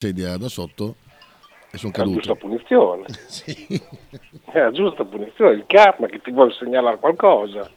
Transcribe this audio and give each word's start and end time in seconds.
sedia 0.00 0.36
da 0.38 0.48
sotto 0.48 0.96
e 1.70 1.76
sono 1.76 1.92
È 1.92 1.98
la 1.98 2.04
giusta 2.04 2.32
caduto. 2.34 2.46
punizione. 2.46 3.04
Sì. 3.28 3.80
È 4.50 4.58
la 4.58 4.70
giusta 4.72 5.04
punizione, 5.04 5.52
il 5.52 5.64
karma 5.66 6.06
che 6.06 6.20
ti 6.22 6.30
vuole 6.30 6.52
segnalare 6.54 6.96
qualcosa. 6.98 7.70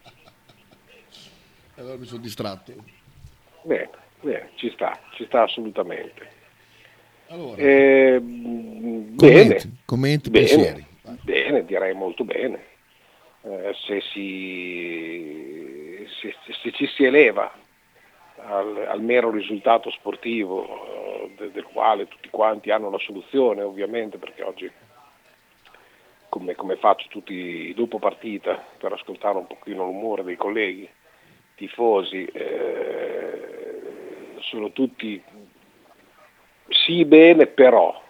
Allora 1.75 1.97
mi 1.97 2.05
sono 2.05 2.21
distratto. 2.21 2.71
Bene, 3.63 3.89
bene, 4.21 4.49
ci 4.55 4.71
sta, 4.71 4.97
ci 5.15 5.25
sta 5.25 5.43
assolutamente. 5.43 6.31
Allora, 7.27 7.57
Eh, 7.61 8.19
bene, 8.21 9.15
commenti, 9.17 9.75
commenti, 9.85 10.29
bene, 10.29 10.45
pensieri. 10.47 10.85
bene, 11.23 11.65
direi 11.65 11.93
molto 11.93 12.23
bene. 12.23 12.71
Eh, 13.41 13.73
se, 13.85 14.01
si, 14.13 16.07
se, 16.21 16.33
se 16.61 16.71
ci 16.71 16.87
si 16.95 17.03
eleva 17.03 17.51
al, 18.45 18.85
al 18.87 19.01
mero 19.01 19.29
risultato 19.31 19.89
sportivo, 19.91 20.65
eh, 20.85 21.33
de- 21.37 21.51
del 21.51 21.63
quale 21.65 22.07
tutti 22.07 22.29
quanti 22.29 22.71
hanno 22.71 22.87
una 22.87 22.99
soluzione, 22.99 23.61
ovviamente, 23.61 24.17
perché 24.17 24.43
oggi, 24.43 24.71
come, 26.29 26.55
come 26.55 26.75
faccio 26.77 27.07
tutti 27.09 27.73
dopo 27.75 27.99
partita, 27.99 28.63
per 28.77 28.91
ascoltare 28.93 29.37
un 29.37 29.47
pochino 29.47 29.85
l'umore 29.85 30.23
dei 30.23 30.35
colleghi 30.35 30.89
tifosi, 31.55 32.25
eh, 32.25 33.41
sono 34.39 34.71
tutti 34.71 35.21
sì 36.69 37.05
bene, 37.05 37.47
però. 37.47 38.01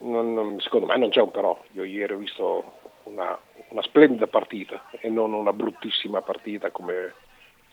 Non- 0.00 0.32
non- 0.32 0.60
secondo 0.60 0.86
me 0.86 0.96
non 0.96 1.10
c'è 1.10 1.20
un 1.20 1.30
però. 1.30 1.60
Io 1.72 1.84
ieri 1.84 2.12
ho 2.12 2.18
visto 2.18 2.78
una, 3.04 3.38
una 3.70 3.82
splendida 3.82 4.26
partita 4.28 4.88
e 5.00 5.08
non 5.08 5.32
una 5.32 5.52
bruttissima 5.52 6.22
partita 6.22 6.70
come 6.70 7.14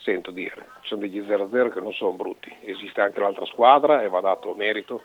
sento 0.05 0.29
dire. 0.29 0.67
Ci 0.81 0.89
sono 0.89 1.01
degli 1.01 1.19
0-0 1.19 1.73
che 1.73 1.81
non 1.81 1.91
sono 1.93 2.11
brutti. 2.11 2.55
Esiste 2.61 3.01
anche 3.01 3.19
l'altra 3.19 3.45
squadra 3.45 4.03
e 4.03 4.07
va 4.07 4.21
dato 4.21 4.53
merito 4.53 5.01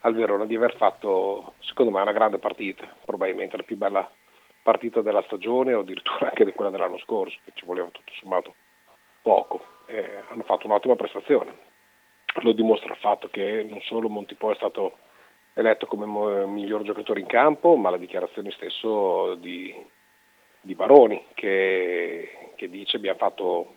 al 0.00 0.14
Verona 0.14 0.44
di 0.44 0.54
aver 0.54 0.76
fatto, 0.76 1.54
secondo 1.60 1.90
me, 1.90 2.02
una 2.02 2.12
grande 2.12 2.38
partita, 2.38 2.86
probabilmente 3.04 3.56
la 3.56 3.62
più 3.62 3.76
bella 3.76 4.08
partita 4.62 5.00
della 5.00 5.22
stagione 5.22 5.72
o 5.72 5.80
addirittura 5.80 6.28
anche 6.28 6.44
di 6.44 6.52
quella 6.52 6.70
dell'anno 6.70 6.98
scorso, 6.98 7.38
che 7.44 7.52
ci 7.54 7.64
voleva 7.64 7.88
tutto 7.88 8.12
sommato 8.20 8.54
poco. 9.22 9.64
Eh, 9.86 10.22
hanno 10.28 10.42
fatto 10.42 10.66
un'ottima 10.66 10.94
prestazione. 10.94 11.66
Lo 12.42 12.52
dimostra 12.52 12.92
il 12.92 13.00
fatto 13.00 13.28
che 13.28 13.66
non 13.68 13.80
solo 13.80 14.10
Montipò 14.10 14.50
è 14.50 14.56
stato 14.56 14.98
eletto 15.54 15.86
come 15.86 16.06
miglior 16.46 16.82
giocatore 16.82 17.20
in 17.20 17.26
campo, 17.26 17.74
ma 17.76 17.90
la 17.90 17.96
dichiarazione 17.96 18.50
stesso 18.50 19.34
di, 19.36 19.74
di 20.60 20.74
Baroni 20.74 21.24
che, 21.34 22.52
che 22.54 22.68
dice 22.68 22.98
abbiamo 22.98 23.18
fatto 23.18 23.74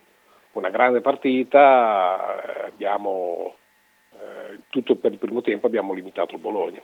una 0.52 0.70
grande 0.70 1.00
partita, 1.00 2.42
eh, 2.42 2.66
abbiamo 2.66 3.56
eh, 4.12 4.60
tutto 4.68 4.96
per 4.96 5.12
il 5.12 5.18
primo 5.18 5.40
tempo 5.40 5.66
abbiamo 5.66 5.92
limitato 5.92 6.34
il 6.34 6.40
Bologna. 6.40 6.80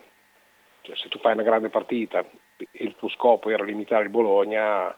Cioè, 0.82 0.96
se 0.96 1.08
tu 1.08 1.18
fai 1.18 1.32
una 1.32 1.42
grande 1.42 1.68
partita 1.68 2.20
e 2.20 2.68
il 2.84 2.94
tuo 2.96 3.08
scopo 3.08 3.50
era 3.50 3.64
limitare 3.64 4.04
il 4.04 4.10
Bologna, 4.10 4.96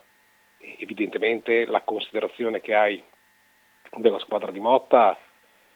evidentemente 0.78 1.66
la 1.66 1.82
considerazione 1.82 2.60
che 2.60 2.74
hai 2.74 3.02
della 3.96 4.18
squadra 4.20 4.50
di 4.50 4.60
Motta 4.60 5.16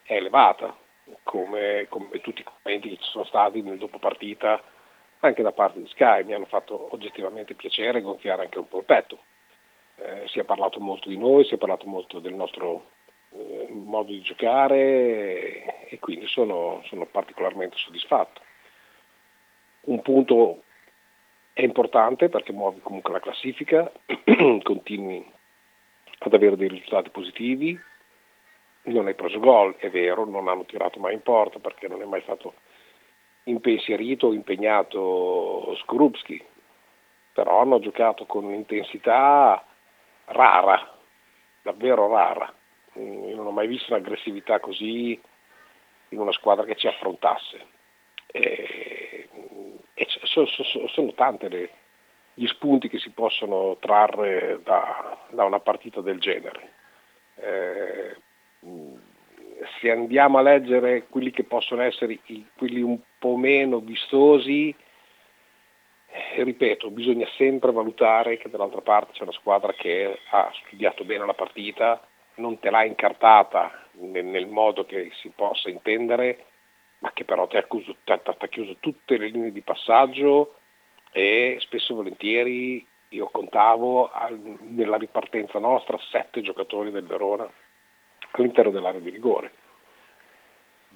è 0.02 0.14
elevata, 0.14 0.76
come, 1.22 1.86
come 1.88 2.20
tutti 2.20 2.42
i 2.42 2.44
commenti 2.44 2.90
che 2.90 2.96
ci 2.96 3.10
sono 3.10 3.24
stati 3.24 3.60
nel 3.62 3.78
dopo 3.78 3.98
partita 3.98 4.62
anche 5.26 5.42
da 5.42 5.52
parte 5.52 5.80
di 5.80 5.88
Sky 5.88 6.22
mi 6.24 6.34
hanno 6.34 6.44
fatto 6.44 6.92
oggettivamente 6.92 7.54
piacere 7.54 8.02
gonfiare 8.02 8.42
anche 8.42 8.58
un 8.58 8.68
po' 8.68 8.78
il 8.78 8.84
petto. 8.84 9.18
Eh, 9.96 10.26
si 10.26 10.40
è 10.40 10.44
parlato 10.44 10.80
molto 10.80 11.08
di 11.08 11.16
noi, 11.16 11.44
si 11.44 11.54
è 11.54 11.58
parlato 11.58 11.86
molto 11.86 12.18
del 12.18 12.34
nostro 12.34 12.90
eh, 13.30 13.68
modo 13.70 14.10
di 14.10 14.20
giocare 14.20 15.88
e, 15.88 15.98
quindi 16.00 16.26
sono, 16.26 16.82
sono 16.84 17.06
particolarmente 17.06 17.76
soddisfatto. 17.76 18.40
Un 19.82 20.02
punto 20.02 20.62
è 21.52 21.62
importante 21.62 22.28
perché 22.28 22.52
muovi 22.52 22.80
comunque 22.80 23.12
la 23.12 23.20
classifica, 23.20 23.90
continui 24.62 25.24
ad 26.18 26.34
avere 26.34 26.56
dei 26.56 26.68
risultati 26.68 27.10
positivi, 27.10 27.78
non 28.84 29.06
hai 29.06 29.14
preso 29.14 29.38
gol, 29.38 29.76
è 29.76 29.88
vero, 29.90 30.24
non 30.24 30.48
hanno 30.48 30.64
tirato 30.64 30.98
mai 30.98 31.14
in 31.14 31.22
porta 31.22 31.58
perché 31.58 31.88
non 31.88 32.02
è 32.02 32.04
mai 32.04 32.22
stato 32.22 32.54
impensierito 33.44 34.28
o 34.28 34.34
impegnato 34.34 35.74
Skorupski, 35.76 36.42
però 37.32 37.60
hanno 37.60 37.78
giocato 37.78 38.26
con 38.26 38.44
un'intensità 38.44 39.64
rara, 40.26 40.96
davvero 41.62 42.08
rara. 42.08 42.52
Mm, 42.98 43.24
Io 43.28 43.36
non 43.36 43.46
ho 43.46 43.50
mai 43.50 43.66
visto 43.66 43.92
un'aggressività 43.92 44.60
così 44.60 45.20
in 46.10 46.18
una 46.20 46.32
squadra 46.32 46.64
che 46.64 46.76
ci 46.76 46.86
affrontasse. 46.86 47.66
E, 48.26 49.28
e 49.94 50.04
c- 50.06 50.20
so- 50.24 50.46
so- 50.46 50.64
so- 50.64 50.88
sono 50.88 51.12
tante 51.14 51.48
le- 51.48 51.70
gli 52.34 52.46
spunti 52.46 52.88
che 52.88 52.98
si 52.98 53.10
possono 53.10 53.76
trarre 53.78 54.60
da, 54.64 55.18
da 55.30 55.44
una 55.44 55.60
partita 55.60 56.00
del 56.00 56.18
genere. 56.18 56.72
Eh, 57.36 58.16
mh, 58.60 58.94
se 59.80 59.90
andiamo 59.90 60.38
a 60.38 60.42
leggere 60.42 61.06
quelli 61.08 61.30
che 61.30 61.44
possono 61.44 61.82
essere 61.82 62.18
i- 62.26 62.46
quelli 62.56 62.80
un 62.82 62.98
po' 63.18 63.36
meno 63.36 63.78
vistosi, 63.78 64.74
ripeto, 66.42 66.90
bisogna 66.90 67.26
sempre 67.36 67.72
valutare 67.72 68.36
che 68.36 68.48
dall'altra 68.48 68.80
parte 68.80 69.12
c'è 69.12 69.22
una 69.22 69.32
squadra 69.32 69.72
che 69.72 70.18
ha 70.30 70.50
studiato 70.66 71.04
bene 71.04 71.26
la 71.26 71.34
partita, 71.34 72.00
non 72.36 72.58
te 72.58 72.70
l'ha 72.70 72.84
incartata 72.84 73.86
nel, 73.92 74.24
nel 74.24 74.46
modo 74.46 74.84
che 74.84 75.10
si 75.20 75.30
possa 75.34 75.68
intendere, 75.68 76.46
ma 76.98 77.12
che 77.12 77.24
però 77.24 77.46
ti 77.46 77.56
ha 77.56 77.66
chiuso, 77.66 77.96
ti 78.04 78.12
ha- 78.12 78.18
ti 78.18 78.30
ha 78.30 78.48
chiuso 78.48 78.76
tutte 78.80 79.16
le 79.18 79.28
linee 79.28 79.52
di 79.52 79.60
passaggio 79.60 80.56
e 81.12 81.56
spesso 81.60 81.92
e 81.92 81.96
volentieri 81.96 82.86
io 83.08 83.28
contavo 83.30 84.10
nella 84.60 84.96
ripartenza 84.96 85.58
nostra 85.58 85.98
sette 86.10 86.42
giocatori 86.42 86.90
del 86.90 87.06
Verona 87.06 87.48
all'interno 88.32 88.72
dell'area 88.72 89.00
di 89.00 89.10
rigore. 89.10 89.52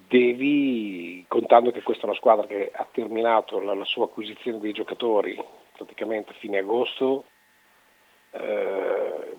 Devi, 0.09 1.23
contando 1.27 1.69
che 1.69 1.83
questa 1.83 2.05
è 2.05 2.05
una 2.07 2.17
squadra 2.17 2.47
che 2.47 2.71
ha 2.73 2.87
terminato 2.91 3.59
la, 3.59 3.75
la 3.75 3.85
sua 3.85 4.05
acquisizione 4.05 4.57
dei 4.57 4.71
giocatori 4.71 5.39
praticamente 5.77 6.31
a 6.31 6.39
fine 6.39 6.57
agosto, 6.57 7.25
eh, 8.31 9.37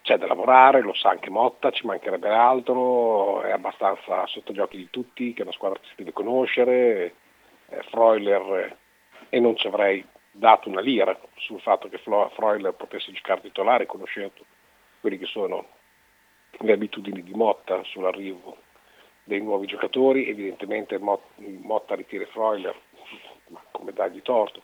c'è 0.00 0.16
da 0.16 0.26
lavorare, 0.26 0.80
lo 0.80 0.94
sa 0.94 1.10
anche 1.10 1.28
Motta, 1.28 1.70
ci 1.70 1.84
mancherebbe 1.84 2.30
altro, 2.30 3.42
è 3.42 3.50
abbastanza 3.50 4.26
sotto 4.26 4.54
gli 4.54 4.58
occhi 4.58 4.78
di 4.78 4.88
tutti, 4.88 5.34
che 5.34 5.40
è 5.40 5.42
una 5.42 5.52
squadra 5.52 5.78
che 5.78 5.88
si 5.88 5.96
deve 5.96 6.14
conoscere, 6.14 7.14
eh, 7.68 7.82
Freuler, 7.90 8.78
e 9.28 9.38
non 9.38 9.54
ci 9.54 9.66
avrei 9.66 10.02
dato 10.30 10.70
una 10.70 10.80
lira 10.80 11.14
sul 11.34 11.60
fatto 11.60 11.90
che 11.90 11.98
Freuler 11.98 12.72
potesse 12.72 13.12
giocare 13.12 13.42
titolare, 13.42 13.84
conoscendo 13.84 14.46
quelli 15.02 15.18
che 15.18 15.26
sono 15.26 15.66
le 16.52 16.72
abitudini 16.72 17.22
di 17.22 17.34
Motta 17.34 17.84
sull'arrivo 17.84 18.63
dei 19.24 19.40
nuovi 19.40 19.66
giocatori, 19.66 20.28
evidentemente 20.28 20.98
Mot- 20.98 21.36
Motta 21.36 21.94
ritira 21.94 22.26
Freuler, 22.26 22.78
ma 23.48 23.62
come 23.70 23.92
dargli 23.92 24.22
torto, 24.22 24.62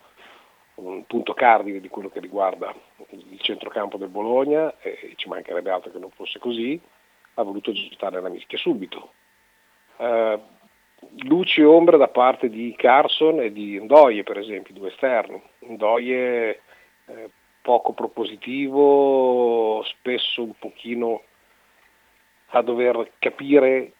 un 0.75 1.05
punto 1.07 1.35
cardine 1.35 1.81
di 1.81 1.89
quello 1.89 2.09
che 2.09 2.21
riguarda 2.21 2.75
il 3.09 3.41
centrocampo 3.41 3.97
del 3.97 4.09
Bologna, 4.09 4.79
e 4.81 5.15
ci 5.17 5.29
mancherebbe 5.29 5.71
altro 5.71 5.91
che 5.91 5.99
non 5.99 6.11
fosse 6.11 6.39
così, 6.39 6.81
ha 7.35 7.43
voluto 7.43 7.73
gettare 7.73 8.21
la 8.21 8.29
mischia 8.29 8.59
subito. 8.59 9.13
Eh, 9.97 10.39
luci 11.25 11.61
e 11.61 11.65
ombre 11.65 11.97
da 11.97 12.09
parte 12.09 12.49
di 12.49 12.75
Carson 12.77 13.41
e 13.41 13.53
di 13.53 13.81
Ndoye, 13.81 14.23
per 14.23 14.39
esempio, 14.39 14.75
due 14.75 14.89
esterni. 14.89 15.41
Ndoye 15.61 16.61
eh, 17.07 17.31
poco 17.63 17.93
propositivo, 17.93 19.83
spesso 19.85 20.43
un 20.43 20.55
pochino 20.59 21.23
a 22.53 22.63
dover 22.63 23.13
capire 23.19 23.93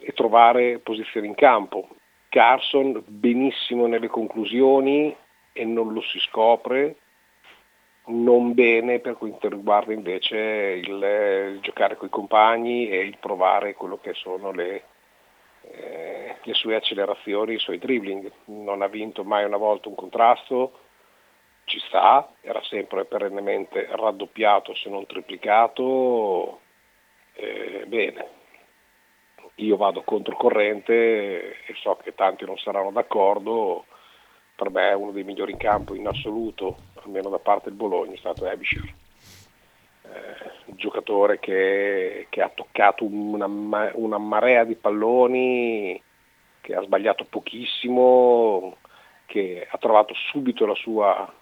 e 0.00 0.12
trovare 0.12 0.78
posizioni 0.78 1.26
in 1.26 1.34
campo. 1.34 1.88
Carson 2.28 3.02
benissimo 3.06 3.86
nelle 3.86 4.08
conclusioni 4.08 5.14
e 5.52 5.64
non 5.64 5.92
lo 5.92 6.00
si 6.02 6.18
scopre, 6.18 6.96
non 8.06 8.52
bene 8.54 8.98
per 8.98 9.16
quanto 9.16 9.48
riguarda 9.48 9.92
invece 9.92 10.36
il, 10.36 11.52
il 11.52 11.60
giocare 11.60 11.96
con 11.96 12.08
i 12.08 12.10
compagni 12.10 12.88
e 12.88 12.98
il 12.98 13.18
provare 13.18 13.74
quello 13.74 13.98
che 13.98 14.14
sono 14.14 14.50
le, 14.50 14.82
eh, 15.62 16.36
le 16.42 16.54
sue 16.54 16.74
accelerazioni, 16.74 17.54
i 17.54 17.58
suoi 17.58 17.78
dribbling. 17.78 18.30
Non 18.46 18.82
ha 18.82 18.88
vinto 18.88 19.24
mai 19.24 19.44
una 19.44 19.56
volta 19.56 19.88
un 19.88 19.94
contrasto, 19.94 20.72
ci 21.64 21.78
sta, 21.80 22.28
era 22.40 22.62
sempre 22.64 23.04
perennemente 23.04 23.86
raddoppiato 23.90 24.74
se 24.74 24.90
non 24.90 25.06
triplicato, 25.06 26.60
eh, 27.34 27.84
bene. 27.86 28.42
Io 29.56 29.76
vado 29.76 30.02
controcorrente 30.02 31.64
e 31.64 31.74
so 31.80 31.96
che 32.02 32.14
tanti 32.14 32.44
non 32.44 32.58
saranno 32.58 32.90
d'accordo, 32.90 33.86
per 34.56 34.70
me 34.70 34.92
uno 34.92 35.12
dei 35.12 35.24
migliori 35.24 35.52
in 35.52 35.58
campo 35.58 35.94
in 35.94 36.06
assoluto, 36.06 36.76
almeno 37.04 37.28
da 37.28 37.38
parte 37.38 37.68
del 37.68 37.78
Bologna, 37.78 38.14
è 38.14 38.18
stato 38.18 38.46
Ebischer. 38.46 38.82
Eh, 38.82 40.52
un 40.66 40.76
giocatore 40.76 41.38
che, 41.38 42.26
che 42.30 42.42
ha 42.42 42.48
toccato 42.48 43.04
una, 43.04 43.46
una 43.94 44.18
marea 44.18 44.64
di 44.64 44.74
palloni 44.74 46.02
che 46.60 46.74
ha 46.74 46.82
sbagliato 46.82 47.24
pochissimo, 47.24 48.78
che 49.26 49.66
ha 49.70 49.78
trovato 49.78 50.14
subito 50.14 50.66
la 50.66 50.74
sua 50.74 51.32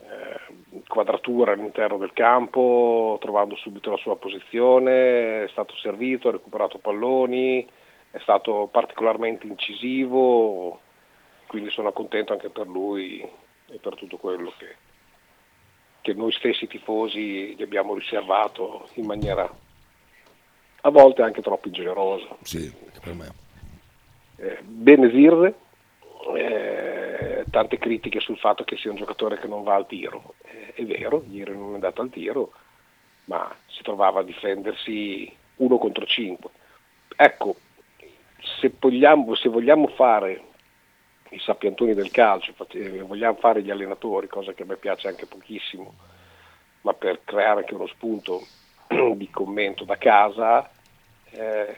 eh, 0.00 0.40
quadratura 0.86 1.52
all'interno 1.52 1.98
del 1.98 2.12
campo, 2.12 3.18
trovando 3.20 3.56
subito 3.56 3.90
la 3.90 3.96
sua 3.96 4.16
posizione, 4.16 5.44
è 5.44 5.48
stato 5.48 5.74
servito, 5.76 6.28
ha 6.28 6.32
recuperato 6.32 6.78
palloni, 6.78 7.66
è 8.10 8.18
stato 8.20 8.68
particolarmente 8.70 9.46
incisivo, 9.46 10.80
quindi 11.46 11.70
sono 11.70 11.92
contento 11.92 12.32
anche 12.32 12.50
per 12.50 12.66
lui 12.66 13.20
e 13.20 13.78
per 13.80 13.94
tutto 13.96 14.16
quello 14.16 14.52
che, 14.58 14.76
che 16.00 16.14
noi 16.14 16.32
stessi 16.32 16.66
tifosi 16.66 17.54
gli 17.54 17.62
abbiamo 17.62 17.94
riservato 17.94 18.88
in 18.94 19.06
maniera 19.06 19.48
a 20.86 20.90
volte 20.90 21.22
anche 21.22 21.42
troppo 21.42 21.68
ingenerosa. 21.68 22.36
Sì, 22.42 22.72
per 23.02 23.14
me. 23.14 23.32
Eh, 24.36 24.58
bene 24.62 25.10
Zirze, 25.10 25.54
eh, 26.36 27.33
tante 27.54 27.78
critiche 27.78 28.18
sul 28.18 28.36
fatto 28.36 28.64
che 28.64 28.76
sia 28.76 28.90
un 28.90 28.96
giocatore 28.96 29.38
che 29.38 29.46
non 29.46 29.62
va 29.62 29.76
al 29.76 29.86
tiro. 29.86 30.34
Eh, 30.42 30.72
è 30.74 30.84
vero, 30.84 31.22
ieri 31.30 31.56
non 31.56 31.70
è 31.70 31.74
andato 31.74 32.02
al 32.02 32.10
tiro, 32.10 32.50
ma 33.26 33.48
si 33.66 33.80
trovava 33.84 34.20
a 34.20 34.24
difendersi 34.24 35.32
uno 35.58 35.78
contro 35.78 36.04
cinque. 36.04 36.50
Ecco, 37.14 37.54
se 38.60 38.72
vogliamo, 38.76 39.36
se 39.36 39.48
vogliamo 39.48 39.86
fare 39.86 40.42
i 41.30 41.38
sappiantoni 41.38 41.94
del 41.94 42.10
calcio, 42.10 42.54
eh, 42.72 43.02
vogliamo 43.02 43.36
fare 43.36 43.62
gli 43.62 43.70
allenatori, 43.70 44.26
cosa 44.26 44.52
che 44.52 44.64
a 44.64 44.66
me 44.66 44.74
piace 44.74 45.06
anche 45.06 45.26
pochissimo, 45.26 45.94
ma 46.80 46.92
per 46.92 47.20
creare 47.22 47.60
anche 47.60 47.74
uno 47.74 47.86
spunto 47.86 48.44
di 49.14 49.30
commento 49.30 49.84
da 49.84 49.96
casa, 49.96 50.68
eh, 51.30 51.76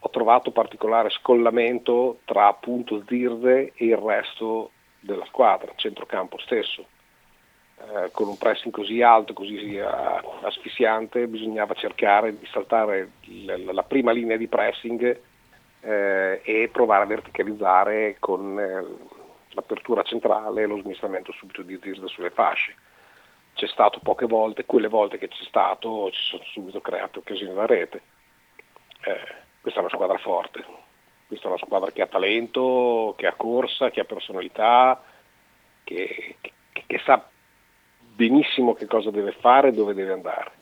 ho 0.00 0.10
trovato 0.10 0.50
particolare 0.50 1.10
scollamento 1.10 2.18
tra 2.24 2.48
appunto 2.48 3.04
Zirze 3.06 3.72
e 3.76 3.84
il 3.84 3.96
resto 3.96 4.72
della 5.00 5.24
squadra, 5.26 5.72
centrocampo 5.76 6.38
stesso. 6.38 6.86
Eh, 7.78 8.10
con 8.10 8.28
un 8.28 8.38
pressing 8.38 8.72
così 8.72 9.02
alto, 9.02 9.34
così 9.34 9.76
uh, 9.76 10.46
asfissiante, 10.46 11.26
bisognava 11.26 11.74
cercare 11.74 12.38
di 12.38 12.46
saltare 12.46 13.10
la, 13.44 13.72
la 13.72 13.82
prima 13.82 14.12
linea 14.12 14.38
di 14.38 14.48
pressing 14.48 15.20
eh, 15.80 16.40
e 16.42 16.68
provare 16.72 17.04
a 17.04 17.06
verticalizzare 17.06 18.16
con 18.18 18.58
eh, 18.58 18.84
l'apertura 19.50 20.02
centrale 20.02 20.62
e 20.62 20.66
lo 20.66 20.78
smistamento 20.78 21.32
subito 21.32 21.62
di 21.62 21.78
Zirze 21.82 22.08
sulle 22.08 22.30
fasce. 22.30 22.74
C'è 23.54 23.66
stato 23.68 24.00
poche 24.02 24.26
volte, 24.26 24.64
quelle 24.64 24.88
volte 24.88 25.18
che 25.18 25.28
c'è 25.28 25.44
stato 25.44 26.10
ci 26.10 26.22
sono 26.22 26.42
subito 26.44 26.80
create 26.80 27.18
occasioni 27.18 27.54
da 27.54 27.66
rete. 27.66 28.02
Eh, 29.04 29.34
questa 29.60 29.80
è 29.80 29.82
una 29.82 29.92
squadra 29.92 30.18
forte, 30.18 30.64
questa 31.26 31.46
è 31.46 31.48
una 31.48 31.58
squadra 31.58 31.90
che 31.90 32.02
ha 32.02 32.06
talento, 32.06 33.14
che 33.16 33.26
ha 33.26 33.34
corsa, 33.34 33.90
che 33.90 34.00
ha 34.00 34.04
personalità, 34.04 35.02
che, 35.82 36.36
che, 36.40 36.52
che 36.86 37.00
sa 37.04 37.28
benissimo 37.98 38.74
che 38.74 38.86
cosa 38.86 39.10
deve 39.10 39.32
fare 39.32 39.68
e 39.68 39.72
dove 39.72 39.94
deve 39.94 40.12
andare. 40.12 40.52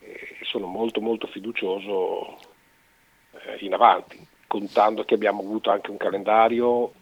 E 0.00 0.38
sono 0.42 0.66
molto 0.66 1.00
molto 1.00 1.26
fiducioso 1.26 2.38
eh, 3.32 3.56
in 3.60 3.74
avanti, 3.74 4.24
contando 4.46 5.04
che 5.04 5.14
abbiamo 5.14 5.42
avuto 5.42 5.70
anche 5.70 5.90
un 5.90 5.96
calendario 5.96 6.92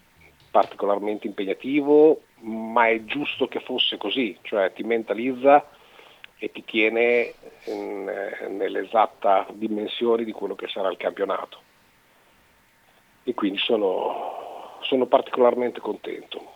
particolarmente 0.50 1.26
impegnativo, 1.26 2.22
ma 2.40 2.88
è 2.88 3.04
giusto 3.04 3.46
che 3.46 3.60
fosse 3.60 3.98
così, 3.98 4.38
cioè 4.42 4.72
ti 4.72 4.82
mentalizza 4.82 5.68
e 6.38 6.50
ti 6.50 6.64
tiene 6.64 7.34
in, 7.66 8.08
eh, 8.08 8.48
nell'esatta 8.48 9.46
dimensione 9.52 10.24
di 10.24 10.32
quello 10.32 10.54
che 10.54 10.68
sarà 10.68 10.90
il 10.90 10.96
campionato. 10.96 11.64
E 13.28 13.34
quindi 13.34 13.58
sono, 13.58 14.78
sono 14.82 15.06
particolarmente 15.06 15.80
contento. 15.80 16.54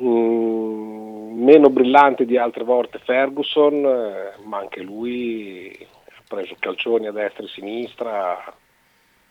Mm, 0.00 1.42
meno 1.44 1.68
brillante 1.68 2.24
di 2.24 2.38
altre 2.38 2.64
volte 2.64 2.98
Ferguson, 2.98 3.84
eh, 3.84 4.42
ma 4.44 4.56
anche 4.56 4.80
lui 4.80 5.86
ha 6.06 6.22
preso 6.26 6.56
calcioni 6.58 7.08
a 7.08 7.12
destra 7.12 7.42
e 7.42 7.46
a 7.46 7.50
sinistra, 7.50 8.56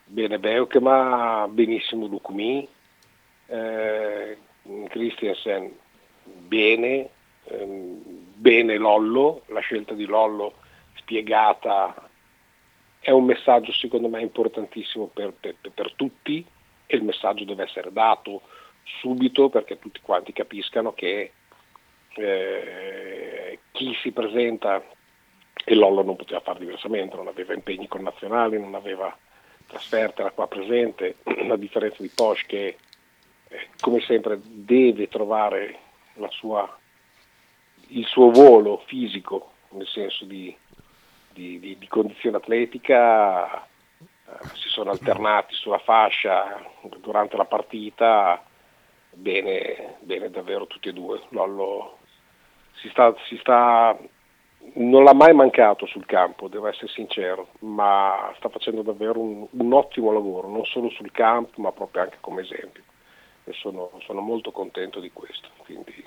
bene 0.05 0.37
Beukema, 0.37 1.47
benissimo 1.49 2.05
Lukumi, 2.05 2.67
eh, 3.47 4.37
Christiansen 4.87 5.75
bene, 6.23 7.09
ehm, 7.45 8.01
bene 8.35 8.77
Lollo, 8.77 9.41
la 9.47 9.61
scelta 9.61 9.95
di 9.95 10.05
Lollo 10.05 10.53
spiegata 10.93 12.10
è 13.01 13.09
un 13.09 13.25
messaggio 13.25 13.73
secondo 13.73 14.07
me 14.07 14.21
importantissimo 14.21 15.07
per, 15.07 15.33
per, 15.33 15.55
per 15.73 15.93
tutti 15.95 16.45
e 16.85 16.95
il 16.95 17.03
messaggio 17.03 17.45
deve 17.45 17.63
essere 17.63 17.91
dato 17.91 18.43
subito 18.99 19.49
perché 19.49 19.79
tutti 19.79 19.99
quanti 20.01 20.31
capiscano 20.33 20.93
che 20.93 21.31
eh, 22.13 23.59
chi 23.71 23.97
si 24.01 24.11
presenta 24.11 24.83
e 25.63 25.75
Lollo 25.75 26.03
non 26.03 26.15
poteva 26.15 26.41
fare 26.41 26.59
diversamente, 26.59 27.15
non 27.15 27.27
aveva 27.27 27.53
impegni 27.53 27.87
con 27.87 28.01
nazionali, 28.01 28.59
non 28.59 28.75
aveva 28.75 29.15
trasferte, 29.67 30.21
era 30.21 30.31
qua 30.31 30.47
presente, 30.47 31.17
a 31.23 31.55
differenza 31.55 32.01
di 32.01 32.11
Posch 32.13 32.45
che 32.45 32.77
eh, 33.47 33.67
come 33.79 34.01
sempre 34.01 34.39
deve 34.43 35.07
trovare 35.07 35.79
sua, 36.29 36.77
il 37.87 38.05
suo 38.05 38.29
volo 38.31 38.83
fisico, 38.85 39.53
nel 39.69 39.87
senso 39.87 40.25
di, 40.25 40.55
di, 41.33 41.59
di, 41.59 41.77
di 41.77 41.87
condizione 41.87 42.37
atletica, 42.37 43.63
eh, 43.63 43.67
si 44.53 44.69
sono 44.69 44.91
alternati 44.91 45.53
sulla 45.53 45.79
fascia 45.79 46.61
durante 46.99 47.37
la 47.37 47.45
partita, 47.45 48.43
bene, 49.11 49.97
bene 50.01 50.29
davvero 50.29 50.67
tutti 50.67 50.89
e 50.89 50.93
due. 50.93 51.21
Lollo 51.29 51.97
si 52.73 52.89
sta, 52.89 53.13
si 53.27 53.37
sta, 53.37 53.97
non 54.73 55.03
l'ha 55.03 55.13
mai 55.13 55.33
mancato 55.33 55.85
sul 55.85 56.05
campo, 56.05 56.47
devo 56.47 56.67
essere 56.67 56.87
sincero, 56.87 57.49
ma 57.59 58.33
sta 58.37 58.49
facendo 58.49 58.81
davvero 58.81 59.19
un, 59.19 59.47
un 59.49 59.73
ottimo 59.73 60.11
lavoro, 60.11 60.47
non 60.47 60.65
solo 60.65 60.89
sul 60.89 61.11
campo, 61.11 61.61
ma 61.61 61.71
proprio 61.71 62.03
anche 62.03 62.17
come 62.21 62.41
esempio. 62.41 62.83
E 63.43 63.53
sono, 63.53 63.91
sono 64.05 64.21
molto 64.21 64.51
contento 64.51 64.99
di 64.99 65.11
questo. 65.11 65.49
Quindi, 65.57 66.05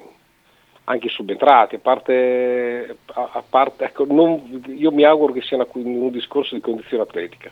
anche 0.85 1.09
subentrati, 1.09 1.77
a 1.77 1.79
parte, 1.79 2.97
a 3.07 3.43
parte 3.49 3.85
ecco, 3.85 4.05
non, 4.05 4.63
io 4.67 4.91
mi 4.91 5.05
auguro 5.05 5.33
che 5.33 5.41
sia 5.41 5.57
una, 5.57 5.67
un 5.73 6.11
discorso 6.11 6.55
di 6.55 6.61
condizione 6.61 7.03
atletica, 7.03 7.51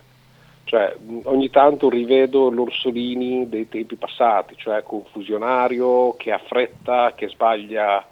cioè 0.64 0.94
ogni 1.24 1.48
tanto 1.48 1.88
rivedo 1.88 2.50
l'Orsolini 2.50 3.48
dei 3.48 3.68
tempi 3.68 3.96
passati, 3.96 4.54
cioè 4.56 4.82
confusionario, 4.82 6.14
che 6.16 6.30
ha 6.30 6.38
fretta, 6.38 7.14
che 7.14 7.28
sbaglia 7.28 8.06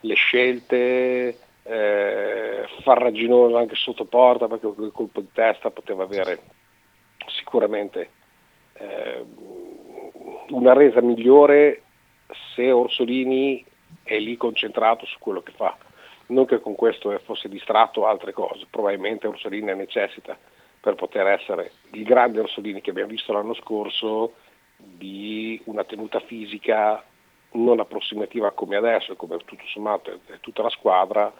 le 0.00 0.14
scelte, 0.14 1.38
eh, 1.62 2.64
farraginoso 2.82 3.56
anche 3.56 3.76
sotto 3.76 4.04
porta 4.04 4.46
perché 4.46 4.66
quel 4.68 4.92
colpo 4.92 5.20
di 5.20 5.28
testa 5.32 5.70
poteva 5.70 6.04
avere 6.04 6.40
sicuramente 7.26 8.10
eh, 8.74 9.24
una 10.48 10.72
resa 10.72 11.00
migliore 11.00 11.82
se 12.54 12.70
Orsolini 12.70 13.64
è 14.10 14.18
lì 14.18 14.36
concentrato 14.36 15.06
su 15.06 15.18
quello 15.20 15.40
che 15.40 15.52
fa. 15.52 15.76
Non 16.26 16.44
che 16.44 16.60
con 16.60 16.74
questo 16.74 17.16
fosse 17.20 17.48
distratto 17.48 18.06
altre 18.06 18.32
cose, 18.32 18.66
probabilmente 18.68 19.28
Orsolini 19.28 19.66
ne 19.66 19.74
necessita 19.74 20.36
per 20.80 20.96
poter 20.96 21.28
essere 21.28 21.70
il 21.92 22.02
grande 22.02 22.40
Orsolini 22.40 22.80
che 22.80 22.90
abbiamo 22.90 23.10
visto 23.10 23.32
l'anno 23.32 23.54
scorso 23.54 24.34
di 24.76 25.60
una 25.66 25.84
tenuta 25.84 26.18
fisica 26.18 27.04
non 27.52 27.78
approssimativa 27.78 28.50
come 28.50 28.74
adesso, 28.76 29.14
come 29.14 29.36
tutto 29.44 29.64
sommato 29.66 30.10
è 30.26 30.40
tutta 30.40 30.62
la 30.62 30.70
squadra, 30.70 31.32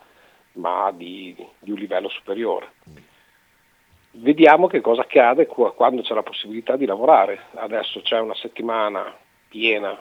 ma 0.52 0.92
di, 0.92 1.34
di 1.58 1.72
un 1.72 1.78
livello 1.78 2.08
superiore. 2.08 2.72
Vediamo 4.12 4.68
che 4.68 4.80
cosa 4.80 5.02
accade 5.02 5.46
quando 5.46 6.02
c'è 6.02 6.14
la 6.14 6.22
possibilità 6.22 6.76
di 6.76 6.86
lavorare. 6.86 7.46
Adesso 7.54 8.00
c'è 8.02 8.18
una 8.20 8.34
settimana 8.34 9.16
piena 9.48 10.00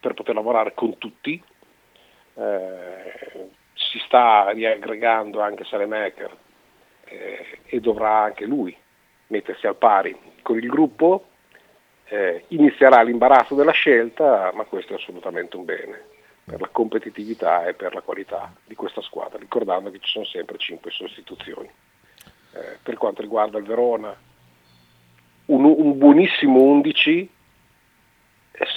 per 0.00 0.14
poter 0.14 0.34
lavorare 0.34 0.72
con 0.74 0.96
tutti, 0.98 1.42
eh, 2.38 3.48
si 3.74 3.98
sta 4.06 4.50
riaggregando 4.50 5.40
anche 5.40 5.64
Salemaker 5.64 6.36
eh, 7.04 7.46
e 7.64 7.80
dovrà 7.80 8.22
anche 8.22 8.44
lui 8.44 8.76
mettersi 9.28 9.66
al 9.66 9.76
pari 9.76 10.16
con 10.42 10.56
il 10.56 10.68
gruppo, 10.68 11.26
eh, 12.06 12.44
inizierà 12.48 13.02
l'imbarazzo 13.02 13.54
della 13.54 13.72
scelta, 13.72 14.50
ma 14.54 14.64
questo 14.64 14.92
è 14.92 14.96
assolutamente 14.96 15.56
un 15.56 15.64
bene 15.64 16.04
per 16.44 16.60
la 16.60 16.68
competitività 16.68 17.66
e 17.66 17.74
per 17.74 17.92
la 17.92 18.00
qualità 18.00 18.54
di 18.64 18.74
questa 18.74 19.02
squadra, 19.02 19.38
ricordando 19.38 19.90
che 19.90 19.98
ci 20.00 20.10
sono 20.10 20.24
sempre 20.24 20.56
cinque 20.56 20.90
sostituzioni. 20.90 21.68
Eh, 22.54 22.78
per 22.82 22.96
quanto 22.96 23.20
riguarda 23.20 23.58
il 23.58 23.64
Verona, 23.64 24.16
un, 25.46 25.64
un 25.64 25.98
buonissimo 25.98 26.58
11, 26.58 27.30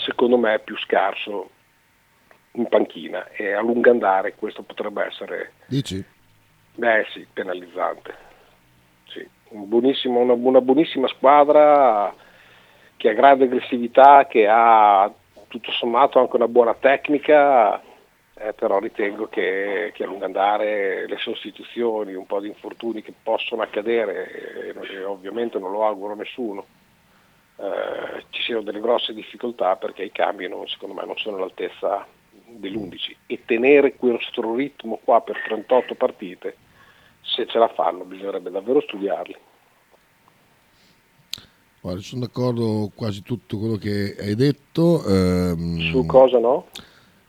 secondo 0.03 0.37
me 0.37 0.55
è 0.55 0.59
più 0.59 0.77
scarso 0.77 1.51
in 2.61 2.67
panchina 2.67 3.27
e 3.29 3.51
a 3.53 3.61
lungo 3.61 3.89
andare 3.89 4.35
questo 4.35 4.61
potrebbe 4.63 5.05
essere 5.05 5.53
Dici? 5.65 6.03
Beh 6.75 7.05
sì, 7.11 7.25
penalizzante. 7.31 8.15
Sì. 9.07 9.27
Un 9.49 9.67
una, 9.69 10.33
una, 10.33 10.61
buonissima 10.61 11.07
squadra 11.07 12.13
che 12.95 13.09
ha 13.09 13.13
grande 13.13 13.45
aggressività, 13.45 14.25
che 14.27 14.47
ha 14.49 15.11
tutto 15.47 15.71
sommato 15.71 16.19
anche 16.19 16.35
una 16.35 16.47
buona 16.47 16.73
tecnica, 16.73 17.81
eh, 18.35 18.53
però 18.53 18.79
ritengo 18.79 19.27
che, 19.27 19.91
che, 19.93 20.03
a 20.03 20.07
lungo 20.07 20.23
andare 20.23 21.07
le 21.07 21.17
sostituzioni, 21.17 22.13
un 22.13 22.25
po' 22.25 22.39
di 22.39 22.47
infortuni 22.47 23.01
che 23.01 23.13
possono 23.21 23.61
accadere, 23.61 24.73
e, 24.73 25.03
ovviamente 25.03 25.59
non 25.59 25.71
lo 25.71 25.85
auguro 25.85 26.13
a 26.13 26.15
nessuno, 26.15 26.65
eh, 27.57 28.23
ci 28.29 28.41
siano 28.43 28.61
delle 28.61 28.79
grosse 28.79 29.13
difficoltà 29.13 29.75
perché 29.75 30.03
i 30.03 30.11
cambi 30.11 30.47
non, 30.47 30.67
secondo 30.67 30.95
me 30.95 31.05
non 31.05 31.17
sono 31.17 31.35
all'altezza 31.37 32.05
dell'11 32.59 33.15
e 33.27 33.41
tenere 33.45 33.95
questo 33.95 34.55
ritmo 34.55 34.99
qua 35.03 35.21
per 35.21 35.41
38 35.45 35.95
partite, 35.95 36.55
se 37.21 37.45
ce 37.47 37.57
la 37.57 37.69
fanno 37.69 38.03
bisognerebbe 38.03 38.51
davvero 38.51 38.81
studiarli. 38.81 39.35
Guarda, 41.81 42.01
sono 42.01 42.21
d'accordo 42.21 42.91
quasi 42.93 43.23
tutto 43.23 43.57
quello 43.57 43.75
che 43.75 44.15
hai 44.19 44.35
detto. 44.35 45.03
Ehm, 45.03 45.79
Su 45.79 46.05
cosa 46.05 46.37
no? 46.37 46.67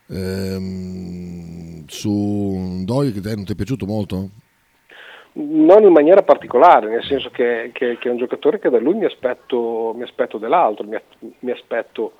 Ehm, 0.08 1.86
su 1.86 2.82
Doi 2.84 3.12
che 3.12 3.20
te 3.22 3.34
non 3.34 3.44
ti 3.44 3.52
è 3.52 3.56
piaciuto 3.56 3.86
molto? 3.86 4.28
Non 5.34 5.84
in 5.84 5.92
maniera 5.92 6.22
particolare, 6.22 6.90
nel 6.90 7.02
senso 7.04 7.30
che, 7.30 7.70
che, 7.72 7.96
che, 7.98 8.08
è 8.08 8.10
un 8.10 8.18
giocatore 8.18 8.58
che 8.58 8.68
da 8.68 8.78
lui 8.78 8.92
mi 8.94 9.06
aspetto, 9.06 9.94
mi 9.96 10.02
aspetto 10.02 10.36
dell'altro, 10.36 10.84
mi, 10.84 10.98
mi 11.38 11.50
aspetto 11.50 12.18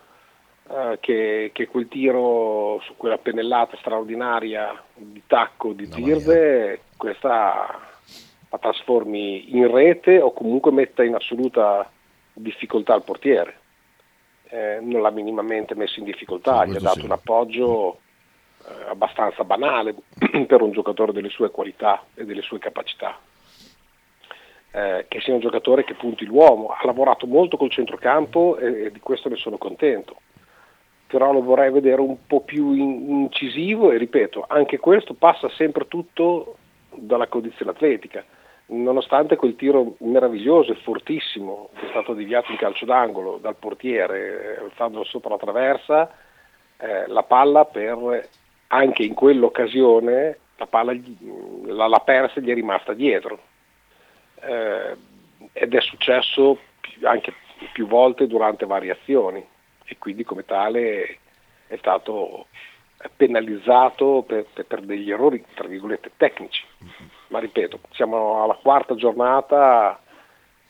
uh, 0.68 0.98
che, 1.00 1.50
che, 1.52 1.66
quel 1.66 1.88
tiro 1.88 2.80
su 2.84 2.96
quella 2.96 3.18
pennellata 3.18 3.76
straordinaria 3.78 4.82
di 4.94 5.22
tacco 5.26 5.72
di 5.72 5.88
Tirde, 5.88 6.80
questa 6.96 7.90
la 8.52 8.58
trasformi 8.58 9.56
in 9.56 9.70
rete 9.72 10.20
o 10.20 10.32
comunque 10.32 10.70
metta 10.72 11.02
in 11.02 11.14
assoluta 11.14 11.90
difficoltà 12.34 12.94
il 12.94 13.02
portiere. 13.02 13.60
Eh, 14.44 14.78
non 14.82 15.00
l'ha 15.00 15.10
minimamente 15.10 15.74
messo 15.74 15.98
in 15.98 16.04
difficoltà, 16.04 16.66
gli 16.66 16.76
ha 16.76 16.80
dato 16.80 17.00
sì. 17.00 17.04
un 17.06 17.12
appoggio 17.12 18.00
eh, 18.66 18.90
abbastanza 18.90 19.44
banale 19.44 19.94
per 20.46 20.60
un 20.60 20.72
giocatore 20.72 21.12
delle 21.12 21.30
sue 21.30 21.50
qualità 21.50 22.04
e 22.14 22.26
delle 22.26 22.42
sue 22.42 22.58
capacità. 22.58 23.18
Eh, 24.74 25.06
che 25.08 25.20
sia 25.20 25.32
un 25.32 25.40
giocatore 25.40 25.84
che 25.84 25.94
punti 25.94 26.26
l'uomo, 26.26 26.68
ha 26.68 26.84
lavorato 26.84 27.26
molto 27.26 27.56
col 27.56 27.70
centrocampo 27.70 28.58
e, 28.58 28.84
e, 28.84 28.92
di 28.92 29.00
questo 29.00 29.30
ne 29.30 29.36
sono 29.36 29.56
contento, 29.56 30.16
però 31.12 31.30
lo 31.30 31.42
vorrei 31.42 31.70
vedere 31.70 32.00
un 32.00 32.16
po' 32.26 32.40
più 32.40 32.72
in, 32.72 33.10
incisivo 33.10 33.92
e 33.92 33.98
ripeto, 33.98 34.46
anche 34.48 34.78
questo 34.78 35.12
passa 35.12 35.50
sempre 35.50 35.86
tutto 35.86 36.56
dalla 36.88 37.26
condizione 37.26 37.72
atletica 37.72 38.24
nonostante 38.66 39.36
quel 39.36 39.54
tiro 39.54 39.96
meraviglioso 39.98 40.72
e 40.72 40.76
fortissimo 40.76 41.68
che 41.74 41.84
è 41.84 41.90
stato 41.90 42.14
deviato 42.14 42.50
in 42.50 42.56
calcio 42.56 42.86
d'angolo 42.86 43.36
dal 43.42 43.56
portiere 43.56 44.56
alzandolo 44.62 45.04
sopra 45.04 45.30
la 45.30 45.36
traversa, 45.36 46.10
eh, 46.78 47.06
la 47.08 47.22
palla 47.24 47.66
per, 47.66 48.26
anche 48.68 49.02
in 49.02 49.12
quell'occasione 49.12 50.38
la 50.56 50.66
palla 50.66 50.94
la, 51.64 51.88
la 51.88 52.00
persa 52.00 52.40
gli 52.40 52.48
è 52.48 52.54
rimasta 52.54 52.94
dietro. 52.94 53.38
Eh, 54.40 54.96
ed 55.52 55.74
è 55.74 55.80
successo 55.82 56.56
anche 57.02 57.34
più 57.72 57.86
volte 57.86 58.26
durante 58.26 58.64
varie 58.64 58.92
azioni 58.92 59.44
e 59.92 59.98
quindi 59.98 60.24
come 60.24 60.44
tale 60.44 61.18
è 61.66 61.76
stato 61.76 62.46
penalizzato 63.16 64.24
per, 64.26 64.46
per 64.66 64.80
degli 64.82 65.10
errori 65.10 65.44
tra 65.54 65.66
virgolette 65.66 66.12
tecnici 66.16 66.64
ma 67.32 67.38
ripeto, 67.38 67.80
siamo 67.92 68.42
alla 68.42 68.58
quarta 68.60 68.94
giornata 68.94 69.98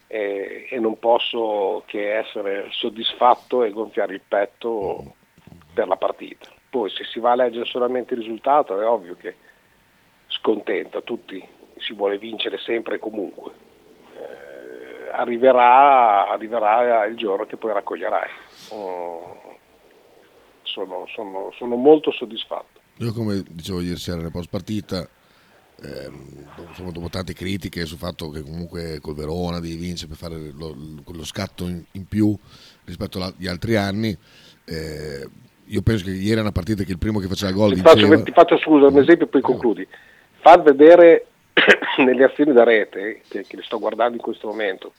e, 0.06 0.68
e, 0.70 0.78
non 0.78 0.98
posso 0.98 1.82
che 1.86 2.18
essere 2.18 2.68
soddisfatto 2.70 3.64
e 3.64 3.72
gonfiare 3.72 4.14
il 4.14 4.22
petto 4.26 5.14
per 5.74 5.88
la 5.88 5.96
partita. 5.96 6.48
Poi 6.70 6.88
se 6.88 7.04
si 7.04 7.18
va 7.18 7.32
a 7.32 7.34
leggere 7.34 7.64
solamente 7.64 8.14
il 8.14 8.20
risultato 8.20 8.80
è 8.80 8.86
ovvio 8.86 9.16
che 9.16 9.34
scontenta 10.28 11.00
tutti, 11.00 11.44
si 11.78 11.92
vuole 11.94 12.16
vincere 12.16 12.58
sempre 12.58 12.94
e 12.94 12.98
comunque. 13.00 13.50
Eh, 14.16 15.10
arriverà, 15.10 16.28
arriverà, 16.28 17.04
il 17.06 17.16
giorno 17.16 17.44
che 17.44 17.56
poi 17.56 17.72
raccoglierai. 17.72 18.30
Oh, 18.72 19.58
sono, 20.62 21.06
sono, 21.14 21.52
sono 21.56 21.76
molto 21.76 22.10
soddisfatto. 22.10 22.80
Io 22.98 23.12
come 23.12 23.42
dicevo 23.48 23.80
ieri 23.80 23.98
sera 23.98 24.18
nella 24.18 24.30
post 24.30 24.48
partita 24.48 25.08
eh, 25.82 26.10
insomma, 26.68 26.90
dopo 26.90 27.08
tante 27.08 27.32
critiche 27.32 27.84
sul 27.86 27.98
fatto 27.98 28.30
che 28.30 28.42
comunque 28.42 28.98
col 29.00 29.14
Verona 29.14 29.60
devi 29.60 29.76
vincere 29.76 30.08
per 30.08 30.16
fare 30.16 30.52
lo, 30.54 30.74
lo 31.04 31.24
scatto 31.24 31.66
in, 31.66 31.82
in, 31.92 32.06
più 32.06 32.36
rispetto 32.84 33.22
agli 33.22 33.46
altri 33.46 33.76
anni. 33.76 34.16
Eh, 34.64 35.28
io 35.64 35.82
penso 35.82 36.04
che 36.04 36.12
ieri 36.12 36.38
è 36.38 36.42
una 36.42 36.52
partita 36.52 36.84
che 36.84 36.92
il 36.92 36.98
primo 36.98 37.18
che 37.18 37.26
faceva 37.26 37.52
gol 37.52 37.74
ti 37.74 37.80
faccio, 37.80 38.22
ti 38.22 38.32
faccio 38.32 38.58
scusa 38.58 38.86
un 38.86 38.98
esempio 38.98 39.26
e 39.26 39.28
poi 39.28 39.40
concludi. 39.40 39.86
Far 40.40 40.62
vedere 40.62 41.26
nelle 41.98 42.24
azioni 42.24 42.52
da 42.52 42.64
rete, 42.64 43.22
che, 43.28 43.44
che 43.46 43.56
le 43.56 43.62
sto 43.62 43.78
guardando 43.78 44.16
in 44.16 44.22
questo 44.22 44.48
momento, 44.48 44.92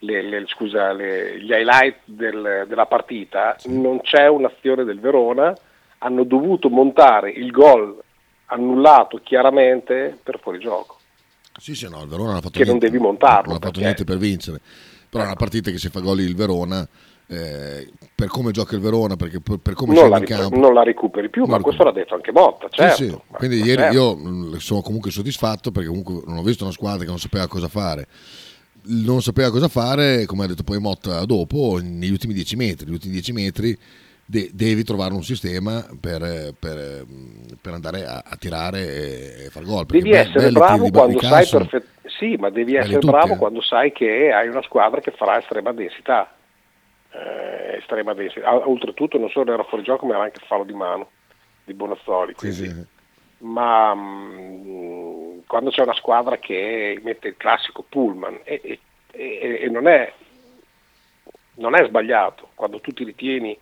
le, 0.00 0.22
le, 0.22 0.44
scusa, 0.46 0.92
le, 0.92 1.40
gli 1.40 1.50
highlight 1.50 2.00
del, 2.04 2.64
della 2.68 2.86
partita, 2.86 3.56
non 3.66 4.00
c'è 4.00 4.26
un'azione 4.28 4.84
del 4.84 5.00
Verona, 5.00 5.56
hanno 5.98 6.24
dovuto 6.24 6.68
montare 6.68 7.30
il 7.30 7.50
gol 7.50 7.98
annullato 8.46 9.20
chiaramente 9.22 10.18
per 10.22 10.38
fuorigioco. 10.40 10.98
Sì, 11.58 11.74
sì, 11.74 11.88
no, 11.88 12.02
il 12.02 12.08
Verona 12.08 12.28
non 12.28 12.36
ha 12.36 12.40
fatto 12.40 12.58
che 12.58 12.64
niente, 12.64 12.86
non 12.86 12.90
devi 12.90 13.02
montarlo. 13.02 13.52
Non 13.52 13.62
ha 13.62 13.66
fatto 13.66 13.80
niente 13.80 14.04
per 14.04 14.18
vincere. 14.18 14.60
Però 15.08 15.22
è 15.22 15.26
una 15.26 15.36
partita 15.36 15.70
che 15.70 15.78
se 15.78 15.88
fa 15.88 16.00
gol 16.00 16.20
il 16.20 16.36
Verona, 16.36 16.86
eh, 17.28 17.90
per 18.14 18.28
come 18.28 18.50
gioca 18.50 18.74
il 18.74 18.82
Verona, 18.82 19.16
perché 19.16 19.40
per, 19.40 19.58
per 19.58 19.74
come 19.74 19.94
non 19.94 20.10
la, 20.10 20.18
in 20.18 20.24
campo... 20.24 20.56
Non 20.56 20.74
la 20.74 20.82
recuperi 20.82 21.30
più, 21.30 21.44
ma 21.46 21.60
questo 21.60 21.82
l'ha 21.82 21.92
detto 21.92 22.14
anche 22.14 22.30
Motta, 22.32 22.68
certo. 22.68 22.96
Sì, 22.96 23.08
sì. 23.08 23.18
Quindi 23.28 23.56
ieri 23.62 23.82
certo. 23.82 23.94
io 23.94 24.16
mm, 24.16 24.54
sono 24.56 24.82
comunque 24.82 25.10
soddisfatto 25.10 25.70
perché 25.70 25.88
comunque 25.88 26.22
non 26.26 26.36
ho 26.36 26.42
visto 26.42 26.64
una 26.64 26.72
squadra 26.72 27.04
che 27.04 27.10
non 27.10 27.18
sapeva 27.18 27.46
cosa 27.46 27.68
fare. 27.68 28.06
Non 28.88 29.22
sapeva 29.22 29.50
cosa 29.50 29.68
fare, 29.68 30.26
come 30.26 30.44
ha 30.44 30.46
detto 30.46 30.62
poi 30.62 30.78
Motta 30.78 31.24
dopo, 31.24 31.78
negli 31.82 32.10
ultimi 32.10 32.34
dieci 32.34 32.56
metri. 32.56 32.86
Gli 32.86 32.92
ultimi 32.92 33.12
dieci 33.12 33.32
metri 33.32 33.76
de- 34.26 34.50
devi 34.52 34.82
trovare 34.82 35.14
un 35.14 35.22
sistema 35.22 35.84
per, 36.00 36.54
per, 36.58 37.04
per 37.60 37.72
andare 37.72 38.04
a, 38.04 38.22
a, 38.24 38.36
tirare 38.36 39.44
e 39.44 39.48
far 39.50 39.64
gol. 39.64 39.86
Devi 39.86 40.12
essere 40.12 40.50
bravo 40.50 40.90
quando 40.90 41.20
sai 41.20 41.46
perfettamente. 41.48 41.94
Sì, 42.18 42.36
ma 42.36 42.50
devi 42.50 42.76
essere 42.76 42.98
tutte. 42.98 43.12
bravo 43.12 43.36
quando 43.36 43.60
sai 43.60 43.92
che 43.92 44.32
hai 44.32 44.48
una 44.48 44.62
squadra 44.62 45.00
che 45.00 45.10
farà 45.10 45.38
estrema 45.38 45.72
densità. 45.72 46.32
Eh, 47.10 47.76
estrema 47.78 48.14
densità. 48.14 48.68
Oltretutto 48.68 49.18
non 49.18 49.28
solo 49.30 49.52
era 49.52 49.64
fuori 49.64 49.84
gioco, 49.84 50.06
ma 50.06 50.14
era 50.14 50.24
anche 50.24 50.40
fallo 50.46 50.64
di 50.64 50.72
mano 50.72 51.10
di 51.64 51.74
Bonazzoli. 51.74 52.34
Quindi, 52.34 52.56
sì, 52.56 52.64
sì. 52.64 52.86
Ma 53.38 53.94
mh, 53.94 54.62
mm, 54.66 55.38
quando 55.46 55.70
c'è 55.70 55.82
una 55.82 55.94
squadra 55.94 56.38
che 56.38 56.98
mette 57.02 57.28
il 57.28 57.36
classico 57.36 57.84
pullman 57.88 58.40
e, 58.44 58.60
e, 58.62 58.80
e, 59.10 59.58
e 59.62 59.68
non, 59.68 59.86
è, 59.86 60.12
non 61.54 61.74
è 61.74 61.84
sbagliato, 61.84 62.50
quando 62.54 62.80
tu 62.80 62.92
ti 62.92 63.04
ritieni 63.04 63.58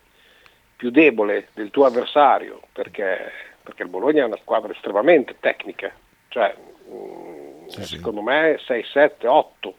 più 0.75 0.91
debole 0.91 1.49
del 1.53 1.71
tuo 1.71 1.85
avversario, 1.85 2.61
perché, 2.71 3.31
perché 3.63 3.83
il 3.83 3.89
Bologna 3.89 4.23
è 4.23 4.27
una 4.27 4.37
squadra 4.37 4.71
estremamente 4.71 5.37
tecnica, 5.39 5.93
cioè 6.29 6.55
mh, 6.55 7.67
sì, 7.67 7.83
secondo 7.83 8.19
sì. 8.19 8.25
me 8.25 8.59
6, 8.65 8.83
7, 8.83 9.27
8. 9.27 9.75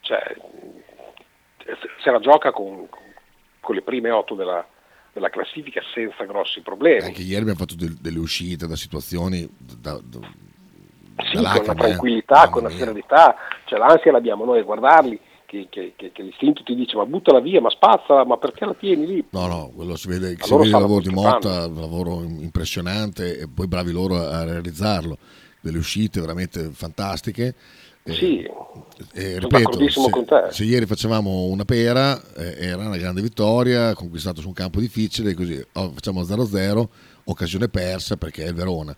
Cioè, 0.00 0.36
se 2.02 2.10
la 2.10 2.20
gioca 2.20 2.52
con, 2.52 2.86
con 3.60 3.74
le 3.74 3.82
prime 3.82 4.10
8 4.10 4.34
della, 4.34 4.66
della 5.14 5.30
classifica 5.30 5.80
senza 5.94 6.24
grossi 6.24 6.60
problemi. 6.60 7.06
Anche 7.06 7.22
ieri 7.22 7.42
abbiamo 7.42 7.58
fatto 7.58 7.76
del, 7.76 7.94
delle 7.94 8.18
uscite 8.18 8.66
da 8.66 8.76
situazioni 8.76 9.48
da, 9.80 9.98
da, 10.02 10.18
sì, 11.30 11.36
con 11.36 11.62
una 11.62 11.74
tranquillità, 11.74 12.48
con 12.50 12.64
una 12.64 12.74
serenità, 12.74 13.36
cioè 13.64 13.78
l'ansia 13.78 14.12
l'abbiamo 14.12 14.44
noi 14.44 14.58
a 14.58 14.62
guardarli 14.62 15.18
che, 15.46 15.68
che, 15.70 15.92
che, 15.94 16.10
che, 16.10 16.22
l'istinto 16.22 16.64
ti 16.64 16.74
dice 16.74 16.96
ma 16.96 17.06
buttala 17.06 17.38
via, 17.38 17.60
ma 17.60 17.70
spazzala, 17.70 18.24
ma 18.24 18.36
perché 18.38 18.64
la 18.64 18.74
tieni 18.74 19.06
lì? 19.06 19.24
No, 19.30 19.46
no, 19.46 19.70
quello 19.74 19.94
si 19.94 20.08
vede, 20.08 20.36
si 20.40 20.52
vede 20.52 20.64
il 20.64 20.70
lavoro 20.70 21.00
di 21.00 21.10
Motta, 21.10 21.66
un 21.66 21.80
lavoro 21.80 22.22
impressionante 22.22 23.38
e 23.38 23.48
poi 23.48 23.68
bravi 23.68 23.92
loro 23.92 24.16
a 24.16 24.42
realizzarlo, 24.44 25.16
delle 25.60 25.78
uscite 25.78 26.20
veramente 26.20 26.70
fantastiche. 26.72 27.54
Sì, 28.06 28.46
eh, 29.14 29.38
ripeto, 29.38 29.88
se, 29.88 30.00
se, 30.50 30.64
ieri 30.64 30.84
facevamo 30.84 31.44
una 31.44 31.64
pera 31.64 32.20
eh, 32.36 32.66
era 32.66 32.86
una 32.86 32.98
grande 32.98 33.22
vittoria, 33.22 33.94
conquistato 33.94 34.42
su 34.42 34.48
un 34.48 34.52
campo 34.52 34.78
difficile, 34.78 35.32
così 35.32 35.58
oh, 35.72 35.90
facciamo 35.92 36.20
0-0, 36.20 36.86
occasione 37.24 37.68
persa 37.68 38.18
perché 38.18 38.44
è 38.44 38.52
Verona. 38.52 38.94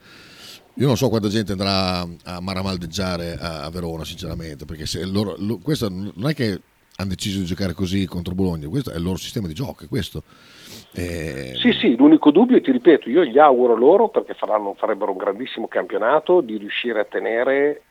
Io 0.75 0.87
non 0.89 0.97
so 0.97 1.09
quanta 1.09 1.29
gente 1.29 1.53
andrà 1.53 2.01
a 2.01 2.41
maramaldeggiare 2.41 3.39
a, 3.41 3.63
a 3.63 3.71
Verona, 3.71 4.05
sinceramente, 4.05 4.65
perché 4.65 4.87
se 4.87 5.07
loro, 5.07 5.37
lo, 5.39 5.59
questo 5.59 5.89
non 5.89 6.29
è 6.29 6.35
che 6.35 6.61
hanno 6.97 7.11
deciso 7.11 7.39
di 7.39 7.45
giocare 7.45 7.75
così 7.75 8.07
contro 8.07 8.35
Bologna, 8.35 8.67
questo 8.69 8.91
è 8.91 8.97
il 8.97 9.03
loro 9.03 9.19
sistema 9.19 9.47
di 9.47 9.55
gioco, 9.55 9.85
è 9.85 9.89
questo. 9.89 10.25
Eh... 10.93 11.53
Sì, 11.61 11.71
sì, 11.73 11.95
l'unico 11.95 12.33
dubbio, 12.33 12.61
ti 12.61 12.73
ripeto, 12.73 13.09
io 13.09 13.25
gli 13.25 13.39
auguro 13.39 13.77
loro, 13.77 14.09
perché 14.09 14.35
faranno, 14.35 14.75
farebbero 14.77 15.13
un 15.13 15.17
grandissimo 15.17 15.69
campionato, 15.69 16.41
di 16.41 16.57
riuscire 16.57 16.99
a 16.99 17.05
tenere 17.05 17.83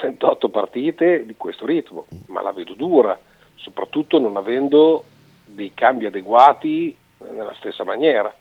38 0.00 0.48
partite 0.48 1.26
di 1.26 1.34
questo 1.36 1.66
ritmo, 1.66 2.06
ma 2.26 2.40
la 2.40 2.52
vedo 2.52 2.74
dura, 2.74 3.18
soprattutto 3.56 4.18
non 4.18 4.36
avendo 4.36 5.04
dei 5.44 5.72
cambi 5.74 6.06
adeguati 6.06 6.96
nella 7.18 7.54
stessa 7.54 7.84
maniera. 7.84 8.34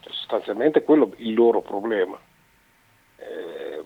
Cioè, 0.00 0.12
sostanzialmente 0.12 0.82
quello 0.82 1.10
è 1.10 1.22
il 1.22 1.34
loro 1.34 1.60
problema. 1.60 2.18
Eh, 3.16 3.84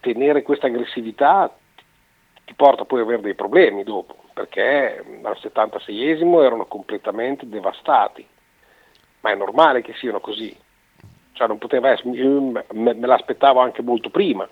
tenere 0.00 0.42
questa 0.42 0.66
aggressività 0.66 1.54
ti 2.44 2.54
porta 2.54 2.84
poi 2.84 3.00
ad 3.00 3.06
avere 3.06 3.22
dei 3.22 3.34
problemi 3.34 3.82
dopo, 3.82 4.16
perché 4.32 5.04
al 5.22 5.36
76esimo 5.40 6.42
erano 6.42 6.66
completamente 6.66 7.48
devastati, 7.48 8.26
ma 9.20 9.30
è 9.30 9.34
normale 9.34 9.82
che 9.82 9.94
siano 9.94 10.20
così. 10.20 10.56
Cioè 11.32 11.46
non 11.48 11.58
poteva 11.58 11.90
essere, 11.90 12.10
me, 12.10 12.64
me 12.70 13.06
l'aspettavo 13.06 13.60
anche 13.60 13.82
molto 13.82 14.10
prima. 14.10 14.48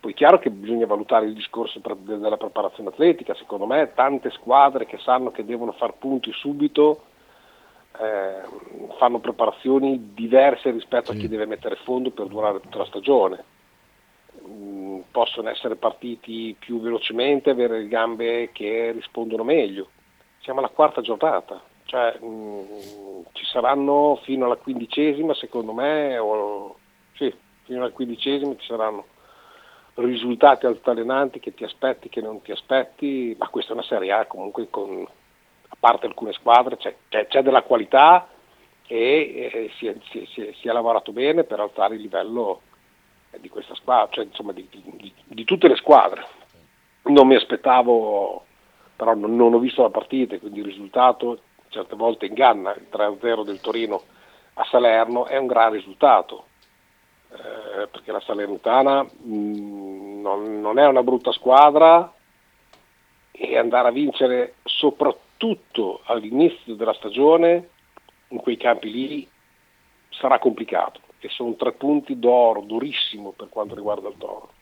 Poi 0.00 0.12
è 0.12 0.14
chiaro 0.14 0.38
che 0.38 0.50
bisogna 0.50 0.86
valutare 0.86 1.26
il 1.26 1.34
discorso 1.34 1.78
della 1.98 2.38
preparazione 2.38 2.88
atletica, 2.88 3.34
secondo 3.34 3.66
me 3.66 3.92
tante 3.94 4.30
squadre 4.30 4.86
che 4.86 4.96
sanno 4.98 5.30
che 5.30 5.44
devono 5.44 5.72
far 5.72 5.92
punti 5.98 6.32
subito 6.32 7.02
eh, 7.98 8.40
fanno 8.96 9.18
preparazioni 9.18 10.12
diverse 10.14 10.70
rispetto 10.70 11.12
sì. 11.12 11.18
a 11.18 11.20
chi 11.20 11.28
deve 11.28 11.44
mettere 11.44 11.76
fondo 11.76 12.10
per 12.10 12.28
durare 12.28 12.60
tutta 12.60 12.78
la 12.78 12.86
stagione. 12.86 13.44
Mm, 14.48 15.00
possono 15.10 15.50
essere 15.50 15.76
partiti 15.76 16.56
più 16.58 16.80
velocemente, 16.80 17.50
avere 17.50 17.80
le 17.80 17.88
gambe 17.88 18.50
che 18.52 18.92
rispondono 18.92 19.44
meglio. 19.44 19.88
Siamo 20.40 20.60
alla 20.60 20.68
quarta 20.68 21.02
giornata, 21.02 21.60
cioè, 21.84 22.16
mh, 22.18 22.26
mm, 22.26 22.64
ci 23.32 23.44
saranno 23.44 24.18
fino 24.22 24.46
alla 24.46 24.56
quindicesima, 24.56 25.34
secondo 25.34 25.74
me, 25.74 26.16
o, 26.16 26.76
sì, 27.16 27.30
fino 27.64 27.80
alla 27.80 27.90
quindicesima 27.90 28.56
ci 28.56 28.66
saranno 28.66 29.04
risultati 29.94 30.66
altalenanti 30.66 31.40
che 31.40 31.54
ti 31.54 31.64
aspetti, 31.64 32.08
che 32.08 32.20
non 32.20 32.42
ti 32.42 32.52
aspetti, 32.52 33.34
ma 33.38 33.48
questa 33.48 33.72
è 33.72 33.74
una 33.74 33.82
Serie 33.82 34.12
A 34.12 34.26
comunque 34.26 34.68
con, 34.70 35.06
a 35.68 35.76
parte 35.78 36.06
alcune 36.06 36.32
squadre, 36.32 36.76
c'è, 36.76 36.94
c'è, 37.08 37.26
c'è 37.26 37.42
della 37.42 37.62
qualità 37.62 38.28
e 38.86 39.50
eh, 39.52 39.70
si, 39.76 39.86
è, 39.86 39.94
si, 40.10 40.26
si, 40.32 40.54
si, 40.58 40.68
è, 40.68 40.72
lavorato 40.72 41.12
bene 41.12 41.44
per 41.44 41.60
alzare 41.60 41.94
il 41.94 42.00
livello 42.00 42.62
di 43.38 43.48
questa 43.48 43.74
squadra, 43.74 44.08
cioè 44.10 44.24
insomma 44.24 44.52
di, 44.52 44.66
di, 44.70 45.12
di 45.24 45.44
tutte 45.44 45.68
le 45.68 45.76
squadre. 45.76 46.26
Non 47.02 47.26
mi 47.26 47.36
aspettavo, 47.36 48.44
però 48.96 49.14
non, 49.14 49.36
non 49.36 49.54
ho 49.54 49.58
visto 49.58 49.82
la 49.82 49.90
partita, 49.90 50.38
quindi 50.38 50.58
il 50.60 50.66
risultato 50.66 51.40
certe 51.70 51.96
volte 51.96 52.26
inganna, 52.26 52.74
il 52.74 52.86
3-0 52.90 53.44
del 53.44 53.60
Torino 53.60 54.02
a 54.54 54.64
Salerno 54.64 55.26
è 55.26 55.36
un 55.36 55.46
gran 55.46 55.72
risultato, 55.72 56.46
eh, 57.32 57.86
perché 57.86 58.12
la 58.12 58.20
Salernitana 58.20 59.02
mh, 59.02 59.32
mm, 59.32 60.20
non, 60.20 60.60
non, 60.60 60.78
è 60.78 60.86
una 60.86 61.02
brutta 61.02 61.32
squadra 61.32 62.12
e 63.30 63.56
andare 63.56 63.88
a 63.88 63.92
vincere 63.92 64.54
soprattutto 64.64 66.00
all'inizio 66.04 66.74
della 66.74 66.94
stagione 66.94 67.68
in 68.28 68.38
quei 68.38 68.56
campi 68.56 68.90
lì 68.90 69.28
sarà 70.10 70.38
complicato 70.38 71.00
e 71.20 71.28
sono 71.28 71.54
tre 71.54 71.72
punti 71.72 72.18
d'oro, 72.18 72.62
durissimo 72.62 73.32
per 73.32 73.48
quanto 73.48 73.74
riguarda 73.74 74.08
il 74.08 74.14
Toro. 74.18 74.52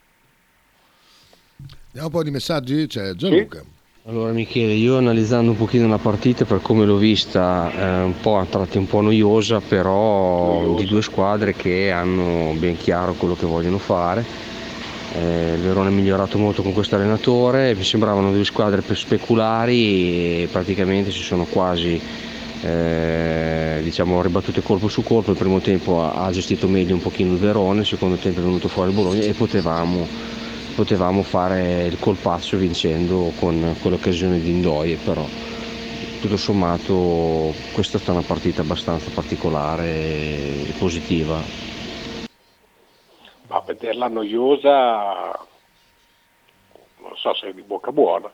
Andiamo 1.87 2.07
un 2.07 2.11
po' 2.11 2.23
di 2.23 2.31
messaggi, 2.31 2.85
c'è 2.87 3.13
Gianluca. 3.13 3.59
Sì? 3.59 3.78
Allora 4.09 4.31
Michele, 4.31 4.73
io 4.73 4.97
analizzando 4.97 5.51
un 5.51 5.57
pochino 5.57 5.87
la 5.87 5.99
partita 5.99 6.43
per 6.43 6.63
come 6.63 6.83
l'ho 6.83 6.97
vista, 6.97 7.71
eh, 7.71 8.01
un 8.01 8.19
po' 8.19 8.39
a 8.39 8.45
tratti 8.49 8.79
un 8.79 8.87
po' 8.87 9.01
noiosa, 9.01 9.59
però 9.59 10.61
noiosa. 10.61 10.81
di 10.81 10.87
due 10.87 11.03
squadre 11.03 11.53
che 11.53 11.91
hanno 11.91 12.55
ben 12.57 12.75
chiaro 12.75 13.13
quello 13.13 13.35
che 13.35 13.45
vogliono 13.45 13.77
fare. 13.77 14.25
Eh, 15.13 15.53
il 15.53 15.61
Verona 15.61 15.89
è 15.89 15.91
migliorato 15.91 16.39
molto 16.39 16.63
con 16.63 16.73
questo 16.73 16.95
allenatore, 16.95 17.75
mi 17.75 17.83
sembravano 17.83 18.31
due 18.31 18.45
squadre 18.45 18.81
più 18.81 18.95
speculari 18.95 20.41
e 20.41 20.49
praticamente 20.51 21.11
si 21.11 21.21
sono 21.21 21.43
quasi 21.43 22.01
eh, 22.63 23.81
diciamo, 23.83 24.23
ribattute 24.23 24.63
colpo 24.63 24.87
su 24.87 25.03
colpo. 25.03 25.29
Il 25.29 25.37
primo 25.37 25.59
tempo 25.59 26.01
ha, 26.01 26.31
gestito 26.31 26.67
meglio 26.67 26.95
un 26.95 27.01
pochino 27.01 27.33
il 27.33 27.37
Verona, 27.37 27.81
il 27.81 27.85
secondo 27.85 28.15
tempo 28.15 28.39
è 28.39 28.43
venuto 28.43 28.69
fuori 28.69 28.89
il 28.89 28.95
Bologna 28.95 29.21
e 29.21 29.33
potevamo 29.33 30.07
potevamo 30.79 31.23
fare 31.23 31.87
il 31.87 31.99
colpaccio 31.99 32.55
vincendo 32.55 33.33
con 33.37 33.75
quell'occasione 33.81 34.39
di 34.39 34.49
Indoie, 34.49 34.95
però 34.95 35.25
tutto 36.21 36.37
sommato 36.37 37.53
questa 37.73 37.97
è 37.97 37.99
stata 37.99 38.17
una 38.17 38.25
partita 38.25 38.61
abbastanza 38.61 39.11
particolare 39.13 39.89
e 39.89 40.73
positiva. 40.79 41.37
Ma 43.49 43.59
vederla 43.65 44.07
noiosa, 44.07 45.37
non 47.01 47.15
so 47.17 47.33
se 47.33 47.49
è 47.49 47.53
di 47.53 47.61
bocca 47.61 47.91
buona, 47.91 48.31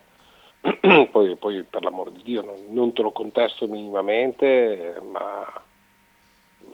poi, 1.10 1.36
poi, 1.38 1.64
per 1.64 1.84
l'amor 1.84 2.12
di 2.12 2.22
Dio 2.22 2.44
non, 2.44 2.58
non 2.70 2.94
te 2.94 3.02
lo 3.02 3.12
contesto 3.12 3.66
minimamente, 3.66 5.02
ma 5.12 5.64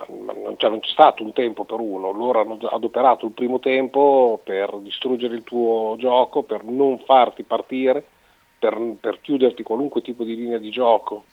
non, 0.10 0.56
cioè 0.58 0.70
non 0.70 0.80
c'è 0.80 0.92
stato 0.92 1.24
un 1.24 1.34
tempo 1.34 1.64
per 1.64 1.80
uno, 1.80 2.12
loro 2.12 2.42
hanno 2.42 2.58
adoperato 2.70 3.26
il 3.26 3.32
primo 3.32 3.60
tempo 3.60 4.40
per 4.44 4.78
distruggere 4.78 5.36
il 5.36 5.44
tuo 5.44 5.96
gioco, 5.98 6.44
per 6.44 6.64
non 6.64 7.00
farti 7.00 7.44
partire, 7.44 8.04
per, 8.58 8.80
per 9.00 9.20
chiuderti 9.22 9.64
qualunque 9.64 10.02
tipo 10.02 10.24
di 10.24 10.36
linea 10.36 10.58
di 10.58 10.70
gioco 10.70 11.26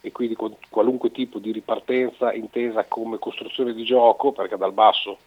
e 0.00 0.10
quindi 0.10 0.36
qualunque 0.68 1.12
tipo 1.12 1.38
di 1.38 1.52
ripartenza 1.52 2.32
intesa 2.32 2.84
come 2.86 3.18
costruzione 3.18 3.72
di 3.72 3.84
gioco, 3.84 4.32
perché 4.32 4.56
dal 4.56 4.72
basso 4.72 5.18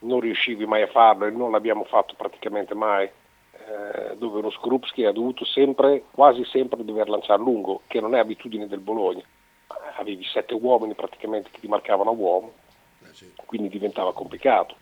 non 0.00 0.20
riuscivi 0.20 0.66
mai 0.66 0.82
a 0.82 0.88
farlo 0.88 1.26
e 1.26 1.30
non 1.30 1.50
l'abbiamo 1.50 1.84
fatto 1.84 2.14
praticamente 2.16 2.74
mai, 2.74 3.06
eh, 3.06 4.16
dove 4.16 4.42
lo 4.42 4.50
Skrupski 4.50 5.04
ha 5.04 5.12
dovuto 5.12 5.44
sempre, 5.44 6.04
quasi 6.10 6.44
sempre 6.44 6.84
dover 6.84 7.08
lanciare 7.08 7.40
lungo, 7.40 7.80
che 7.86 8.00
non 8.00 8.14
è 8.14 8.18
abitudine 8.18 8.66
del 8.66 8.80
Bologna 8.80 9.24
avevi 9.98 10.24
sette 10.24 10.54
uomini 10.54 10.94
praticamente 10.94 11.50
che 11.50 11.60
ti 11.60 11.68
marcavano 11.68 12.10
a 12.10 12.14
uomo, 12.14 12.52
eh, 13.02 13.32
quindi 13.44 13.68
diventava 13.68 14.12
complicato. 14.12 14.76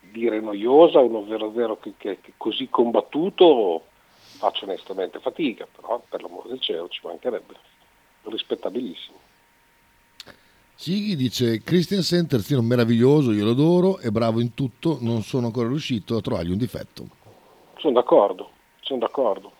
Dire 0.00 0.40
noiosa, 0.40 1.00
uno 1.00 1.20
0-0 1.20 1.78
che, 1.80 1.94
che, 1.96 2.20
che 2.20 2.32
così 2.36 2.68
combattuto 2.68 3.86
faccio 4.36 4.64
onestamente 4.64 5.18
fatica, 5.20 5.66
però 5.74 6.02
per 6.08 6.22
l'amore 6.22 6.50
del 6.50 6.60
cielo 6.60 6.88
ci 6.88 7.00
mancherebbe, 7.02 7.54
rispettabilissimo. 8.22 9.18
Sighi 10.76 11.16
dice 11.16 11.62
Christiansen 11.62 12.26
terzino 12.26 12.60
meraviglioso, 12.60 13.32
io 13.32 13.44
lo 13.44 13.52
adoro, 13.52 13.98
è 13.98 14.10
bravo 14.10 14.40
in 14.40 14.54
tutto, 14.54 14.98
non 15.00 15.22
sono 15.22 15.46
ancora 15.46 15.68
riuscito 15.68 16.16
a 16.16 16.20
trovargli 16.20 16.50
un 16.50 16.58
difetto. 16.58 17.06
Sono 17.78 17.94
d'accordo, 17.94 18.50
sono 18.80 18.98
d'accordo, 18.98 19.52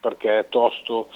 perché 0.00 0.40
è 0.40 0.48
tosto, 0.48 1.08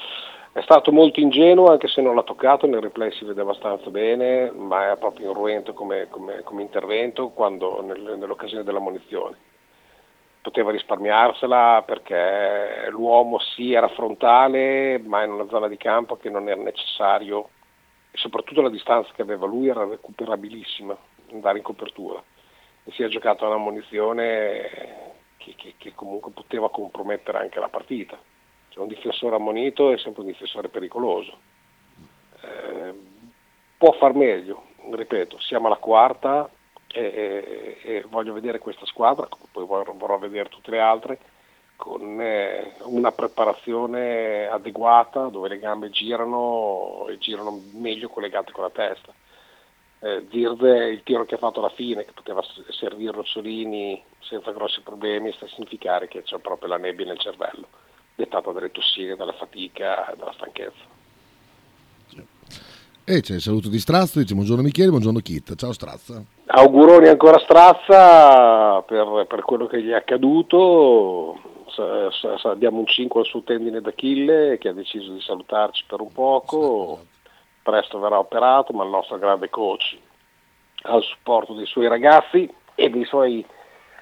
è 0.52 0.62
stato 0.62 0.90
molto 0.90 1.20
ingenuo 1.20 1.70
anche 1.70 1.86
se 1.86 2.02
non 2.02 2.16
l'ha 2.16 2.24
toccato, 2.24 2.66
nel 2.66 2.80
replay 2.80 3.12
si 3.12 3.24
vede 3.24 3.40
abbastanza 3.40 3.88
bene, 3.88 4.50
ma 4.50 4.90
è 4.90 4.96
proprio 4.96 5.30
irruento 5.30 5.72
come, 5.74 6.08
come, 6.08 6.42
come 6.42 6.62
intervento 6.62 7.28
quando, 7.28 7.80
nel, 7.82 8.16
nell'occasione 8.18 8.64
della 8.64 8.80
munizione. 8.80 9.36
Poteva 10.42 10.72
risparmiarsela 10.72 11.84
perché 11.86 12.88
l'uomo 12.90 13.38
sì 13.38 13.74
era 13.74 13.86
frontale, 13.88 14.98
ma 14.98 15.22
in 15.22 15.30
una 15.30 15.46
zona 15.48 15.68
di 15.68 15.76
campo 15.76 16.16
che 16.16 16.30
non 16.30 16.48
era 16.48 16.60
necessario, 16.60 17.50
e 18.10 18.18
soprattutto 18.18 18.60
la 18.60 18.70
distanza 18.70 19.12
che 19.14 19.22
aveva 19.22 19.46
lui 19.46 19.68
era 19.68 19.84
recuperabilissima, 19.84 20.96
andare 21.30 21.58
in 21.58 21.64
copertura. 21.64 22.20
E 22.82 22.90
si 22.90 23.04
è 23.04 23.08
giocato 23.08 23.46
una 23.46 23.56
munizione 23.56 25.14
che, 25.36 25.54
che, 25.54 25.74
che 25.78 25.92
comunque 25.94 26.32
poteva 26.32 26.70
compromettere 26.70 27.38
anche 27.38 27.60
la 27.60 27.68
partita 27.68 28.18
cioè 28.70 28.82
un 28.82 28.88
difensore 28.88 29.36
ammonito 29.36 29.92
è 29.92 29.98
sempre 29.98 30.22
un 30.22 30.28
difensore 30.28 30.68
pericoloso. 30.68 31.38
Eh, 32.42 32.94
può 33.76 33.92
far 33.92 34.14
meglio, 34.14 34.62
ripeto, 34.90 35.38
siamo 35.40 35.66
alla 35.66 35.76
quarta 35.76 36.48
e, 36.86 37.76
e, 37.82 37.96
e 37.96 38.04
voglio 38.08 38.32
vedere 38.32 38.58
questa 38.58 38.86
squadra, 38.86 39.28
poi 39.52 39.66
vorrò, 39.66 39.92
vorrò 39.94 40.18
vedere 40.18 40.48
tutte 40.48 40.70
le 40.70 40.80
altre, 40.80 41.18
con 41.76 42.20
eh, 42.20 42.74
una 42.84 43.10
preparazione 43.10 44.46
adeguata 44.46 45.26
dove 45.26 45.48
le 45.48 45.58
gambe 45.58 45.90
girano 45.90 47.06
e 47.08 47.18
girano 47.18 47.60
meglio 47.72 48.08
collegate 48.08 48.52
con 48.52 48.64
la 48.64 48.70
testa. 48.70 49.12
Eh, 50.02 50.26
Zirde, 50.30 50.90
il 50.90 51.02
tiro 51.02 51.24
che 51.24 51.34
ha 51.34 51.38
fatto 51.38 51.58
alla 51.58 51.70
fine, 51.70 52.04
che 52.04 52.12
poteva 52.12 52.42
servire 52.68 53.12
Rossolini 53.12 54.02
senza 54.20 54.52
grossi 54.52 54.80
problemi, 54.82 55.32
sta 55.32 55.46
a 55.46 55.48
significare 55.48 56.06
che 56.06 56.22
c'è 56.22 56.38
proprio 56.38 56.68
la 56.68 56.78
nebbia 56.78 57.06
nel 57.06 57.18
cervello 57.18 57.88
dettata 58.20 58.52
dalle 58.52 58.70
tossine, 58.70 59.16
dalla 59.16 59.32
fatica, 59.32 60.14
dalla 60.16 60.32
stanchezza. 60.32 60.98
E 63.04 63.22
c'è 63.22 63.34
il 63.34 63.40
saluto 63.40 63.68
di 63.68 63.78
Strazza, 63.78 64.20
dice 64.20 64.34
buongiorno 64.34 64.62
Michele, 64.62 64.90
buongiorno 64.90 65.18
Kit, 65.20 65.56
ciao 65.56 65.72
Strazza. 65.72 66.22
Auguroni 66.46 67.08
ancora 67.08 67.38
Strazza 67.40 68.82
per, 68.82 69.26
per 69.26 69.42
quello 69.42 69.66
che 69.66 69.82
gli 69.82 69.88
è 69.88 69.94
accaduto, 69.94 71.36
abbiamo 72.44 72.78
un 72.78 72.86
5 72.86 73.20
al 73.20 73.26
suo 73.26 73.42
tendine 73.42 73.80
d'Achille 73.80 74.58
che 74.58 74.68
ha 74.68 74.72
deciso 74.72 75.12
di 75.12 75.20
salutarci 75.20 75.84
per 75.88 76.00
un 76.00 76.12
poco, 76.12 77.00
presto 77.62 77.98
verrà 77.98 78.18
operato, 78.18 78.72
ma 78.72 78.84
il 78.84 78.90
nostro 78.90 79.18
grande 79.18 79.50
coach 79.50 79.98
ha 80.82 80.94
il 80.94 81.02
supporto 81.02 81.54
dei 81.54 81.66
suoi 81.66 81.88
ragazzi 81.88 82.48
e 82.74 82.90
dei 82.90 83.04
suoi 83.04 83.44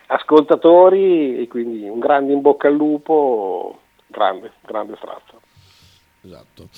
ascoltatori 0.09 1.39
e 1.39 1.49
quindi 1.49 1.89
un 1.89 1.99
grande 1.99 2.33
in 2.33 2.41
bocca 2.41 2.69
al 2.69 2.75
lupo, 2.75 3.79
grande, 4.09 4.53
grande 4.63 4.97
fratto. 4.97 5.41
Esatto. 6.23 6.69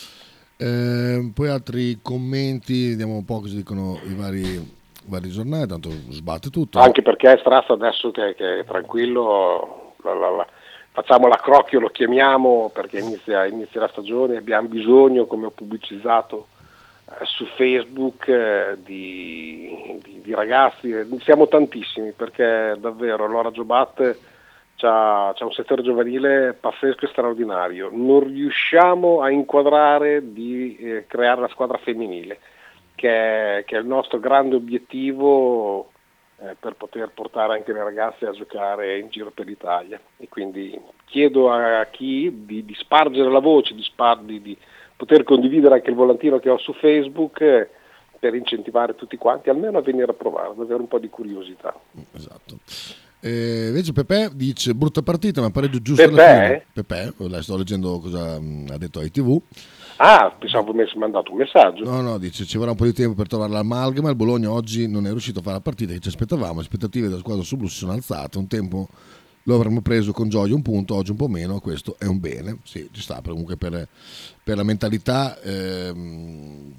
Eh, 0.56 1.30
poi 1.34 1.48
altri 1.48 2.00
commenti, 2.02 2.90
vediamo 2.90 3.16
un 3.16 3.24
po' 3.24 3.40
cosa 3.40 3.56
dicono 3.56 3.98
i 4.04 4.14
vari, 4.14 4.78
vari 5.06 5.30
giornali, 5.30 5.66
tanto 5.66 5.88
sbatte 6.10 6.50
tutto. 6.50 6.78
Anche 6.78 7.00
perché 7.00 7.38
Strazza 7.40 7.72
adesso 7.72 8.10
che, 8.10 8.34
che, 8.34 8.58
è 8.58 8.64
tranquillo, 8.64 9.94
la, 10.02 10.14
la, 10.14 10.30
la, 10.30 10.46
facciamo 10.90 11.28
l'accrocchio, 11.28 11.80
lo 11.80 11.88
chiamiamo 11.88 12.70
perché 12.74 12.98
inizia, 12.98 13.46
inizia 13.46 13.80
la 13.80 13.88
stagione, 13.88 14.36
abbiamo 14.36 14.68
bisogno, 14.68 15.24
come 15.24 15.46
ho 15.46 15.50
pubblicizzato, 15.50 16.48
eh, 17.06 17.24
su 17.24 17.46
Facebook 17.56 18.28
eh, 18.28 18.76
di, 18.84 19.98
di, 20.02 20.20
di, 20.20 20.34
ragazzi, 20.34 20.92
siamo 21.20 21.48
tantissimi 21.48 22.12
perché 22.12 22.76
davvero 22.78 23.26
Laura 23.26 23.50
Giobat 23.50 24.18
c'ha, 24.80 25.34
un 25.38 25.52
settore 25.52 25.82
giovanile 25.82 26.56
pazzesco 26.58 27.04
e 27.04 27.08
straordinario, 27.08 27.90
non 27.92 28.24
riusciamo 28.24 29.20
a 29.20 29.30
inquadrare 29.30 30.32
di 30.32 30.76
eh, 30.76 31.06
creare 31.06 31.42
la 31.42 31.48
squadra 31.48 31.78
femminile 31.78 32.38
che 32.94 33.58
è, 33.58 33.64
che 33.64 33.76
è 33.76 33.80
il 33.80 33.86
nostro 33.86 34.18
grande 34.18 34.56
obiettivo 34.56 35.90
eh, 36.38 36.54
per 36.58 36.74
poter 36.74 37.10
portare 37.14 37.54
anche 37.54 37.72
le 37.72 37.82
ragazze 37.82 38.26
a 38.26 38.32
giocare 38.32 38.98
in 38.98 39.08
giro 39.08 39.30
per 39.30 39.46
l'Italia 39.46 39.98
e 40.18 40.28
quindi 40.28 40.78
chiedo 41.06 41.50
a 41.50 41.86
chi 41.86 42.44
di, 42.44 42.64
di 42.64 42.74
spargere 42.74 43.30
la 43.30 43.38
voce, 43.38 43.74
di, 43.74 43.82
spar- 43.82 44.22
di 44.22 44.56
poter 44.96 45.22
condividere 45.22 45.76
anche 45.76 45.90
il 45.90 45.96
volantino 45.96 46.38
che 46.38 46.50
ho 46.50 46.58
su 46.58 46.74
Facebook 46.74 47.40
eh, 47.40 47.68
per 48.18 48.34
incentivare 48.34 48.94
tutti 48.94 49.16
quanti 49.16 49.48
almeno 49.48 49.78
a 49.78 49.82
venire 49.82 50.10
a 50.10 50.14
provare, 50.14 50.48
ad 50.48 50.60
avere 50.60 50.80
un 50.80 50.88
po' 50.88 50.98
di 50.98 51.08
curiosità. 51.08 51.74
Esatto. 52.12 52.58
Eh, 53.20 53.66
invece 53.68 53.92
Pepe 53.92 54.30
dice 54.34 54.74
brutta 54.74 55.02
partita 55.02 55.42
ma 55.42 55.50
pareggio 55.50 55.80
giusto 55.82 56.08
Pepe? 56.08 56.64
Pepe, 56.72 57.12
sto 57.42 57.56
leggendo 57.56 57.98
cosa 57.98 58.40
mh, 58.40 58.68
ha 58.70 58.78
detto 58.78 59.00
ai 59.00 59.10
TV. 59.10 59.40
Ah, 59.96 60.34
pensavo 60.38 60.70
avesse 60.70 60.96
mandato 60.96 61.30
un 61.30 61.38
messaggio. 61.38 61.84
No, 61.84 62.00
no, 62.00 62.16
dice 62.16 62.46
ci 62.46 62.56
vorrà 62.56 62.70
un 62.70 62.76
po' 62.76 62.86
di 62.86 62.94
tempo 62.94 63.14
per 63.14 63.26
trovare 63.26 63.52
l'amalgama. 63.52 64.08
Il 64.08 64.16
Bologna 64.16 64.50
oggi 64.50 64.88
non 64.88 65.06
è 65.06 65.10
riuscito 65.10 65.40
a 65.40 65.42
fare 65.42 65.56
la 65.56 65.60
partita 65.60 65.92
che 65.92 65.98
ci 65.98 66.08
aspettavamo. 66.08 66.54
Le 66.54 66.60
aspettative 66.60 67.08
della 67.08 67.20
squadra 67.20 67.42
su 67.42 67.56
blu 67.58 67.68
si 67.68 67.76
sono 67.76 67.92
alzate. 67.92 68.38
Un 68.38 68.46
tempo 68.46 68.88
lo 69.44 69.54
avremmo 69.54 69.80
preso 69.80 70.12
con 70.12 70.28
gioia 70.28 70.54
un 70.54 70.62
punto, 70.62 70.94
oggi 70.94 71.10
un 71.10 71.16
po' 71.16 71.28
meno, 71.28 71.60
questo 71.60 71.96
è 71.98 72.04
un 72.04 72.20
bene, 72.20 72.58
sì, 72.64 72.88
ci 72.92 73.00
sta, 73.00 73.20
comunque 73.24 73.56
per, 73.56 73.88
per 74.42 74.56
la 74.56 74.62
mentalità, 74.62 75.40
ehm, 75.40 76.74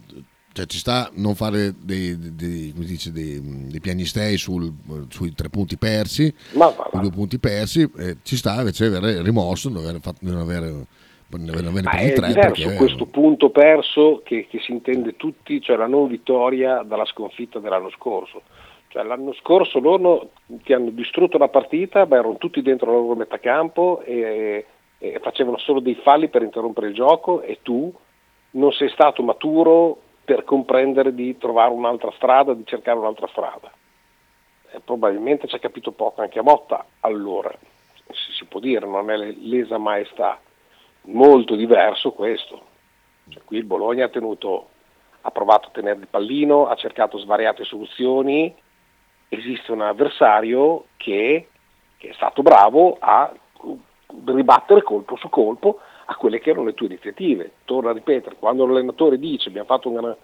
cioè 0.53 0.65
ci 0.65 0.77
sta 0.77 1.09
non 1.13 1.35
fare 1.35 1.73
dei, 1.77 2.17
dei, 2.35 2.73
dice, 2.75 3.11
dei, 3.11 3.39
dei 3.41 3.79
piagnistei 3.79 4.37
sul, 4.37 4.71
sui 5.09 5.33
tre 5.33 5.49
punti 5.49 5.77
persi, 5.77 6.33
ma, 6.53 6.73
ma, 6.91 6.99
due 6.99 7.11
punti 7.11 7.39
persi, 7.39 7.89
eh, 7.97 8.17
ci 8.23 8.35
sta 8.35 8.55
invece 8.59 8.85
avere 8.85 9.21
rimosso, 9.21 9.69
non 9.69 9.83
avere, 9.83 9.99
fatto, 9.99 10.19
non 10.21 10.39
avere 10.39 10.85
ma 11.31 11.91
è 11.91 12.11
tre 12.11 12.27
diverso 12.27 12.63
perché... 12.63 12.75
questo 12.75 13.05
punto 13.05 13.49
perso 13.51 14.21
che, 14.23 14.47
che, 14.49 14.59
si 14.59 14.73
intende 14.73 15.15
tutti, 15.15 15.61
cioè 15.61 15.77
la 15.77 15.87
non 15.87 16.09
vittoria 16.09 16.83
dalla 16.83 17.05
sconfitta 17.05 17.59
dell'anno 17.59 17.89
scorso. 17.91 18.41
Cioè, 18.89 19.03
l'anno 19.03 19.33
scorso 19.35 19.79
loro 19.79 20.31
ti 20.63 20.73
hanno 20.73 20.89
distrutto 20.89 21.37
la 21.37 21.47
partita, 21.47 22.05
ma 22.05 22.17
erano 22.17 22.35
tutti 22.37 22.61
dentro 22.61 22.91
la 22.91 22.97
loro 22.97 23.15
metà 23.15 23.39
campo 23.39 24.01
e, 24.03 24.65
e 24.97 25.19
facevano 25.23 25.57
solo 25.59 25.79
dei 25.79 25.95
falli 26.03 26.27
per 26.27 26.41
interrompere 26.41 26.87
il 26.87 26.93
gioco 26.93 27.41
e 27.41 27.59
tu 27.61 27.93
non 28.51 28.73
sei 28.73 28.89
stato 28.89 29.23
maturo 29.23 30.01
per 30.31 30.45
comprendere 30.45 31.13
di 31.13 31.37
trovare 31.37 31.73
un'altra 31.73 32.09
strada, 32.15 32.53
di 32.53 32.65
cercare 32.65 32.97
un'altra 32.97 33.27
strada. 33.27 33.69
E 34.71 34.79
probabilmente 34.79 35.45
ci 35.45 35.55
ha 35.55 35.59
capito 35.59 35.91
poco 35.91 36.21
anche 36.21 36.39
a 36.39 36.41
Motta 36.41 36.85
allora, 37.01 37.51
si, 38.11 38.31
si 38.31 38.45
può 38.45 38.61
dire, 38.61 38.85
non 38.85 39.11
è 39.11 39.17
lesa 39.17 39.77
maestà. 39.77 40.39
Molto 41.03 41.55
diverso 41.55 42.11
questo. 42.11 42.61
Cioè, 43.27 43.41
qui 43.43 43.57
il 43.57 43.65
Bologna 43.65 44.05
ha, 44.05 44.09
tenuto, 44.09 44.69
ha 45.19 45.31
provato 45.31 45.67
a 45.67 45.71
tenere 45.71 45.99
il 45.99 46.07
pallino, 46.07 46.67
ha 46.67 46.75
cercato 46.75 47.17
svariate 47.17 47.65
soluzioni 47.65 48.55
esiste 49.27 49.71
un 49.71 49.81
avversario 49.81 50.85
che, 50.97 51.49
che 51.97 52.09
è 52.09 52.13
stato 52.13 52.41
bravo 52.41 52.97
a 52.99 53.33
ribattere 54.25 54.83
colpo 54.83 55.15
su 55.15 55.29
colpo 55.29 55.79
a 56.05 56.15
quelle 56.15 56.39
che 56.39 56.51
erano 56.51 56.65
le 56.65 56.73
tue 56.73 56.87
iniziative. 56.87 57.51
Torno 57.65 57.89
a 57.89 57.93
ripetere, 57.93 58.35
quando 58.37 58.65
l'allenatore 58.65 59.17
dice 59.17 59.49
abbiamo 59.49 59.67
fatto 59.67 59.89
una, 59.89 60.15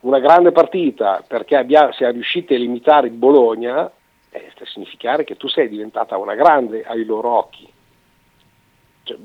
una 0.00 0.18
grande 0.18 0.52
partita 0.52 1.24
perché 1.26 1.56
abbiamo, 1.56 1.92
siamo 1.92 2.12
riusciti 2.12 2.54
a 2.54 2.58
limitare 2.58 3.08
il 3.08 3.14
Bologna, 3.14 3.90
eh, 4.30 4.50
sta 4.54 4.64
a 4.64 4.66
significare 4.66 5.24
che 5.24 5.36
tu 5.36 5.48
sei 5.48 5.68
diventata 5.68 6.16
una 6.16 6.34
grande 6.34 6.84
ai 6.84 7.04
loro 7.04 7.30
occhi. 7.30 7.70
Cioè, 9.04 9.16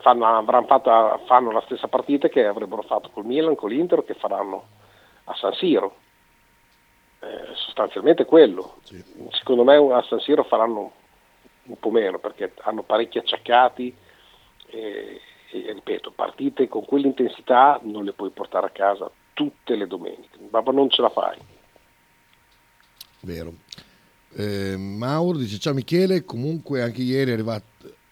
fanno, 0.00 0.44
fatto, 0.66 1.20
fanno 1.26 1.52
la 1.52 1.62
stessa 1.62 1.86
partita 1.86 2.28
che 2.28 2.44
avrebbero 2.46 2.82
fatto 2.82 3.10
col 3.10 3.24
Milan, 3.24 3.54
con 3.54 3.70
l'Inter, 3.70 4.04
che 4.04 4.14
faranno 4.14 4.64
a 5.24 5.34
San 5.34 5.52
Siro 5.54 5.94
eh, 7.20 7.54
sostanzialmente 7.54 8.24
quello. 8.24 8.76
Sì. 8.82 9.02
Secondo 9.30 9.62
me 9.64 9.76
a 9.92 10.02
San 10.02 10.20
Siro 10.20 10.42
faranno 10.42 10.92
un 11.64 11.78
po' 11.78 11.90
meno 11.90 12.18
perché 12.18 12.52
hanno 12.62 12.82
parecchi 12.82 13.18
acciaccati 13.18 13.94
e, 14.66 15.20
e, 15.50 15.72
ripeto, 15.72 16.12
partite 16.12 16.68
con 16.68 16.84
quell'intensità 16.84 17.80
non 17.82 18.04
le 18.04 18.12
puoi 18.12 18.30
portare 18.30 18.66
a 18.66 18.70
casa 18.70 19.10
tutte 19.32 19.74
le 19.74 19.86
domeniche, 19.86 20.38
ma 20.50 20.60
non 20.60 20.90
ce 20.90 21.02
la 21.02 21.10
fai. 21.10 21.36
Vero. 23.20 23.54
Eh, 24.36 24.76
Mauro 24.76 25.38
dice 25.38 25.58
ciao 25.58 25.74
Michele, 25.74 26.24
comunque 26.24 26.82
anche 26.82 27.02
ieri 27.02 27.30
è 27.30 27.34
arrivato, 27.34 27.64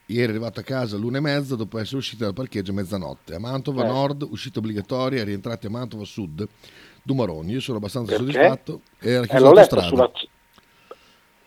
ieri 0.06 0.26
è 0.26 0.30
arrivato 0.30 0.60
a 0.60 0.64
casa 0.64 0.96
all'una 0.96 1.18
e 1.18 1.20
mezza 1.20 1.54
dopo 1.54 1.78
essere 1.78 1.98
uscito 1.98 2.24
dal 2.24 2.34
parcheggio 2.34 2.72
a 2.72 2.74
mezzanotte. 2.74 3.34
A 3.34 3.38
Mantova 3.38 3.84
eh. 3.84 3.86
Nord, 3.86 4.26
uscita 4.28 4.58
obbligatoria, 4.58 5.22
rientrati 5.22 5.66
a 5.66 5.70
Mantova 5.70 6.04
Sud 6.04 6.46
Dumaroni. 7.02 7.52
Io 7.52 7.60
sono 7.60 7.78
abbastanza 7.78 8.16
Perché? 8.16 8.32
soddisfatto. 8.32 8.80
Era 8.98 9.26
chiuso 9.26 9.36
eh, 9.36 9.40
l'autostrada. 9.40 9.86
Sulla... 9.86 10.10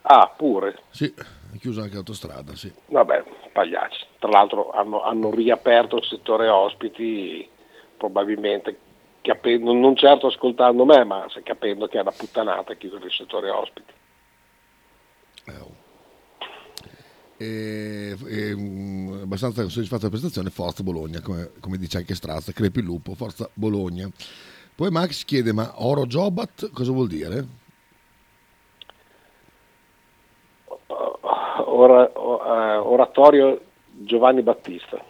Ah, 0.03 0.33
pure? 0.35 0.79
Sì, 0.89 1.13
è 1.53 1.57
chiusa 1.57 1.81
anche 1.81 1.95
l'autostrada, 1.95 2.55
sì. 2.55 2.71
Vabbè, 2.87 3.23
pagliacci. 3.51 4.05
Tra 4.19 4.29
l'altro 4.29 4.71
hanno, 4.71 5.03
hanno 5.03 5.31
riaperto 5.31 5.97
il 5.97 6.05
settore 6.05 6.47
ospiti, 6.47 7.47
probabilmente 7.97 8.77
capendo, 9.21 9.73
non 9.73 9.95
certo 9.95 10.27
ascoltando 10.27 10.85
me, 10.85 11.03
ma 11.03 11.25
capendo 11.43 11.87
che 11.87 11.97
è 11.97 12.01
una 12.01 12.11
puttanata 12.11 12.73
chiudere 12.75 13.05
il 13.05 13.11
settore 13.11 13.49
ospiti. 13.49 13.93
Eh, 15.45 15.57
oh. 15.59 15.79
E, 17.37 18.15
e, 18.27 18.51
um, 18.53 19.19
abbastanza 19.23 19.67
soddisfatto 19.67 20.07
della 20.07 20.11
prestazione, 20.11 20.49
forza 20.51 20.83
Bologna, 20.83 21.21
come, 21.21 21.51
come 21.59 21.77
dice 21.77 21.97
anche 21.97 22.13
Strazza, 22.13 22.51
crepi 22.51 22.79
il 22.79 22.85
lupo, 22.85 23.15
forza 23.15 23.49
Bologna. 23.53 24.09
Poi 24.75 24.89
Max 24.89 25.25
chiede, 25.25 25.51
ma 25.51 25.73
Oro 25.83 26.05
Jobat 26.05 26.69
cosa 26.71 26.91
vuol 26.91 27.07
dire? 27.07 27.59
Ora, 31.71 32.11
uh, 32.13 32.91
oratorio 32.91 33.61
Giovanni 33.91 34.41
Battista. 34.41 35.03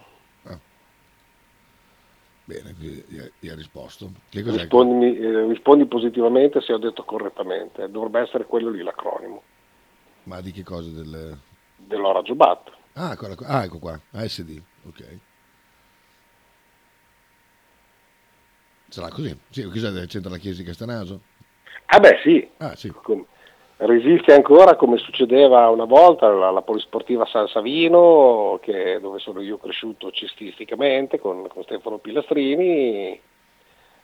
Ah. 0.43 0.59
Bene, 2.43 2.75
gli 3.39 3.49
ha 3.49 3.55
risposto. 3.55 4.11
Rispondi, 4.29 5.17
eh, 5.17 5.47
rispondi, 5.47 5.85
positivamente 5.85 6.61
se 6.61 6.73
ho 6.73 6.77
detto 6.77 7.03
correttamente. 7.03 7.89
Dovrebbe 7.89 8.21
essere 8.21 8.45
quello 8.45 8.69
lì 8.69 8.83
l'acronimo. 8.83 9.41
Ma 10.23 10.39
di 10.41 10.51
che 10.51 10.63
cosa? 10.63 10.89
Del... 10.89 11.37
Dell'Ora 11.77 12.21
Jobat. 12.21 12.71
Ah, 12.93 13.17
ah, 13.45 13.63
ecco 13.63 13.79
qua, 13.79 13.99
ASD, 14.11 14.61
ok. 14.85 15.19
Sarà 18.89 19.07
così. 19.07 19.35
Sì, 19.49 19.63
cosa 19.63 19.89
c'entra 20.05 20.29
la 20.29 20.37
chiesa 20.37 20.61
di 20.61 20.67
Castanaso? 20.67 21.21
Ah 21.85 21.99
beh 21.99 22.19
sì. 22.23 22.49
Ah, 22.57 22.75
sì. 22.75 22.93
Resiste 23.83 24.31
ancora 24.31 24.75
come 24.75 24.97
succedeva 24.97 25.67
una 25.69 25.85
volta 25.85 26.27
alla, 26.27 26.61
Polisportiva 26.61 27.25
San 27.25 27.47
Savino, 27.47 28.59
che, 28.61 28.99
dove 29.01 29.17
sono 29.17 29.41
io 29.41 29.57
cresciuto 29.57 30.11
cestisticamente 30.11 31.17
con, 31.19 31.47
con 31.47 31.63
Stefano 31.63 31.97
Pilastrini. 31.97 33.19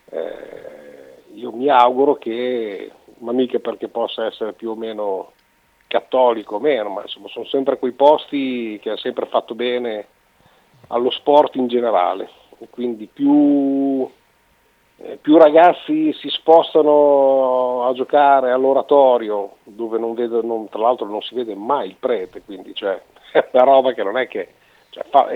Eh, 0.09 1.21
io 1.31 1.51
mi 1.51 1.69
auguro 1.69 2.15
che, 2.15 2.91
ma 3.19 3.31
mica 3.33 3.59
perché 3.59 3.87
possa 3.87 4.25
essere 4.25 4.53
più 4.53 4.71
o 4.71 4.75
meno 4.75 5.33
cattolico 5.85 6.55
o 6.55 6.59
meno, 6.59 6.89
ma 6.89 7.03
insomma 7.03 7.27
sono 7.27 7.45
sempre 7.45 7.77
quei 7.77 7.91
posti 7.91 8.79
che 8.81 8.89
ha 8.89 8.97
sempre 8.97 9.27
fatto 9.27 9.53
bene 9.53 10.07
allo 10.87 11.11
sport 11.11 11.53
in 11.53 11.67
generale. 11.67 12.27
Quindi 12.71 13.05
più 13.05 14.09
eh, 14.99 15.17
più 15.21 15.37
ragazzi 15.37 16.11
si 16.13 16.29
spostano 16.29 17.85
a 17.87 17.93
giocare 17.93 18.51
all'oratorio, 18.51 19.57
dove 19.63 19.99
non 19.99 20.13
vedo, 20.13 20.41
non, 20.41 20.69
tra 20.69 20.81
l'altro 20.81 21.05
non 21.05 21.21
si 21.21 21.35
vede 21.35 21.55
mai 21.55 21.89
il 21.89 21.95
prete, 21.99 22.41
quindi 22.41 22.73
cioè, 22.73 23.01
è 23.31 23.47
una 23.51 23.63
roba 23.63 23.93
che 23.93 24.03
non 24.03 24.17
è 24.17 24.27
che... 24.27 24.53
Cioè, 24.89 25.03
fa, 25.09 25.27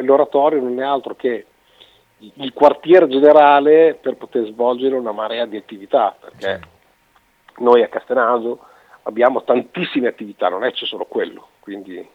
l'oratorio 0.00 0.60
non 0.60 0.78
è 0.80 0.84
altro 0.84 1.14
che 1.14 1.46
il 2.18 2.52
quartier 2.52 3.08
generale 3.08 3.94
per 4.00 4.16
poter 4.16 4.46
svolgere 4.46 4.94
una 4.94 5.12
marea 5.12 5.44
di 5.44 5.56
attività, 5.56 6.16
perché 6.18 6.60
noi 7.58 7.82
a 7.82 7.88
Castenaso 7.88 8.60
abbiamo 9.02 9.42
tantissime 9.42 10.08
attività, 10.08 10.48
non 10.48 10.64
è 10.64 10.70
c'è 10.70 10.86
solo 10.86 11.04
quello, 11.04 11.48
quindi 11.60 12.08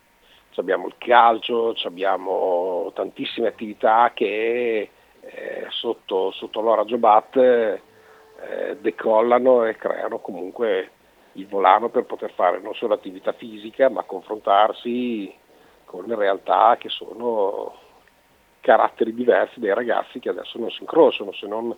abbiamo 0.55 0.87
il 0.87 0.95
calcio, 0.97 1.75
abbiamo 1.83 2.91
tantissime 2.95 3.47
attività 3.47 4.11
che 4.13 4.89
eh, 5.21 5.67
sotto, 5.69 6.31
sotto 6.31 6.61
l'ora 6.61 6.85
Jobat 6.85 7.35
eh, 7.37 8.77
decollano 8.79 9.65
e 9.65 9.75
creano 9.75 10.19
comunque 10.19 10.91
il 11.33 11.47
volano 11.47 11.89
per 11.89 12.05
poter 12.05 12.31
fare 12.31 12.59
non 12.59 12.73
solo 12.73 12.93
attività 12.93 13.33
fisica 13.33 13.89
ma 13.89 14.03
confrontarsi 14.03 15.33
con 15.85 16.13
realtà 16.15 16.75
che 16.79 16.89
sono 16.89 17.85
caratteri 18.59 19.13
diversi 19.13 19.59
dei 19.59 19.73
ragazzi 19.73 20.19
che 20.19 20.29
adesso 20.29 20.59
non 20.59 20.69
si 20.71 20.81
incrociano 20.81 21.31
se 21.31 21.47
non 21.47 21.75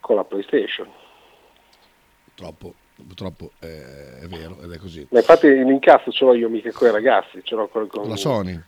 con 0.00 0.16
la 0.16 0.24
PlayStation. 0.24 0.90
Purtroppo, 2.24 2.74
purtroppo 3.06 3.50
è, 3.58 3.66
è 4.22 4.26
vero 4.26 4.60
ed 4.60 4.72
è 4.72 4.78
così. 4.78 5.06
Ma 5.10 5.20
infatti 5.20 5.48
l'incazzo 5.48 6.10
ce 6.10 6.24
l'ho 6.24 6.34
io 6.34 6.50
mica 6.50 6.70
con 6.72 6.88
i 6.88 6.90
ragazzi, 6.90 7.42
ce 7.42 7.54
l'ho 7.54 7.68
con, 7.68 7.86
con 7.86 8.08
la 8.08 8.16
Sony. 8.16 8.60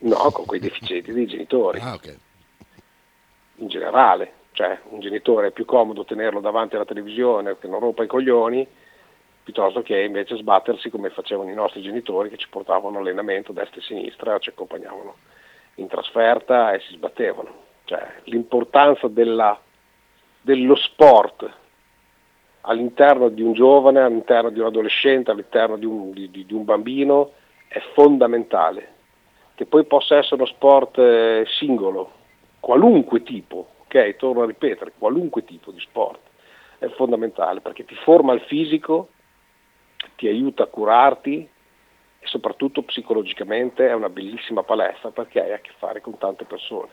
No, 0.00 0.30
con 0.30 0.44
quei 0.44 0.60
deficienti 0.60 1.12
dei 1.12 1.26
genitori. 1.26 1.80
Ah, 1.80 1.94
ok. 1.94 2.16
Generale, 3.78 4.32
cioè 4.52 4.76
un 4.88 4.98
genitore 4.98 5.48
è 5.48 5.50
più 5.52 5.64
comodo 5.64 6.04
tenerlo 6.04 6.40
davanti 6.40 6.74
alla 6.74 6.84
televisione 6.84 7.56
che 7.58 7.68
non 7.68 7.78
rompa 7.78 8.02
i 8.02 8.08
coglioni 8.08 8.66
piuttosto 9.48 9.80
che 9.80 10.02
invece 10.02 10.36
sbattersi 10.36 10.90
come 10.90 11.08
facevano 11.08 11.50
i 11.50 11.54
nostri 11.54 11.80
genitori 11.80 12.28
che 12.28 12.36
ci 12.36 12.48
portavano 12.50 12.98
allenamento 12.98 13.52
destra 13.52 13.80
e 13.80 13.82
sinistra, 13.84 14.38
ci 14.38 14.50
accompagnavano 14.50 15.14
in 15.76 15.86
trasferta 15.86 16.72
e 16.72 16.80
si 16.80 16.92
sbattevano. 16.92 17.54
Cioè, 17.84 18.20
l'importanza 18.24 19.08
della, 19.08 19.58
dello 20.42 20.74
sport 20.74 21.50
all'interno 22.62 23.30
di 23.30 23.40
un 23.40 23.54
giovane, 23.54 24.00
all'interno 24.00 24.50
di 24.50 24.60
un 24.60 24.66
adolescente, 24.66 25.30
all'interno 25.30 25.78
di 25.78 25.86
un, 25.86 26.10
di, 26.10 26.30
di 26.30 26.52
un 26.52 26.64
bambino 26.66 27.32
è 27.68 27.80
fondamentale. 27.94 28.96
Che 29.54 29.64
poi 29.64 29.84
possa 29.84 30.18
essere 30.18 30.34
uno 30.34 30.44
sport 30.44 30.98
eh, 30.98 31.44
singolo, 31.58 32.12
qualunque 32.60 33.22
tipo, 33.22 33.68
ok? 33.82 34.16
Torno 34.16 34.42
a 34.42 34.46
ripetere, 34.46 34.92
qualunque 34.98 35.44
tipo 35.44 35.70
di 35.70 35.80
sport 35.80 36.20
è 36.78 36.88
fondamentale 36.90 37.60
perché 37.60 37.84
ti 37.84 37.94
forma 37.96 38.32
il 38.32 38.40
fisico, 38.42 39.08
ti 40.16 40.28
aiuta 40.28 40.64
a 40.64 40.66
curarti 40.66 41.48
e 42.20 42.26
soprattutto 42.26 42.82
psicologicamente 42.82 43.88
è 43.88 43.94
una 43.94 44.08
bellissima 44.08 44.62
palestra 44.62 45.10
perché 45.10 45.42
hai 45.42 45.52
a 45.52 45.58
che 45.58 45.72
fare 45.78 46.00
con 46.00 46.18
tante 46.18 46.44
persone. 46.44 46.90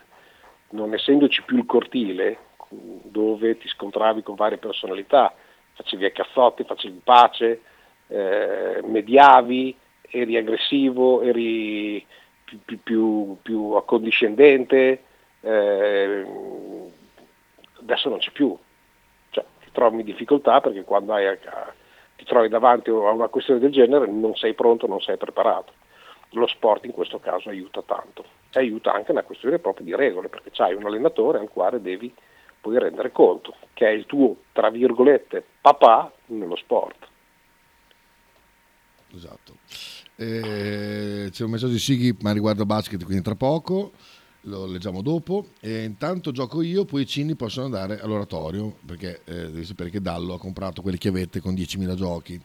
Non 0.70 0.92
essendoci 0.94 1.42
più 1.44 1.58
il 1.58 1.66
cortile 1.66 2.38
dove 2.68 3.58
ti 3.58 3.68
scontravi 3.68 4.22
con 4.22 4.34
varie 4.34 4.58
personalità, 4.58 5.32
facevi 5.74 6.04
a 6.04 6.10
cazzotti, 6.10 6.64
facevi 6.64 7.00
pace, 7.04 7.60
eh, 8.08 8.80
mediavi, 8.82 9.76
eri 10.10 10.36
aggressivo, 10.36 11.22
eri 11.22 12.04
più, 12.44 12.80
più, 12.82 13.36
più, 13.42 13.70
accondiscendente, 13.72 15.02
eh, 15.46 16.26
adesso 17.78 18.08
non 18.08 18.18
c'è 18.18 18.32
più. 18.32 18.56
Cioè, 19.30 19.44
ti 19.60 19.70
trovi 19.72 20.00
in 20.00 20.04
difficoltà 20.04 20.60
perché 20.60 20.82
quando 20.82 21.12
hai 21.12 21.26
a, 21.26 21.38
ti 22.16 22.24
trovi 22.24 22.48
davanti 22.48 22.90
a 22.90 22.94
una 22.94 23.28
questione 23.28 23.60
del 23.60 23.70
genere 23.70 24.06
non 24.06 24.34
sei 24.34 24.54
pronto, 24.54 24.86
non 24.86 25.00
sei 25.00 25.16
preparato. 25.16 25.72
Lo 26.30 26.48
sport 26.48 26.84
in 26.84 26.90
questo 26.90 27.20
caso 27.20 27.48
aiuta 27.48 27.82
tanto 27.82 28.24
e 28.50 28.58
aiuta 28.58 28.92
anche 28.92 29.12
una 29.12 29.22
questione 29.22 29.58
proprio 29.58 29.86
di 29.86 29.94
regole, 29.94 30.28
perché 30.28 30.50
c'hai 30.52 30.74
un 30.74 30.84
allenatore 30.84 31.38
al 31.38 31.48
quale 31.48 31.80
devi 31.80 32.12
poi 32.60 32.78
rendere 32.78 33.12
conto, 33.12 33.54
che 33.74 33.86
è 33.86 33.90
il 33.90 34.06
tuo, 34.06 34.34
tra 34.52 34.70
virgolette, 34.70 35.44
papà 35.60 36.12
nello 36.26 36.56
sport. 36.56 37.06
Esatto. 39.14 39.58
Eh, 40.16 41.28
c'è 41.30 41.44
un 41.44 41.50
messaggio 41.50 41.72
di 41.72 41.78
Sighi, 41.78 42.16
ma 42.22 42.32
riguarda 42.32 42.64
basket, 42.64 43.04
quindi 43.04 43.22
tra 43.22 43.36
poco 43.36 43.92
lo 44.46 44.66
leggiamo 44.66 45.02
dopo. 45.02 45.46
E 45.60 45.84
intanto 45.84 46.32
gioco 46.32 46.62
io, 46.62 46.84
poi 46.84 47.02
i 47.02 47.06
cini 47.06 47.34
possono 47.34 47.66
andare 47.66 48.00
all'oratorio, 48.00 48.74
perché 48.84 49.20
eh, 49.24 49.50
devi 49.50 49.64
sapere 49.64 49.90
che 49.90 50.00
Dallo 50.00 50.34
ha 50.34 50.38
comprato 50.38 50.82
quelle 50.82 50.98
chiavette 50.98 51.40
con 51.40 51.54
10.000 51.54 51.94
giochi. 51.94 52.40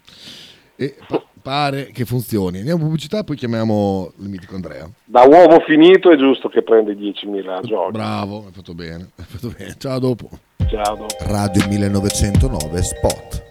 E 0.76 0.96
pa- 1.08 1.24
pare 1.42 1.92
che 1.92 2.06
funzioni. 2.06 2.60
Andiamo 2.60 2.82
a 2.82 2.86
pubblicità, 2.86 3.24
poi 3.24 3.36
chiamiamo 3.36 4.14
il 4.18 4.30
mitico 4.30 4.56
Andrea. 4.56 4.90
Da 5.06 5.24
uomo 5.24 5.60
finito 5.66 6.12
è 6.12 6.18
giusto 6.18 6.50
che 6.50 6.64
prende 6.64 6.94
10.000 6.94 7.62
giochi. 7.66 7.92
Bravo, 7.92 8.46
hai 8.46 8.52
fatto 8.52 8.74
bene. 8.74 9.12
Hai 9.16 9.26
fatto 9.26 9.54
bene. 9.56 9.76
Ciao 9.78 10.00
dopo. 10.00 10.30
Ciao 10.70 10.96
dopo. 10.96 11.16
Radio 11.20 11.68
1909 11.68 12.82
Spot. 12.82 13.51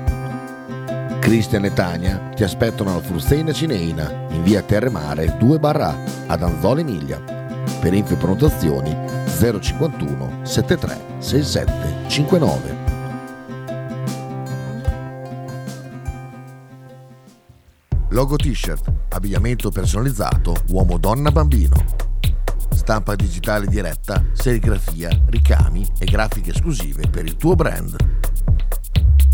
Cristian 1.21 1.63
e 1.65 1.71
Tania 1.71 2.31
ti 2.35 2.43
aspettano 2.43 2.89
alla 2.89 2.99
Frusteina 2.99 3.53
Cineina 3.53 4.11
in 4.31 4.41
via 4.41 4.63
Terremare 4.63 5.37
2 5.37 5.59
barra 5.59 5.95
ad 6.25 6.41
Anzola 6.41 6.81
Emilia. 6.81 7.21
Per 7.79 7.93
info 7.93 8.13
e 8.13 8.17
prenotazioni 8.17 8.97
051 9.27 10.39
73 10.41 10.97
67 11.19 12.09
59. 12.09 12.89
Logo 18.09 18.35
t-shirt, 18.35 18.91
abbigliamento 19.09 19.69
personalizzato 19.69 20.55
uomo 20.69 20.97
donna 20.97 21.31
bambino. 21.31 21.75
Stampa 22.73 23.15
digitale 23.15 23.67
diretta, 23.67 24.25
serigrafia, 24.33 25.09
ricami 25.27 25.87
e 25.99 26.05
grafiche 26.05 26.49
esclusive 26.49 27.07
per 27.09 27.25
il 27.25 27.35
tuo 27.35 27.53
brand. 27.55 27.95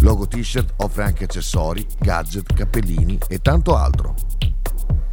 Logo 0.07 0.25
T-shirt 0.25 0.75
offre 0.77 1.03
anche 1.03 1.25
accessori, 1.25 1.85
gadget, 1.99 2.53
cappellini 2.53 3.19
e 3.27 3.39
tanto 3.39 3.75
altro. 3.75 4.15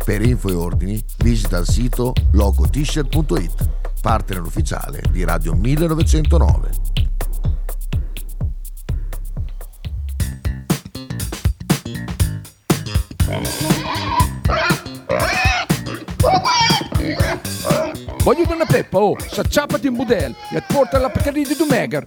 Per 0.05 0.23
info 0.23 0.51
e 0.51 0.53
ordini 0.55 1.03
visita 1.19 1.59
il 1.59 1.67
sito 1.67 2.13
logotshirt.it, 2.31 3.71
partner 4.01 4.41
ufficiale 4.43 5.03
di 5.11 5.25
Radio 5.25 5.53
1909. 5.55 6.71
Voglio 18.23 18.45
una 18.49 18.65
peppa, 18.65 18.99
oh, 18.99 19.17
s'acciappati 19.19 19.89
in 19.89 19.97
budel 19.97 20.33
e 20.53 20.63
porta 20.69 20.99
la 20.99 21.11
Pcaridi 21.11 21.49
di 21.49 21.57
Dumegar. 21.57 22.07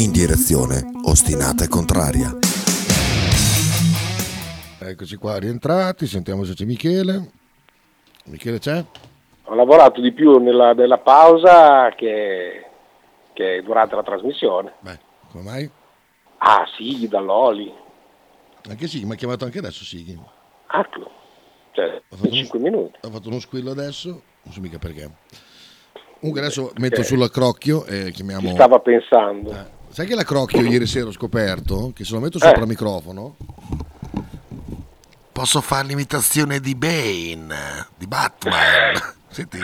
In 0.00 0.12
direzione 0.12 0.80
ostinata 1.04 1.64
e 1.64 1.68
contraria. 1.68 2.30
Eccoci 4.80 5.16
qua 5.16 5.38
rientrati, 5.38 6.06
sentiamo 6.06 6.44
se 6.44 6.54
c'è 6.54 6.64
Michele. 6.64 7.30
Michele 8.24 8.58
c'è? 8.58 8.82
Ho 9.44 9.54
lavorato 9.54 10.00
di 10.00 10.12
più 10.12 10.38
nella, 10.38 10.72
nella 10.72 10.96
pausa 10.96 11.90
che, 11.96 12.64
che, 13.34 13.60
durante 13.62 13.94
la 13.94 14.02
trasmissione. 14.02 14.72
Beh, 14.80 14.98
come 15.32 15.44
mai? 15.44 15.70
Ah, 16.38 16.64
Sighi 16.78 17.06
dall'Oli. 17.06 17.70
Anche 18.70 18.88
Sighi, 18.88 19.04
mi 19.04 19.12
ha 19.12 19.16
chiamato 19.16 19.44
anche 19.44 19.58
adesso 19.58 19.84
Sighi. 19.84 20.18
Ah, 20.68 20.88
cioè, 21.72 22.00
5 22.08 22.58
un, 22.58 22.64
minuti. 22.64 22.98
Ho 23.02 23.10
fatto 23.10 23.28
uno 23.28 23.38
squillo 23.38 23.70
adesso, 23.70 24.08
non 24.44 24.54
so 24.54 24.62
mica 24.62 24.78
perché. 24.78 25.10
Comunque 26.20 26.40
adesso 26.40 26.72
metto 26.78 27.02
sull'accrocchio 27.02 27.84
e 27.84 28.12
chiamiamo... 28.12 28.48
Ci 28.48 28.54
stava 28.54 28.78
pensando. 28.78 29.50
Eh, 29.50 29.78
sai 29.90 30.06
che 30.06 30.14
l'accrocchio 30.14 30.62
ieri 30.62 30.86
sera 30.86 31.08
ho 31.08 31.12
scoperto? 31.12 31.92
Che 31.94 32.04
se 32.04 32.14
lo 32.14 32.20
metto 32.20 32.38
sopra 32.38 32.58
eh. 32.58 32.62
il 32.62 32.68
microfono 32.68 33.36
posso 35.40 35.62
fare 35.62 35.86
l'imitazione 35.86 36.60
di 36.60 36.74
Bane, 36.74 37.86
di 37.96 38.06
Batman. 38.06 38.92
Senti. 39.32 39.58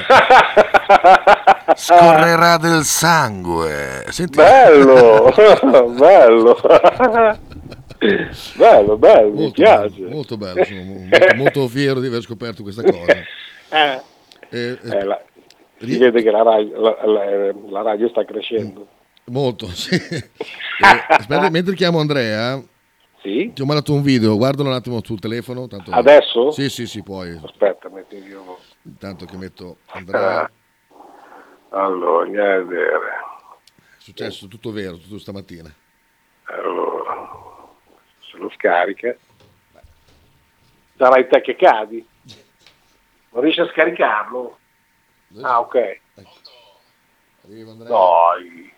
Scorrerà 1.75 2.57
del 2.57 2.83
sangue. 2.85 4.07
Senti. 4.09 4.39
Bello, 4.39 5.31
bello. 5.99 6.59
bello, 8.57 8.97
bello, 8.97 9.29
molto 9.29 9.43
mi 9.43 9.51
piace. 9.51 10.01
Bello, 10.01 10.15
molto 10.15 10.37
bello, 10.39 10.65
sono 10.65 10.83
molto, 10.83 11.35
molto, 11.35 11.69
fiero 11.69 12.01
di 12.01 12.07
aver 12.07 12.23
scoperto 12.23 12.63
questa 12.63 12.83
cosa. 12.83 13.13
Eh. 13.13 14.01
Eh, 14.49 14.79
eh, 14.83 15.05
la, 15.05 15.21
si 15.79 15.99
vede 15.99 16.23
che 16.23 16.31
la 16.31 16.43
radio, 16.43 16.81
la, 16.81 16.97
la, 17.05 17.53
la 17.69 17.83
radio 17.83 18.09
sta 18.09 18.25
crescendo. 18.25 18.87
Molto, 19.27 19.67
sì. 19.75 19.97
Eh, 20.79 21.07
aspetta, 21.09 21.49
mentre 21.49 21.75
chiamo 21.75 22.01
Andrea, 22.01 22.63
sì? 23.27 23.51
Ti 23.53 23.63
ho 23.63 23.65
mandato 23.65 23.93
un 23.95 24.03
video, 24.03 24.37
guardalo 24.37 24.69
un 24.69 24.75
attimo 24.75 25.01
sul 25.03 25.19
telefono. 25.19 25.67
Tanto... 25.67 25.91
Adesso? 25.91 26.53
Sì, 26.53 26.69
sì, 26.69 26.87
sì, 26.87 27.03
puoi. 27.03 27.41
Aspetta, 27.43 27.89
metti 27.89 28.17
io. 28.17 28.59
Intanto 28.83 29.25
che 29.25 29.37
metto 29.37 29.79
Andrea. 29.87 30.43
Ah. 30.43 30.51
Allora, 31.71 32.25
andiamo 32.25 32.53
a 32.53 32.63
vedere. 32.63 33.09
È 33.75 33.99
successo 33.99 34.47
tutto 34.47 34.71
vero, 34.71 34.97
tutto 34.99 35.19
stamattina. 35.19 35.75
Allora, 36.45 37.67
se 38.31 38.37
lo 38.37 38.49
scarica. 38.55 39.17
Sarai 40.99 41.27
te 41.27 41.41
che 41.41 41.57
cadi. 41.57 42.07
Non 43.31 43.43
riesci 43.43 43.61
a 43.61 43.69
scaricarlo? 43.73 44.59
Ah, 45.41 45.59
ok. 45.59 45.75
Ecco. 45.75 46.31
Arriva 47.45 47.71
Andrea. 47.73 47.89
Dai. 47.89 48.75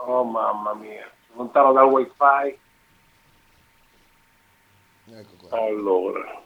Oh 0.00 0.24
mamma 0.24 0.74
mia, 0.74 1.10
lontano 1.34 1.72
dal 1.72 1.86
wifi. 1.86 2.58
Ecco 5.10 5.46
qua. 5.48 5.58
Allora. 5.58 6.42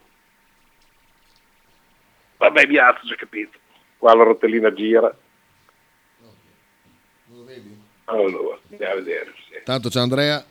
Vabbè, 2.38 2.66
mi 2.66 2.76
alzo, 2.76 3.06
già 3.06 3.14
capito. 3.14 3.58
Qua 3.98 4.14
la 4.14 4.24
rotellina 4.24 4.72
gira. 4.72 5.16
Non 7.26 7.38
lo 7.38 7.44
vedi? 7.44 7.80
Allora, 8.04 8.58
andiamo 8.70 8.92
a 8.92 8.96
vedere. 8.96 9.32
Sì. 9.48 9.60
Tanto 9.64 9.88
c'è 9.88 10.00
Andrea. 10.00 10.44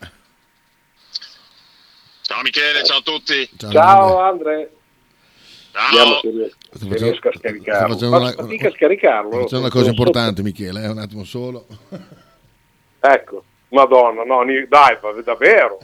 Ciao 2.22 2.42
Michele, 2.42 2.82
ciao 2.84 2.98
a 2.98 3.02
tutti. 3.02 3.48
Ciao, 3.56 3.70
ciao 3.70 4.20
Andrea. 4.20 4.68
Ciao. 5.72 5.90
Vediamo 5.90 6.20
se 6.20 6.30
riesco, 6.30 6.78
se 6.78 7.04
riesco 7.04 7.28
a 7.28 7.32
scaricarlo. 7.36 7.94
Faccio 7.94 8.08
una, 8.08 8.32
fatica 8.32 8.68
a 8.68 8.72
scaricarlo. 8.72 9.40
Facciamo 9.40 9.62
una 9.62 9.70
cosa 9.70 9.90
importante, 9.90 10.42
Michele, 10.42 10.82
eh, 10.82 10.88
un 10.88 10.98
attimo 10.98 11.24
solo. 11.24 11.66
Ecco, 13.04 13.42
madonna, 13.70 14.22
no, 14.22 14.44
dai, 14.68 14.96
davvero. 15.24 15.80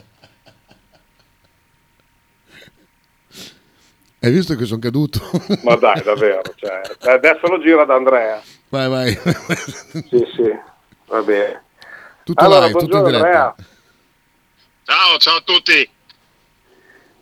Hai 4.21 4.31
visto 4.31 4.55
che 4.55 4.63
sono 4.63 4.79
caduto? 4.79 5.19
Ma 5.63 5.75
dai, 5.75 6.01
davvero, 6.01 6.41
cioè, 6.55 6.81
adesso 7.11 7.47
lo 7.47 7.59
gira 7.59 7.81
ad 7.81 7.91
Andrea. 7.91 8.41
Vai, 8.69 8.87
vai. 8.87 9.11
sì, 10.07 10.25
sì, 10.33 10.59
va 11.07 11.21
bene. 11.21 11.63
Tutto 12.23 12.41
allora, 12.41 12.67
live, 12.67 12.79
tutto 12.79 12.97
in 12.97 13.03
diretta. 13.03 13.25
Andrea. 13.25 13.55
Ciao, 14.85 15.17
ciao 15.17 15.37
a 15.37 15.41
tutti. 15.43 15.89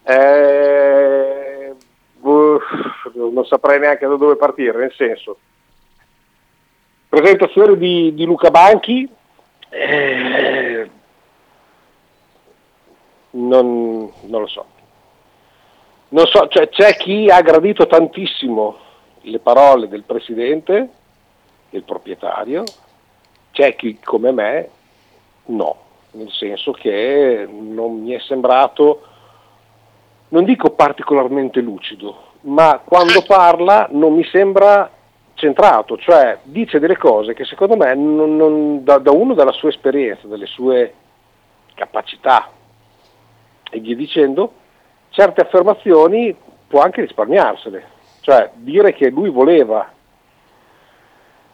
Eh, 0.04 1.76
uff, 2.20 2.64
non 3.16 3.46
saprei 3.46 3.80
neanche 3.80 4.06
da 4.06 4.16
dove 4.16 4.36
partire, 4.36 4.78
nel 4.78 4.94
senso. 4.96 5.40
Presentazione 7.10 7.78
di, 7.78 8.14
di 8.14 8.26
Luca 8.26 8.52
Banchi, 8.52 9.10
eh, 9.70 10.90
non, 13.32 14.12
non, 14.22 14.42
lo 14.42 14.48
so. 14.48 14.66
Non 16.10 16.26
so, 16.28 16.48
cioè, 16.48 16.70
c'è 16.70 16.96
chi 16.96 17.30
ha 17.30 17.42
gradito 17.42 17.88
tantissimo 17.88 18.78
le 19.22 19.40
parole 19.40 19.88
del 19.88 20.04
presidente, 20.04 20.90
del 21.70 21.84
proprietario, 21.84 22.64
c'è 23.52 23.76
chi 23.76 24.00
come 24.04 24.32
me 24.32 24.70
no, 25.48 25.76
nel 26.12 26.32
senso 26.32 26.72
che 26.72 27.48
non 27.50 28.02
mi 28.02 28.12
è 28.12 28.20
sembrato, 28.20 29.02
non 30.30 30.44
dico 30.44 30.72
particolarmente 30.72 31.60
lucido, 31.62 32.34
ma 32.42 32.82
quando 32.84 33.22
parla 33.24 33.88
non 33.92 34.14
mi 34.14 34.24
sembra 34.26 34.90
centrato, 35.38 35.98
cioè 35.98 36.40
dice 36.44 36.80
delle 36.80 36.98
cose 36.98 37.34
che 37.34 37.46
secondo 37.46 37.78
me 37.78 37.94
non, 37.94 38.36
non, 38.36 38.84
da, 38.84 38.98
da, 38.98 39.12
uno 39.12 39.34
dalla 39.36 39.52
sua 39.52 39.70
esperienza, 39.70 40.28
dalle 40.28 40.48
sue 40.48 40.94
capacità 41.76 42.50
e 43.70 43.80
via 43.80 43.96
dicendo, 43.96 44.52
certe 45.10 45.42
affermazioni 45.42 46.36
può 46.68 46.82
anche 46.82 47.02
risparmiarsele. 47.02 47.96
Cioè 48.22 48.52
dire 48.56 48.94
che 48.94 49.10
lui 49.10 49.30
voleva 49.30 49.90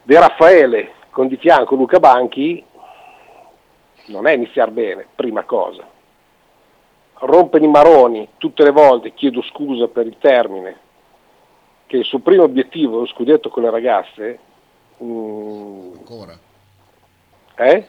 De 0.02 0.20
Raffaele 0.20 0.94
con 1.12 1.28
di 1.28 1.38
fianco 1.38 1.76
Luca 1.76 2.00
Banchi 2.00 2.64
non 4.08 4.28
è 4.28 4.32
iniziare 4.34 4.72
bene, 4.72 5.06
prima 5.14 5.44
cosa. 5.44 5.86
Rompere 7.20 7.64
i 7.64 7.70
maroni 7.70 8.28
tutte 8.38 8.64
le 8.64 8.72
volte, 8.72 9.14
chiedo 9.14 9.42
scusa 9.44 9.88
per 9.88 10.08
il 10.08 10.18
termine, 10.20 10.78
che 11.94 12.00
il 12.00 12.06
suo 12.06 12.18
primo 12.18 12.42
obiettivo, 12.42 13.02
lo 13.02 13.06
scudetto 13.06 13.50
con 13.50 13.62
le 13.62 13.70
ragazze... 13.70 14.40
Mm, 15.04 15.94
ancora? 15.98 16.36
Eh? 17.56 17.88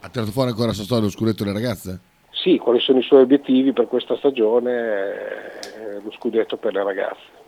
Ha 0.00 0.08
tirato 0.08 0.30
fuori 0.30 0.48
ancora 0.48 0.68
la 0.68 0.72
storia 0.72 1.00
dello 1.00 1.10
scudetto 1.10 1.44
delle 1.44 1.60
ragazze? 1.60 2.00
Sì, 2.30 2.56
quali 2.56 2.80
sono 2.80 3.00
i 3.00 3.02
suoi 3.02 3.20
obiettivi 3.20 3.74
per 3.74 3.86
questa 3.86 4.16
stagione, 4.16 4.72
eh, 4.72 6.00
lo 6.02 6.10
scudetto 6.12 6.56
per 6.56 6.72
le 6.72 6.82
ragazze. 6.82 7.42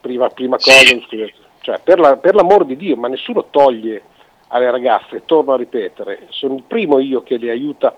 Prima, 0.00 0.28
prima 0.28 0.56
cosa 0.56 0.94
lo 0.94 1.00
scudetto. 1.00 1.40
Cioè, 1.62 1.80
per, 1.82 1.98
la, 1.98 2.16
per 2.16 2.36
l'amor 2.36 2.64
di 2.64 2.76
Dio, 2.76 2.94
ma 2.94 3.08
nessuno 3.08 3.46
toglie 3.50 4.02
alle 4.48 4.70
ragazze, 4.70 5.24
torno 5.24 5.52
a 5.52 5.56
ripetere, 5.56 6.28
sono 6.28 6.54
il 6.54 6.62
primo 6.62 7.00
io 7.00 7.24
che 7.24 7.38
le 7.38 7.50
aiuta 7.50 7.92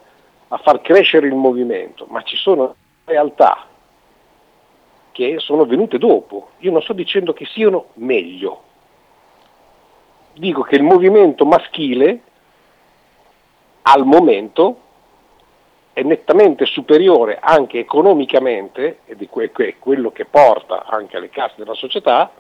a 0.48 0.56
far 0.56 0.80
crescere 0.80 1.26
il 1.26 1.35
movimento, 1.35 2.07
ma 2.09 2.22
ci 2.22 2.36
sono 2.36 2.74
realtà 3.05 3.66
che 5.12 5.36
sono 5.38 5.64
venute 5.64 5.98
dopo. 5.98 6.48
Io 6.58 6.72
non 6.72 6.82
sto 6.82 6.92
dicendo 6.92 7.32
che 7.32 7.46
siano 7.46 7.86
meglio. 7.94 8.62
Dico 10.34 10.62
che 10.62 10.76
il 10.76 10.82
movimento 10.82 11.44
maschile 11.44 12.20
al 13.82 14.04
momento 14.04 14.78
è 15.92 16.02
nettamente 16.02 16.64
superiore 16.64 17.38
anche 17.40 17.78
economicamente, 17.78 19.00
ed 19.04 19.20
è 19.22 19.74
quello 19.78 20.10
che 20.10 20.24
porta 20.24 20.86
anche 20.86 21.18
alle 21.18 21.28
casse 21.28 21.56
della 21.58 21.74
società, 21.74 22.30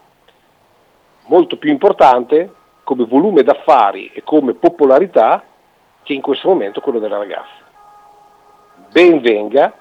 molto 1.26 1.58
più 1.58 1.70
importante 1.70 2.54
come 2.82 3.04
volume 3.04 3.42
d'affari 3.42 4.10
e 4.14 4.22
come 4.22 4.54
popolarità 4.54 5.44
che 6.02 6.14
in 6.14 6.22
questo 6.22 6.48
momento 6.48 6.80
quello 6.80 6.98
delle 6.98 7.18
ragazze. 7.18 7.60
Ben 8.90 9.20
venga 9.20 9.74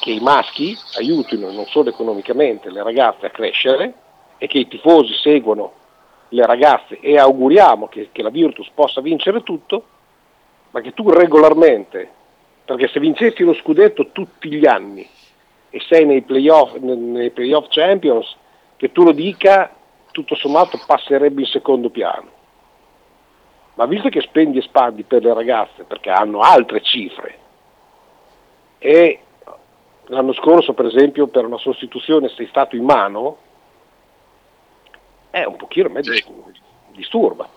che 0.00 0.10
i 0.10 0.20
maschi 0.20 0.76
aiutino 0.96 1.50
non 1.50 1.66
solo 1.66 1.90
economicamente 1.90 2.70
le 2.70 2.82
ragazze 2.82 3.26
a 3.26 3.30
crescere 3.30 3.92
e 4.38 4.46
che 4.46 4.58
i 4.58 4.68
tifosi 4.68 5.12
seguano 5.14 5.72
le 6.28 6.46
ragazze 6.46 7.00
e 7.00 7.18
auguriamo 7.18 7.88
che, 7.88 8.10
che 8.12 8.22
la 8.22 8.30
Virtus 8.30 8.68
possa 8.74 9.00
vincere 9.00 9.42
tutto, 9.42 9.84
ma 10.70 10.80
che 10.80 10.92
tu 10.92 11.08
regolarmente, 11.10 12.10
perché 12.64 12.88
se 12.88 13.00
vincessi 13.00 13.42
lo 13.42 13.54
scudetto 13.54 14.10
tutti 14.12 14.50
gli 14.50 14.66
anni 14.66 15.08
e 15.70 15.80
sei 15.88 16.04
nei 16.04 16.22
playoff, 16.22 16.74
nei 16.74 17.30
playoff 17.30 17.66
champions, 17.68 18.36
che 18.76 18.92
tu 18.92 19.04
lo 19.04 19.12
dica, 19.12 19.74
tutto 20.12 20.34
sommato 20.34 20.78
passerebbe 20.86 21.40
in 21.40 21.46
secondo 21.46 21.90
piano. 21.90 22.36
Ma 23.74 23.86
visto 23.86 24.08
che 24.08 24.20
spendi 24.20 24.58
e 24.58 24.62
spandi 24.62 25.04
per 25.04 25.22
le 25.22 25.32
ragazze, 25.32 25.84
perché 25.84 26.10
hanno 26.10 26.40
altre 26.40 26.82
cifre, 26.82 27.38
e 28.78 29.20
l'anno 30.08 30.32
scorso 30.32 30.74
per 30.74 30.86
esempio 30.86 31.26
per 31.28 31.44
una 31.44 31.58
sostituzione 31.58 32.28
sei 32.36 32.46
stato 32.48 32.76
in 32.76 32.84
mano, 32.84 33.38
è 35.30 35.44
un 35.44 35.56
pochino 35.56 35.88
a 35.88 35.90
me 35.90 36.02
sì. 36.02 36.24
disturba. 36.92 37.48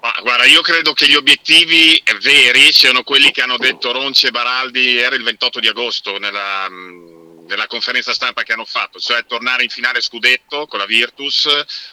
Ma 0.00 0.12
guarda, 0.20 0.44
io 0.44 0.60
credo 0.60 0.92
che 0.92 1.08
gli 1.08 1.14
obiettivi 1.14 2.02
veri 2.20 2.72
siano 2.72 3.02
quelli 3.02 3.30
che 3.30 3.40
hanno 3.40 3.56
detto 3.56 3.90
Ronci 3.90 4.26
e 4.26 4.30
Baraldi, 4.30 4.98
era 4.98 5.14
il 5.14 5.22
28 5.22 5.60
di 5.60 5.68
agosto 5.68 6.18
nella, 6.18 6.68
nella 6.68 7.66
conferenza 7.66 8.12
stampa 8.12 8.42
che 8.42 8.52
hanno 8.52 8.66
fatto, 8.66 8.98
cioè 8.98 9.24
tornare 9.24 9.62
in 9.62 9.70
finale 9.70 10.02
scudetto 10.02 10.66
con 10.66 10.78
la 10.78 10.84
Virtus, 10.84 11.48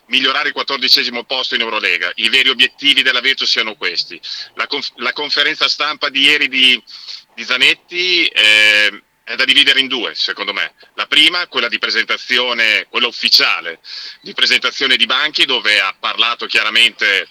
migliorare 0.08 0.50
il 0.50 0.54
quattordicesimo 0.54 1.24
posto 1.24 1.56
in 1.56 1.62
Eurolega. 1.62 2.12
I 2.16 2.28
veri 2.28 2.50
obiettivi 2.50 3.02
della 3.02 3.22
Virtus 3.22 3.50
siano 3.50 3.76
questi. 3.76 4.20
La, 4.56 4.68
conf- 4.68 4.92
la 4.96 5.14
conferenza 5.14 5.70
stampa 5.70 6.10
di 6.10 6.22
ieri 6.22 6.50
di, 6.50 6.84
di 7.34 7.43
Zanetti 7.43 8.25
eh, 8.27 9.03
è 9.23 9.36
da 9.36 9.45
dividere 9.45 9.79
in 9.79 9.88
due, 9.88 10.13
secondo 10.15 10.53
me. 10.53 10.73
La 10.95 11.07
prima, 11.07 11.47
quella 11.47 11.69
di 11.69 11.79
presentazione, 11.79 12.88
quella 12.89 13.07
ufficiale, 13.07 13.79
di 14.21 14.34
presentazione 14.34 14.97
di 14.97 15.05
Banchi, 15.05 15.45
dove 15.45 15.79
ha 15.79 15.95
parlato 15.97 16.45
chiaramente 16.45 17.27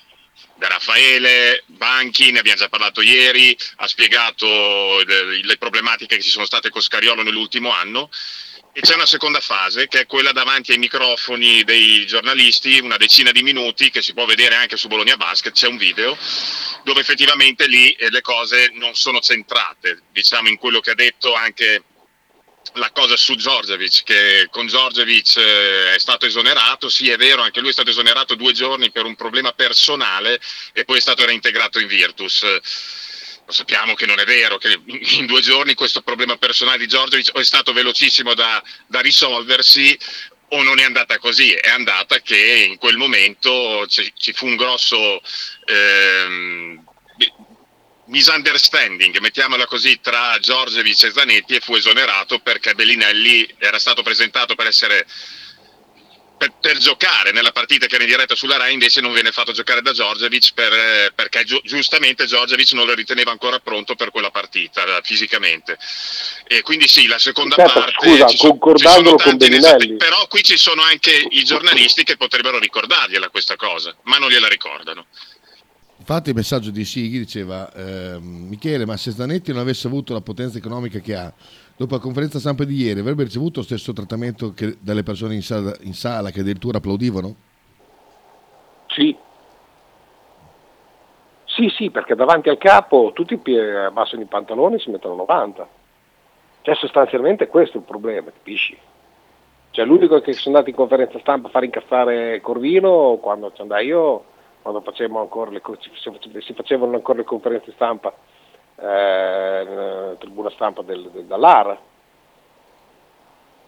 da 0.56 0.68
Raffaele 0.68 1.64
Banchi, 1.66 2.30
ne 2.30 2.38
abbiamo 2.38 2.58
già 2.58 2.68
parlato 2.68 3.00
ieri, 3.00 3.56
ha 3.76 3.86
spiegato 3.86 5.02
le, 5.04 5.42
le 5.42 5.56
problematiche 5.56 6.16
che 6.16 6.22
ci 6.22 6.30
sono 6.30 6.44
state 6.44 6.70
con 6.70 6.82
Scariolo 6.82 7.22
nell'ultimo 7.22 7.72
anno 7.72 8.10
e 8.72 8.80
c'è 8.80 8.94
una 8.94 9.06
seconda 9.06 9.40
fase 9.40 9.88
che 9.88 10.00
è 10.00 10.06
quella 10.06 10.32
davanti 10.32 10.70
ai 10.70 10.78
microfoni 10.78 11.64
dei 11.64 12.06
giornalisti, 12.06 12.78
una 12.78 12.96
decina 12.96 13.32
di 13.32 13.42
minuti 13.42 13.90
che 13.90 14.00
si 14.00 14.14
può 14.14 14.26
vedere 14.26 14.54
anche 14.54 14.76
su 14.76 14.86
Bologna 14.86 15.16
Basket, 15.16 15.52
c'è 15.52 15.66
un 15.66 15.76
video 15.76 16.16
dove 16.84 17.00
effettivamente 17.00 17.66
lì 17.66 17.90
eh, 17.92 18.10
le 18.10 18.20
cose 18.20 18.70
non 18.74 18.94
sono 18.94 19.20
centrate, 19.20 20.02
diciamo 20.12 20.48
in 20.48 20.56
quello 20.56 20.80
che 20.80 20.90
ha 20.90 20.94
detto 20.94 21.34
anche 21.34 21.84
la 22.74 22.90
cosa 22.92 23.16
su 23.16 23.34
Giorgevic, 23.34 24.04
che 24.04 24.48
con 24.50 24.66
Giorgevic 24.66 25.36
eh, 25.36 25.94
è 25.94 25.98
stato 25.98 26.26
esonerato, 26.26 26.88
sì 26.88 27.10
è 27.10 27.16
vero, 27.16 27.42
anche 27.42 27.60
lui 27.60 27.70
è 27.70 27.72
stato 27.72 27.90
esonerato 27.90 28.36
due 28.36 28.52
giorni 28.52 28.92
per 28.92 29.04
un 29.04 29.16
problema 29.16 29.52
personale 29.52 30.40
e 30.72 30.84
poi 30.84 30.98
è 30.98 31.00
stato 31.00 31.24
reintegrato 31.24 31.80
in 31.80 31.88
Virtus 31.88 32.44
lo 33.50 33.52
sappiamo 33.52 33.94
che 33.94 34.06
non 34.06 34.20
è 34.20 34.24
vero, 34.24 34.58
che 34.58 34.80
in 34.86 35.26
due 35.26 35.40
giorni 35.40 35.74
questo 35.74 36.02
problema 36.02 36.36
personale 36.36 36.78
di 36.78 36.86
Giorgiovic 36.86 37.32
è 37.32 37.42
stato 37.42 37.72
velocissimo 37.72 38.32
da, 38.34 38.62
da 38.86 39.00
risolversi 39.00 39.98
o 40.52 40.62
non 40.62 40.78
è 40.78 40.84
andata 40.84 41.18
così, 41.18 41.52
è 41.52 41.68
andata 41.68 42.20
che 42.20 42.66
in 42.68 42.78
quel 42.78 42.96
momento 42.96 43.86
ci, 43.88 44.12
ci 44.16 44.32
fu 44.32 44.46
un 44.46 44.56
grosso 44.56 45.20
ehm, 45.66 46.84
misunderstanding, 48.06 49.18
mettiamola 49.18 49.66
così, 49.66 50.00
tra 50.00 50.38
Giorgevic 50.40 51.04
e 51.04 51.12
Zanetti 51.12 51.56
e 51.56 51.60
fu 51.60 51.74
esonerato 51.74 52.38
perché 52.38 52.74
Bellinelli 52.74 53.52
era 53.58 53.78
stato 53.78 54.02
presentato 54.02 54.54
per 54.54 54.66
essere 54.66 55.06
per, 56.40 56.54
per, 56.58 56.78
giocare 56.78 57.32
nella 57.32 57.52
partita 57.52 57.84
che 57.84 57.96
era 57.96 58.04
in 58.04 58.08
diretta 58.08 58.34
sulla 58.34 58.56
Rai 58.56 58.72
invece 58.72 59.02
non 59.02 59.12
viene 59.12 59.30
fatto 59.30 59.52
giocare 59.52 59.82
da 59.82 59.92
Giorgevic 59.92 60.54
per, 60.54 60.72
eh, 60.72 61.12
perché 61.14 61.44
gi- 61.44 61.60
giustamente 61.64 62.24
Giorgevic 62.24 62.72
non 62.72 62.86
lo 62.86 62.94
riteneva 62.94 63.30
ancora 63.30 63.58
pronto 63.58 63.94
per 63.94 64.10
quella 64.10 64.30
partita 64.30 64.82
eh, 64.84 65.00
fisicamente. 65.02 65.76
E 66.46 66.62
quindi 66.62 66.88
sì 66.88 67.06
la 67.06 67.18
seconda 67.18 67.56
certo, 67.56 67.80
parte 67.80 68.08
scusa, 68.08 68.26
ci 68.28 68.38
concordandolo 68.38 69.16
con 69.16 69.36
Bellinelli. 69.36 69.96
però 69.96 70.26
qui 70.28 70.42
ci 70.42 70.56
sono 70.56 70.80
anche 70.80 71.12
i 71.12 71.44
giornalisti 71.44 72.04
che 72.04 72.16
potrebbero 72.16 72.58
ricordargliela 72.58 73.28
questa 73.28 73.56
cosa 73.56 73.94
ma 74.04 74.16
non 74.16 74.30
gliela 74.30 74.48
ricordano. 74.48 75.04
Infatti 75.98 76.30
il 76.30 76.36
messaggio 76.36 76.70
di 76.70 76.86
Sighi 76.86 77.18
diceva 77.18 77.70
eh, 77.74 78.18
Michele 78.18 78.86
ma 78.86 78.96
se 78.96 79.12
Zanetti 79.12 79.52
non 79.52 79.60
avesse 79.60 79.88
avuto 79.88 80.14
la 80.14 80.22
potenza 80.22 80.56
economica 80.56 81.00
che 81.00 81.14
ha 81.14 81.30
dopo 81.80 81.94
la 81.94 82.00
conferenza 82.00 82.38
stampa 82.38 82.64
di 82.64 82.74
ieri, 82.74 83.00
avrebbe 83.00 83.22
ricevuto 83.22 83.60
lo 83.60 83.64
stesso 83.64 83.94
trattamento 83.94 84.52
che 84.52 84.76
dalle 84.80 85.02
persone 85.02 85.32
in 85.32 85.40
sala, 85.40 85.74
in 85.80 85.94
sala 85.94 86.28
che 86.28 86.40
addirittura 86.40 86.76
applaudivano? 86.76 87.34
Sì. 88.88 89.16
Sì, 91.46 91.70
sì, 91.70 91.88
perché 91.88 92.14
davanti 92.14 92.50
al 92.50 92.58
capo 92.58 93.12
tutti 93.14 93.40
abbassano 93.56 94.20
i 94.20 94.26
pantaloni 94.26 94.74
e 94.74 94.78
si 94.78 94.90
mettono 94.90 95.14
90. 95.14 95.68
Cioè 96.60 96.74
sostanzialmente 96.74 97.48
questo 97.48 97.78
è 97.78 97.80
il 97.80 97.86
problema, 97.86 98.30
capisci? 98.30 98.76
Cioè 99.70 99.86
l'unico 99.86 100.20
che 100.20 100.34
sono 100.34 100.56
andato 100.56 100.68
in 100.68 100.76
conferenza 100.76 101.18
stampa 101.20 101.48
a 101.48 101.50
fare 101.50 101.64
incazzare 101.64 102.42
Corvino 102.42 103.16
quando 103.22 103.52
ci 103.54 103.62
andai 103.62 103.86
io, 103.86 104.24
quando 104.60 104.82
facevamo 104.82 105.20
ancora 105.20 105.50
le, 105.50 105.62
si 106.42 106.52
facevano 106.52 106.94
ancora 106.94 107.20
le 107.20 107.24
conferenze 107.24 107.72
stampa 107.72 108.12
eh, 108.80 110.16
tribuna 110.18 110.50
stampa 110.50 110.82
del, 110.82 111.10
del, 111.10 111.24
dall'AR, 111.24 111.78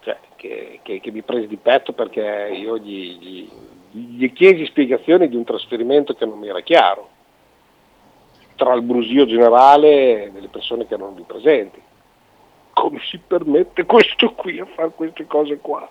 cioè, 0.01 0.19
che, 0.37 0.81
che, 0.83 1.01
che, 1.01 1.11
mi 1.11 1.23
prese 1.23 1.47
di 1.47 1.57
petto 1.57 1.93
perché 1.93 2.51
io 2.55 2.79
gli, 2.79 3.19
gli, 3.19 3.51
gli 3.91 4.33
chiesi 4.33 4.65
spiegazioni 4.67 5.29
di 5.29 5.37
un 5.37 5.45
trasferimento 5.45 6.15
che 6.15 6.25
non 6.25 6.39
mi 6.39 6.49
era 6.49 6.61
chiaro, 6.61 7.09
tra 8.57 8.73
il 8.75 8.83
brusio 8.83 9.27
generale 9.27 10.25
e 10.25 10.31
delle 10.33 10.49
persone 10.49 10.87
che 10.87 10.95
erano 10.95 11.15
lì 11.15 11.23
presenti. 11.23 11.81
Come 12.73 13.01
si 13.01 13.19
permette 13.19 13.85
questo 13.85 14.33
qui 14.33 14.59
a 14.59 14.65
fare 14.65 14.91
queste 14.95 15.27
cose 15.27 15.59
qua? 15.59 15.89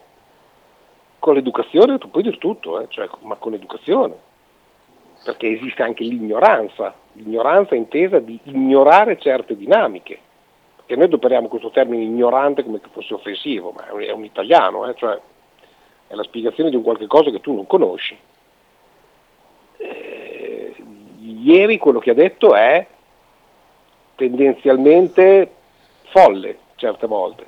Con 1.20 1.36
l'educazione 1.36 2.00
tu 2.00 2.10
puoi 2.10 2.24
dire 2.24 2.38
tutto, 2.38 2.82
eh? 2.82 2.88
cioè, 2.90 3.08
ma 3.22 3.36
con 3.36 3.52
l'educazione 3.52 4.30
perché 5.24 5.50
esiste 5.50 5.84
anche 5.84 6.04
l'ignoranza, 6.04 6.94
l'ignoranza 7.14 7.76
intesa 7.76 8.20
di 8.20 8.40
ignorare 8.44 9.20
certe 9.20 9.56
dinamiche, 9.56 10.20
perché 10.76 10.96
noi 10.96 11.06
adoperiamo 11.06 11.48
questo 11.48 11.70
termine 11.70 12.04
ignorante 12.04 12.64
come 12.64 12.80
se 12.82 12.90
fosse 12.92 13.14
offensivo, 13.14 13.72
ma 13.72 13.88
è 14.00 14.12
un 14.12 14.26
italiano, 14.26 14.90
eh? 14.90 14.96
cioè 14.96 15.20
è 16.08 16.16
la 16.16 16.24
spiegazione 16.24 16.70
di 16.70 16.76
un 16.76 16.84
qualche 16.84 17.08
cosa 17.08 17.30
che 17.30 17.40
tu 17.40 17.54
non 17.54 17.68
conosci. 17.68 18.18
Eh, 19.78 20.76
ieri 21.20 21.78
quello 21.78 22.00
che 22.00 22.12
ha 22.12 22.16
detto 22.16 22.56
è 22.56 22.86
tendenzialmente 24.16 25.52
folle 26.10 26.58
certe 26.76 27.08
volte. 27.08 27.46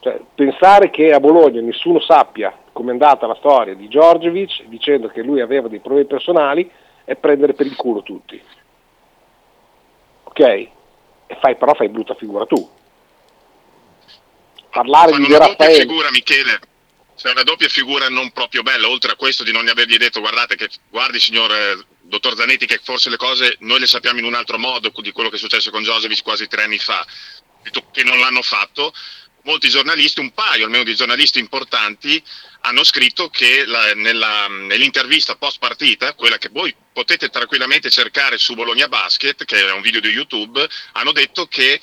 Cioè, 0.00 0.20
pensare 0.34 0.90
che 0.90 1.12
a 1.12 1.18
Bologna 1.18 1.60
nessuno 1.60 1.98
sappia 1.98 2.56
come 2.76 2.90
è 2.90 2.92
andata 2.92 3.26
la 3.26 3.36
storia 3.36 3.74
di 3.74 3.88
Giorgevic 3.88 4.64
dicendo 4.64 5.08
che 5.08 5.22
lui 5.22 5.40
aveva 5.40 5.66
dei 5.66 5.78
problemi 5.80 6.06
personali 6.06 6.70
e 7.06 7.16
prendere 7.16 7.54
per 7.54 7.64
il 7.64 7.74
culo 7.74 8.02
tutti. 8.02 8.38
Ok? 10.24 10.40
E 10.40 10.70
fai, 11.40 11.56
però 11.56 11.72
fai 11.72 11.88
brutta 11.88 12.14
figura 12.14 12.44
tu. 12.44 12.70
Parlare 14.68 15.12
Fanno 15.12 15.24
di 15.24 15.32
una 15.32 15.46
Raffaele. 15.46 15.72
doppia 15.72 15.86
figura, 15.86 16.10
Michele. 16.10 16.60
C'è 17.16 17.30
una 17.30 17.44
doppia 17.44 17.68
figura 17.68 18.10
non 18.10 18.30
proprio 18.32 18.62
bella, 18.62 18.90
oltre 18.90 19.12
a 19.12 19.16
questo 19.16 19.42
di 19.42 19.52
non 19.52 19.66
avergli 19.66 19.96
detto 19.96 20.20
guardate 20.20 20.54
che 20.54 20.68
guardi 20.90 21.18
signor 21.18 21.50
eh, 21.50 21.78
dottor 22.02 22.36
Zanetti 22.36 22.66
che 22.66 22.78
forse 22.82 23.08
le 23.08 23.16
cose 23.16 23.56
noi 23.60 23.80
le 23.80 23.86
sappiamo 23.86 24.18
in 24.18 24.26
un 24.26 24.34
altro 24.34 24.58
modo 24.58 24.92
di 24.94 25.12
quello 25.12 25.30
che 25.30 25.36
è 25.36 25.38
successo 25.38 25.70
con 25.70 25.82
Giorgevic 25.82 26.22
quasi 26.22 26.46
tre 26.46 26.64
anni 26.64 26.76
fa, 26.76 27.06
che 27.90 28.04
non 28.04 28.18
l'hanno 28.18 28.42
fatto, 28.42 28.92
molti 29.46 29.68
giornalisti, 29.68 30.20
un 30.20 30.32
paio 30.32 30.64
almeno 30.64 30.82
di 30.82 30.94
giornalisti 30.94 31.38
importanti, 31.38 32.22
hanno 32.62 32.84
scritto 32.84 33.30
che 33.30 33.64
la, 33.64 33.94
nella, 33.94 34.48
nell'intervista 34.48 35.36
post 35.36 35.58
partita, 35.58 36.12
quella 36.14 36.36
che 36.36 36.50
voi 36.50 36.74
potete 36.92 37.30
tranquillamente 37.30 37.88
cercare 37.88 38.36
su 38.36 38.54
Bologna 38.54 38.88
Basket, 38.88 39.44
che 39.44 39.66
è 39.66 39.72
un 39.72 39.80
video 39.80 40.00
di 40.00 40.08
YouTube, 40.08 40.68
hanno 40.92 41.12
detto 41.12 41.46
che 41.46 41.80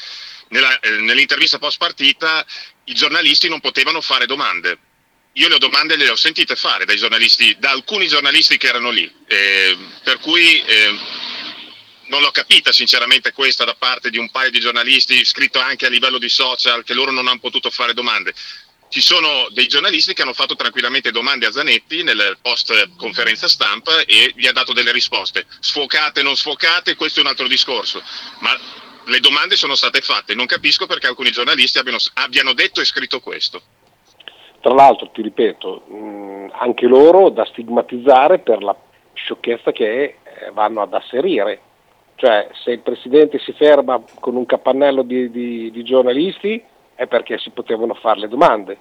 nella, 0.49 0.78
eh, 0.80 0.97
nell'intervista 0.97 1.57
post 1.57 1.78
partita 1.78 2.45
i 2.86 2.93
giornalisti 2.93 3.47
non 3.47 3.61
potevano 3.61 4.01
fare 4.01 4.26
domande. 4.26 4.78
Io 5.36 5.47
le 5.47 5.57
domande 5.57 5.95
le 5.95 6.09
ho 6.09 6.16
sentite 6.16 6.55
fare 6.55 6.86
da 6.86 7.72
alcuni 7.72 8.07
giornalisti 8.07 8.57
che 8.57 8.68
erano 8.68 8.91
lì, 8.91 9.11
eh, 9.26 9.76
per 10.03 10.20
cui 10.20 10.61
eh, 10.61 10.99
non 12.08 12.22
l'ho 12.22 12.32
capita 12.32 12.72
sinceramente 12.72 13.32
questa 13.32 13.64
da 13.64 13.76
parte 13.76 14.10
di 14.10 14.18
un 14.18 14.30
paio 14.30 14.51
di 14.51 14.60
giornalisti, 14.60 15.24
scritto 15.26 15.60
anche 15.60 15.86
a 15.86 15.89
livello 15.89 16.18
di 16.18 16.30
social, 16.30 16.84
che 16.84 16.93
loro 16.93 17.12
non 17.12 17.28
hanno 17.28 17.39
potuto 17.39 17.70
fare 17.70 17.93
domande. 17.93 18.34
Ci 18.89 19.01
sono 19.01 19.47
dei 19.49 19.68
giornalisti 19.68 20.14
che 20.14 20.22
hanno 20.22 20.34
fatto 20.34 20.56
tranquillamente 20.56 21.10
domande 21.12 21.47
a 21.47 21.51
Zanetti 21.51 22.04
nel 22.04 22.38
post 22.41 22.89
conferenza 22.95 23.47
stampa 23.47 24.01
e 24.06 24.34
gli 24.36 24.45
ha 24.45 24.51
dato 24.51 24.72
delle 24.72 24.91
risposte. 24.91 25.47
Sfocate, 25.60 26.22
non 26.22 26.36
sfocate, 26.36 26.95
questo 26.95 27.20
è 27.20 27.24
un 27.24 27.30
altro 27.30 27.47
discorso. 27.47 28.04
Ma 28.39 28.56
le 29.06 29.20
domande 29.20 29.56
sono 29.56 29.74
state 29.74 30.01
fatte. 30.01 30.36
Non 30.36 30.45
capisco 30.45 30.86
perché 30.86 31.08
alcuni 31.08 31.32
giornalisti 31.32 31.80
abbiano, 31.80 31.97
abbiano 32.14 32.54
detto 32.54 32.82
e 32.82 32.86
scritto 32.86 33.20
questo. 33.20 33.62
tra 34.62 34.74
l'altro 34.74 35.10
ti 35.12 35.22
ripeto, 35.22 35.86
mh, 35.88 36.51
anche 36.54 36.86
loro 36.86 37.30
da 37.30 37.45
stigmatizzare 37.45 38.39
per 38.39 38.62
la 38.62 38.76
sciocchezza 39.14 39.72
che 39.72 40.20
eh, 40.24 40.51
vanno 40.54 40.82
ad 40.82 40.93
asserire. 40.93 41.60
Cioè 42.24 42.47
se 42.63 42.71
il 42.71 42.80
Presidente 42.80 43.38
si 43.39 43.51
ferma 43.51 44.01
con 44.21 44.38
un 44.38 44.45
capannello 44.45 45.01
di, 45.03 45.30
di, 45.30 45.69
di 45.71 45.84
giornalisti 45.84 46.63
è 46.95 47.05
perché 47.05 47.38
si 47.38 47.49
potevano 47.49 47.95
fare 47.95 48.21
le 48.21 48.30
domande. 48.30 48.78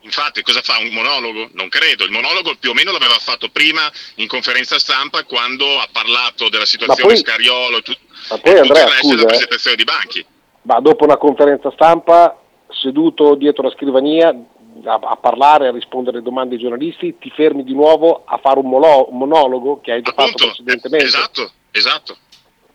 Infatti 0.00 0.40
cosa 0.40 0.62
fa 0.62 0.78
un 0.78 0.88
monologo? 0.88 1.50
Non 1.52 1.68
credo, 1.68 2.04
il 2.04 2.10
monologo 2.10 2.56
più 2.58 2.70
o 2.70 2.72
meno 2.72 2.90
l'aveva 2.90 3.18
fatto 3.18 3.50
prima 3.50 3.82
in 4.14 4.28
conferenza 4.28 4.78
stampa 4.78 5.24
quando 5.24 5.78
ha 5.78 5.88
parlato 5.92 6.48
della 6.48 6.64
situazione 6.64 7.12
poi, 7.12 7.18
Scariolo 7.18 7.82
tu, 7.82 7.92
ma 8.30 8.38
poi, 8.38 8.54
e 8.54 8.58
Andrea, 8.60 8.84
tutto 8.84 8.94
il 8.94 8.96
scusa, 8.96 9.14
della 9.14 9.22
eh. 9.22 9.26
presentazione 9.26 9.74
eh, 9.74 9.78
di 9.78 9.84
banchi. 9.84 10.26
Ma 10.62 10.80
dopo 10.80 11.04
una 11.04 11.18
conferenza 11.18 11.70
stampa, 11.72 12.40
seduto 12.70 13.34
dietro 13.34 13.64
la 13.64 13.74
scrivania, 13.74 14.28
a, 14.30 14.94
a, 14.94 15.16
parlare, 15.16 15.68
a 15.68 15.72
rispondere 15.72 16.16
alle 16.16 16.24
domande 16.24 16.54
ai 16.54 16.62
giornalisti, 16.62 17.18
ti 17.18 17.28
fermi 17.28 17.62
di 17.62 17.74
nuovo 17.74 18.22
a 18.24 18.38
fare 18.38 18.58
un, 18.58 18.70
molo, 18.70 19.10
un 19.10 19.18
monologo 19.18 19.82
che 19.82 19.92
hai 19.92 20.00
già 20.00 20.12
Appunto, 20.12 20.30
fatto 20.30 20.46
precedentemente. 20.46 21.04
Esatto, 21.04 21.52
esatto, 21.72 22.16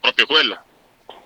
proprio 0.04 0.26
quello. 0.26 0.60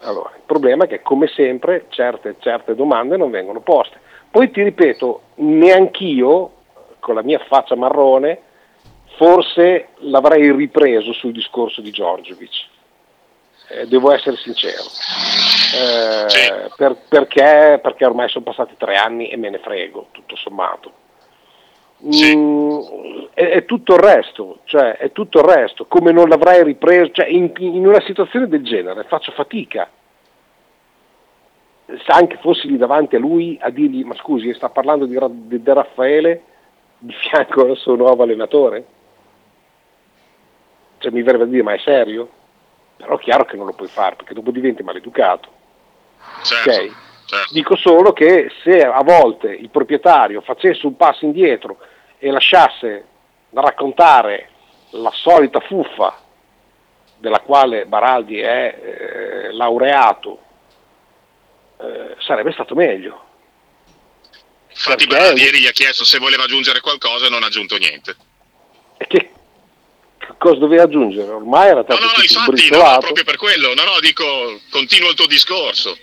Allora, 0.01 0.31
il 0.35 0.43
problema 0.45 0.83
è 0.83 0.87
che 0.87 1.01
come 1.01 1.25
sempre 1.27 1.87
certe, 1.89 2.35
certe 2.37 2.75
domande 2.75 3.17
non 3.17 3.31
vengono 3.31 3.61
poste. 3.61 3.99
Poi 4.29 4.51
ti 4.51 4.61
ripeto, 4.61 5.21
neanch'io, 5.35 6.51
con 6.99 7.15
la 7.15 7.23
mia 7.23 7.39
faccia 7.47 7.75
marrone, 7.75 8.41
forse 9.15 9.89
l'avrei 10.01 10.51
ripreso 10.51 11.11
sul 11.13 11.31
discorso 11.31 11.81
di 11.81 11.89
Giorgiovic. 11.89 12.65
Eh, 13.69 13.87
devo 13.87 14.11
essere 14.13 14.37
sincero. 14.37 14.83
Eh, 14.83 16.29
sì. 16.29 16.53
per, 16.75 16.95
perché, 17.09 17.79
perché, 17.81 18.05
ormai 18.05 18.29
sono 18.29 18.45
passati 18.45 18.75
tre 18.77 18.95
anni 18.95 19.29
e 19.29 19.37
me 19.37 19.49
ne 19.49 19.57
frego, 19.57 20.09
tutto 20.11 20.35
sommato. 20.35 21.05
Sì. 22.09 22.35
Mm, 22.35 22.79
è, 23.33 23.49
è, 23.49 23.65
tutto 23.65 23.95
il 23.95 23.99
resto, 23.99 24.59
cioè 24.65 24.97
è 24.97 25.11
tutto 25.11 25.39
il 25.39 25.45
resto, 25.45 25.85
come 25.85 26.11
non 26.11 26.29
l'avrei 26.29 26.63
ripreso, 26.63 27.11
cioè 27.11 27.27
in, 27.27 27.51
in 27.57 27.87
una 27.87 28.01
situazione 28.01 28.47
del 28.47 28.63
genere 28.63 29.03
faccio 29.05 29.31
fatica 29.31 29.89
se 31.87 32.11
anche 32.11 32.37
fossi 32.41 32.67
lì 32.67 32.77
davanti 32.77 33.15
a 33.15 33.19
lui 33.19 33.57
a 33.61 33.69
dirgli 33.69 34.03
ma 34.03 34.13
scusi 34.15 34.53
sta 34.53 34.69
parlando 34.69 35.05
di, 35.05 35.17
di, 35.47 35.61
di 35.61 35.73
Raffaele 35.73 36.43
di 36.97 37.13
fianco 37.13 37.61
al 37.61 37.77
suo 37.77 37.95
nuovo 37.95 38.23
allenatore? 38.23 38.85
Cioè 40.97 41.11
mi 41.11 41.21
verrebbe 41.21 41.43
a 41.43 41.47
dire 41.47 41.63
ma 41.63 41.73
è 41.73 41.79
serio? 41.79 42.29
Però 42.97 43.17
è 43.17 43.21
chiaro 43.21 43.45
che 43.45 43.55
non 43.55 43.67
lo 43.67 43.73
puoi 43.73 43.87
fare 43.87 44.15
perché 44.15 44.33
dopo 44.33 44.51
diventi 44.51 44.83
maleducato. 44.83 45.49
Certo, 46.43 46.69
okay? 46.69 46.91
Certo. 47.27 47.53
Dico 47.53 47.75
solo 47.75 48.13
che 48.13 48.49
se 48.63 48.81
a 48.81 49.03
volte 49.03 49.49
il 49.49 49.69
proprietario 49.69 50.41
facesse 50.41 50.87
un 50.87 50.95
passo 50.95 51.25
indietro 51.25 51.77
e 52.17 52.31
lasciasse 52.31 53.05
raccontare 53.51 54.49
la 54.91 55.11
solita 55.13 55.59
fuffa 55.59 56.21
della 57.17 57.41
quale 57.41 57.85
Baraldi 57.85 58.39
è 58.39 58.79
eh, 58.81 59.53
laureato 59.53 60.39
eh, 61.79 62.15
sarebbe 62.19 62.51
stato 62.51 62.75
meglio. 62.75 63.25
Infatti 64.69 65.07
Perché... 65.07 65.41
ieri 65.41 65.59
gli 65.59 65.67
ha 65.67 65.71
chiesto 65.71 66.05
se 66.05 66.19
voleva 66.19 66.43
aggiungere 66.43 66.81
qualcosa 66.81 67.25
e 67.25 67.29
non 67.29 67.43
ha 67.43 67.47
aggiunto 67.47 67.77
niente. 67.77 68.15
E 68.97 69.07
che 69.07 69.31
cosa 70.37 70.59
doveva 70.59 70.83
aggiungere? 70.83 71.31
Ormai 71.31 71.69
era 71.69 71.83
stato 71.83 71.99
No, 71.99 72.05
no, 72.05 72.13
no 72.15 72.23
infatti, 72.23 72.69
no, 72.69 72.97
proprio 72.99 73.23
per 73.23 73.37
quello. 73.37 73.73
No, 73.73 73.83
no, 73.83 73.99
dico, 73.99 74.59
continuo 74.69 75.09
il 75.09 75.15
tuo 75.15 75.27
discorso. 75.27 75.97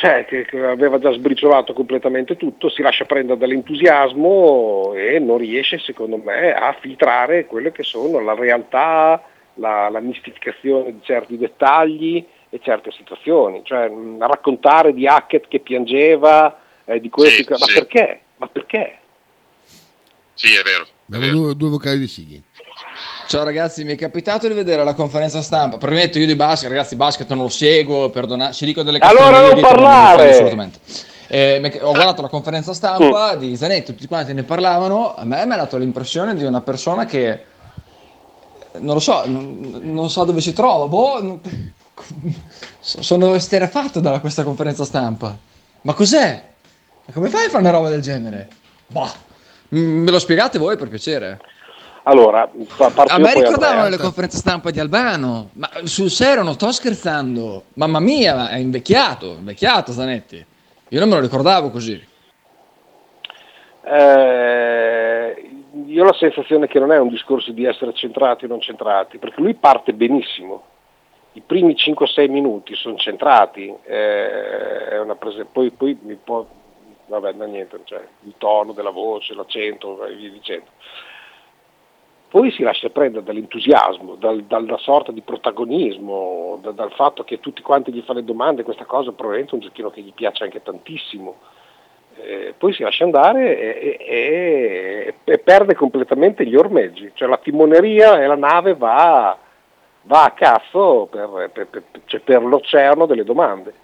Cioè, 0.00 0.24
che, 0.24 0.46
che, 0.46 0.64
aveva 0.64 0.98
già 0.98 1.12
sbriciolato 1.12 1.74
completamente 1.74 2.38
tutto, 2.38 2.70
si 2.70 2.80
lascia 2.80 3.04
prendere 3.04 3.38
dall'entusiasmo 3.38 4.94
e 4.94 5.18
non 5.18 5.36
riesce, 5.36 5.78
secondo 5.78 6.16
me, 6.16 6.54
a 6.54 6.74
filtrare 6.80 7.44
quelle 7.44 7.70
che 7.70 7.82
sono 7.82 8.18
la 8.18 8.32
realtà, 8.32 9.22
la, 9.56 9.90
la 9.90 10.00
mistificazione 10.00 10.92
di 10.92 11.00
certi 11.02 11.36
dettagli, 11.36 12.26
e 12.48 12.60
certe 12.62 12.90
situazioni, 12.92 13.60
cioè 13.62 13.90
mh, 13.90 14.26
raccontare 14.26 14.94
di 14.94 15.06
Hackett 15.06 15.48
che 15.48 15.60
piangeva, 15.60 16.58
eh, 16.86 16.98
di 16.98 17.10
questi, 17.10 17.44
sì, 17.44 17.50
ma 17.50 17.56
sì. 17.58 17.74
perché? 17.74 18.20
Ma 18.38 18.48
perché? 18.48 18.98
Sì, 20.32 20.54
è 20.54 20.62
vero. 20.62 20.86
Abbiamo 21.12 21.42
due, 21.42 21.56
due 21.56 21.68
vocali 21.68 21.98
di 21.98 22.08
Sighi. 22.08 22.42
Ciao 23.30 23.44
ragazzi, 23.44 23.84
mi 23.84 23.92
è 23.92 23.96
capitato 23.96 24.48
di 24.48 24.54
vedere 24.54 24.82
la 24.82 24.92
conferenza 24.92 25.40
stampa. 25.40 25.78
Premetto 25.78 26.18
io 26.18 26.26
di 26.26 26.34
basket, 26.34 26.68
ragazzi, 26.68 26.96
basket 26.96 27.28
non 27.28 27.44
lo 27.44 27.48
seguo, 27.48 28.10
perdonate, 28.10 28.54
ci 28.54 28.64
dico 28.64 28.82
delle 28.82 28.98
cose. 28.98 29.16
Allora 29.16 29.52
non 29.52 29.60
parlare! 29.60 30.22
Non 30.24 30.32
assolutamente. 30.32 30.80
Eh, 31.28 31.78
ho 31.80 31.92
guardato 31.92 32.22
la 32.22 32.28
conferenza 32.28 32.74
stampa 32.74 33.36
mm. 33.36 33.38
di 33.38 33.56
Zanetti, 33.56 33.92
tutti 33.94 34.08
quanti 34.08 34.32
ne 34.32 34.42
parlavano. 34.42 35.14
A 35.14 35.24
me 35.24 35.46
mi 35.46 35.52
ha 35.52 35.58
dato 35.58 35.76
l'impressione 35.76 36.34
di 36.34 36.42
una 36.42 36.60
persona 36.60 37.04
che 37.04 37.44
non 38.78 38.94
lo 38.94 39.00
so, 39.00 39.22
non, 39.26 39.78
non 39.80 40.10
so 40.10 40.24
dove 40.24 40.40
si 40.40 40.52
trova. 40.52 40.88
Boh, 40.88 41.38
sono 42.80 43.34
esterrefatto 43.36 44.00
da 44.00 44.18
questa 44.18 44.42
conferenza 44.42 44.84
stampa. 44.84 45.38
Ma 45.82 45.94
cos'è? 45.94 46.48
Ma 47.04 47.12
come 47.12 47.28
fai 47.28 47.44
a 47.44 47.48
fare 47.48 47.62
una 47.62 47.70
roba 47.70 47.90
del 47.90 48.00
genere? 48.00 48.48
Bah, 48.88 49.14
me 49.68 50.10
lo 50.10 50.18
spiegate 50.18 50.58
voi 50.58 50.76
per 50.76 50.88
piacere? 50.88 51.40
Allora, 52.10 52.50
a 53.06 53.18
me 53.18 53.34
ricordavano 53.34 53.88
le 53.88 53.96
conferenze 53.96 54.36
stampa 54.36 54.72
di 54.72 54.80
Albano, 54.80 55.50
ma 55.52 55.70
sul 55.84 56.10
serio 56.10 56.42
non 56.42 56.54
sto 56.54 56.72
scherzando. 56.72 57.66
Mamma 57.74 58.00
mia, 58.00 58.48
è 58.48 58.56
invecchiato, 58.56 59.36
invecchiato 59.38 59.92
Zanetti. 59.92 60.44
Io 60.88 60.98
non 60.98 61.08
me 61.08 61.14
lo 61.14 61.20
ricordavo 61.20 61.70
così. 61.70 62.04
Eh, 63.84 65.50
io 65.86 66.02
ho 66.02 66.06
la 66.06 66.12
sensazione 66.14 66.66
che 66.66 66.80
non 66.80 66.90
è 66.90 66.98
un 66.98 67.10
discorso 67.10 67.52
di 67.52 67.64
essere 67.64 67.94
centrati 67.94 68.44
o 68.44 68.48
non 68.48 68.60
centrati, 68.60 69.18
perché 69.18 69.40
lui 69.40 69.54
parte 69.54 69.92
benissimo 69.92 70.64
i 71.34 71.42
primi 71.46 71.74
5-6 71.74 72.28
minuti 72.28 72.74
sono 72.74 72.96
centrati, 72.96 73.72
eh, 73.84 75.06
prese- 75.16 75.44
poi, 75.44 75.70
poi 75.70 75.96
mi 76.02 76.16
può, 76.16 76.44
vabbè, 77.06 77.34
no, 77.34 77.44
niente, 77.44 77.78
cioè, 77.84 78.04
il 78.24 78.34
tono 78.36 78.72
della 78.72 78.90
voce, 78.90 79.34
l'accento 79.34 80.04
e 80.06 80.14
via 80.16 80.30
dicendo. 80.30 80.66
Poi 82.30 82.52
si 82.52 82.62
lascia 82.62 82.90
prendere 82.90 83.24
dall'entusiasmo, 83.24 84.14
dal, 84.14 84.44
dalla 84.44 84.78
sorta 84.78 85.10
di 85.10 85.20
protagonismo, 85.20 86.60
da, 86.62 86.70
dal 86.70 86.92
fatto 86.92 87.24
che 87.24 87.40
tutti 87.40 87.60
quanti 87.60 87.92
gli 87.92 88.02
fanno 88.02 88.20
le 88.20 88.24
domande, 88.24 88.62
questa 88.62 88.84
cosa 88.84 89.10
probabilmente 89.10 89.50
è 89.50 89.54
un 89.56 89.62
giochino 89.62 89.90
che 89.90 90.00
gli 90.00 90.12
piace 90.12 90.44
anche 90.44 90.62
tantissimo. 90.62 91.34
Eh, 92.22 92.54
poi 92.56 92.72
si 92.72 92.84
lascia 92.84 93.02
andare 93.02 93.58
e, 93.58 93.96
e, 93.98 95.14
e, 95.24 95.38
perde 95.38 95.74
completamente 95.74 96.46
gli 96.46 96.54
ormeggi, 96.54 97.10
cioè 97.14 97.28
la 97.28 97.38
timoneria 97.38 98.22
e 98.22 98.26
la 98.28 98.36
nave 98.36 98.74
va 98.74 99.36
va 100.02 100.24
a 100.24 100.30
cazzo 100.32 101.08
per, 101.10 101.50
per, 101.52 101.66
per, 101.66 101.82
cioè 102.06 102.20
per 102.20 102.42
l'oceano 102.42 103.06
delle 103.06 103.24
domande, 103.24 103.74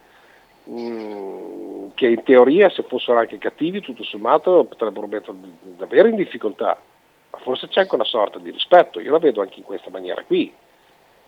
mm, 0.70 1.88
che 1.94 2.06
in 2.06 2.22
teoria 2.22 2.70
se 2.70 2.84
fossero 2.84 3.18
anche 3.18 3.38
cattivi 3.38 3.80
tutto 3.80 4.04
sommato 4.04 4.64
potrebbero 4.64 5.06
mettere 5.06 5.36
davvero 5.76 6.08
in 6.08 6.16
difficoltà, 6.16 6.78
ma 7.36 7.42
forse 7.42 7.68
c'è 7.68 7.80
anche 7.80 7.94
una 7.94 8.04
sorta 8.04 8.38
di 8.38 8.50
rispetto, 8.50 9.00
io 9.00 9.12
la 9.12 9.18
vedo 9.18 9.42
anche 9.42 9.58
in 9.58 9.64
questa 9.64 9.90
maniera 9.90 10.22
qui. 10.24 10.52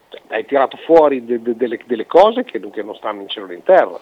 Cioè, 0.08 0.22
hai 0.28 0.46
tirato 0.46 0.78
fuori 0.78 1.24
de, 1.24 1.42
de, 1.42 1.54
delle, 1.54 1.78
delle, 1.84 2.06
cose 2.06 2.44
che, 2.44 2.58
che, 2.58 2.82
non 2.82 2.96
stanno 2.96 3.20
in 3.20 3.28
cielo 3.28 3.46
né 3.46 3.54
in 3.54 3.62
terra. 3.62 4.00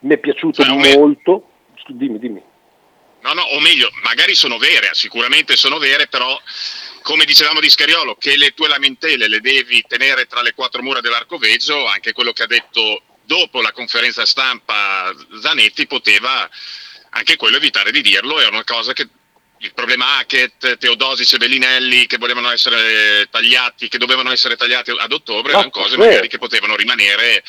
Mi 0.00 0.14
è 0.14 0.18
piaciuto 0.18 0.62
cioè, 0.62 0.96
molto, 0.96 1.48
dimmi, 1.88 2.18
dimmi. 2.18 2.42
No, 3.20 3.32
no, 3.32 3.42
o 3.42 3.60
meglio, 3.60 3.90
magari 4.02 4.34
sono 4.34 4.56
vere, 4.56 4.90
sicuramente 4.92 5.56
sono 5.56 5.78
vere, 5.78 6.06
però 6.06 6.38
come 7.02 7.24
dicevamo 7.24 7.60
di 7.60 7.68
Scariolo, 7.68 8.16
che 8.16 8.36
le 8.36 8.52
tue 8.54 8.68
lamentele 8.68 9.28
le 9.28 9.40
devi 9.40 9.84
tenere 9.86 10.26
tra 10.26 10.42
le 10.42 10.54
quattro 10.54 10.82
mura 10.82 11.00
dell'arcoveggio, 11.00 11.86
anche 11.86 12.12
quello 12.12 12.32
che 12.32 12.44
ha 12.44 12.46
detto 12.46 13.02
dopo 13.24 13.60
la 13.60 13.72
conferenza 13.72 14.24
stampa 14.24 15.12
Zanetti 15.40 15.86
poteva 15.86 16.48
anche 17.10 17.36
quello 17.36 17.56
evitare 17.56 17.90
di 17.90 18.00
dirlo, 18.00 18.38
era 18.38 18.50
una 18.50 18.64
cosa 18.64 18.92
che 18.92 19.08
il 19.58 19.72
problema 19.74 20.18
Hackett, 20.18 20.76
Teodosic 20.78 21.34
e 21.34 21.38
Bellinelli 21.38 22.06
che 22.06 22.18
volevano 22.18 22.50
essere 22.50 23.26
tagliati, 23.30 23.88
che 23.88 23.98
dovevano 23.98 24.30
essere 24.30 24.56
tagliati 24.56 24.90
ad 24.90 25.12
ottobre, 25.12 25.52
erano 25.52 25.70
cose 25.70 25.96
magari 25.96 26.28
che 26.28 26.38
potevano 26.38 26.76
rimanere 26.76 27.42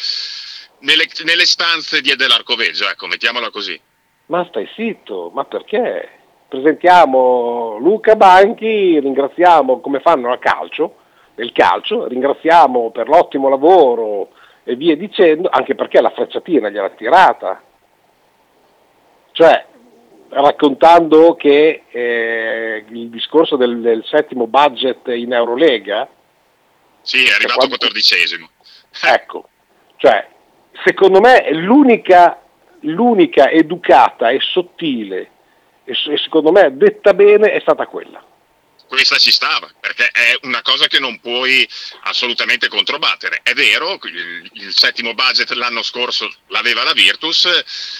nelle, 0.80 1.08
nelle 1.24 1.46
stanze 1.46 2.02
di, 2.02 2.16
dell'arcoveggio, 2.16 2.88
ecco, 2.90 3.08
mettiamola 3.08 3.50
così. 3.50 3.80
Ma 4.28 4.46
stai 4.50 4.70
zitto, 4.76 5.32
ma 5.34 5.46
perché? 5.46 6.18
presentiamo 6.48 7.78
Luca 7.78 8.16
Banchi, 8.16 9.00
ringraziamo 9.00 9.80
come 9.80 10.00
fanno 10.00 10.32
a 10.32 10.38
calcio, 10.38 10.96
nel 11.36 11.52
calcio, 11.52 12.08
ringraziamo 12.08 12.90
per 12.92 13.08
l'ottimo 13.08 13.50
lavoro 13.50 14.30
e 14.64 14.76
via 14.76 14.96
dicendo, 14.96 15.50
anche 15.52 15.76
perché 15.76 16.02
la 16.02 16.10
frecciatina 16.10 16.70
gliela 16.70 16.90
tirata. 16.90 17.62
Cioè, 19.32 19.66
raccontando 20.30 21.36
che 21.36 21.84
eh, 21.90 22.86
il 22.90 23.10
discorso 23.10 23.56
del, 23.56 23.80
del, 23.80 24.04
settimo 24.06 24.48
budget 24.48 25.08
in 25.08 25.34
Eurolega... 25.34 26.08
Sì, 27.02 27.24
è 27.26 27.34
arrivato 27.34 27.58
quando... 27.58 27.78
quattordicesimo. 27.78 28.50
ecco, 29.04 29.50
cioè, 29.98 30.28
secondo 30.84 31.20
me 31.20 31.52
l'unica, 31.54 32.42
l'unica 32.82 33.50
educata 33.50 34.30
e 34.30 34.40
sottile 34.40 35.30
e, 35.84 35.92
e 35.92 36.18
secondo 36.18 36.52
me 36.52 36.76
detta 36.76 37.14
bene 37.14 37.52
è 37.52 37.60
stata 37.60 37.88
quella 37.88 38.24
questa 38.88 39.18
ci 39.18 39.32
stava, 39.32 39.68
perché 39.80 40.08
è 40.08 40.38
una 40.44 40.62
cosa 40.62 40.88
che 40.88 41.00
non 41.00 41.20
puoi 41.20 41.68
assolutamente 42.04 42.68
controbattere. 42.68 43.42
È 43.44 43.54
vero, 43.54 44.00
il, 44.04 44.50
il, 44.54 44.74
settimo 44.74 45.14
budget 45.14 45.52
l'anno 45.52 45.84
scorso 45.84 46.32
l'aveva 46.48 46.84
la 46.84 46.94
Virtus, 46.94 47.48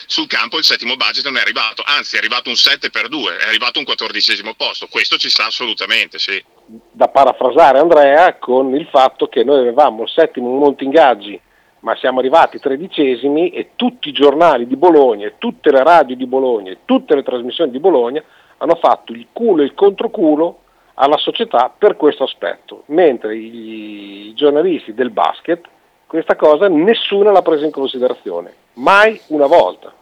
sul 0.08 0.28
campo 0.28 0.58
il 0.58 0.64
settimo 0.64 0.96
budget 0.96 1.26
non 1.26 1.38
è 1.38 1.42
arrivato, 1.42 1.84
anzi 1.86 2.16
è 2.16 2.20
arrivato 2.20 2.50
un 2.50 2.56
7 2.56 2.90
per 2.90 3.10
2, 3.10 3.38
è 3.38 3.48
arrivato 3.48 3.80
un 3.80 3.86
quattordicesimo 3.86 4.54
posto, 4.56 4.88
questo 4.88 5.18
ci 5.18 5.30
sta 5.30 5.46
assolutamente, 5.46 6.18
sì. 6.18 6.44
Da 6.92 7.08
parafrasare 7.08 7.80
Andrea 7.80 8.38
con 8.38 8.74
il 8.76 8.88
fatto 8.90 9.28
che 9.28 9.44
noi 9.44 9.60
avevamo 9.60 10.04
il 10.04 10.10
settimo 10.10 10.50
in 10.50 10.58
molti 10.58 10.84
ingaggi, 10.84 11.40
ma 11.82 11.96
siamo 11.98 12.20
arrivati 12.20 12.60
tredicesimi 12.60 13.50
e 13.50 13.72
tutti 13.76 14.10
i 14.10 14.14
giornali 14.14 14.68
di 14.68 14.76
Bologna, 14.76 15.32
tutte 15.38 15.72
le 15.72 15.84
radio 15.84 16.16
di 16.16 16.26
Bologna, 16.26 16.76
tutte 16.86 17.16
le 17.16 17.24
trasmissioni 17.24 17.72
di 17.72 17.80
Bologna 17.80 18.24
hanno 18.58 18.76
fatto 18.76 19.12
il 19.12 19.28
culo 19.32 19.62
e 19.62 19.66
il 19.66 19.74
controculo 19.74 20.62
alla 21.00 21.18
società 21.18 21.74
per 21.76 21.96
questo 21.96 22.24
aspetto, 22.24 22.84
mentre 22.88 23.36
i 23.36 24.34
giornalisti 24.36 24.94
del 24.94 25.12
basket 25.12 25.66
questa 26.08 26.36
cosa 26.36 26.68
nessuno 26.68 27.32
l'ha 27.32 27.42
presa 27.42 27.66
in 27.66 27.72
considerazione, 27.72 28.54
mai 28.74 29.20
una 29.28 29.46
volta. 29.46 29.94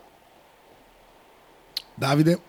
Davide? 1.93 2.39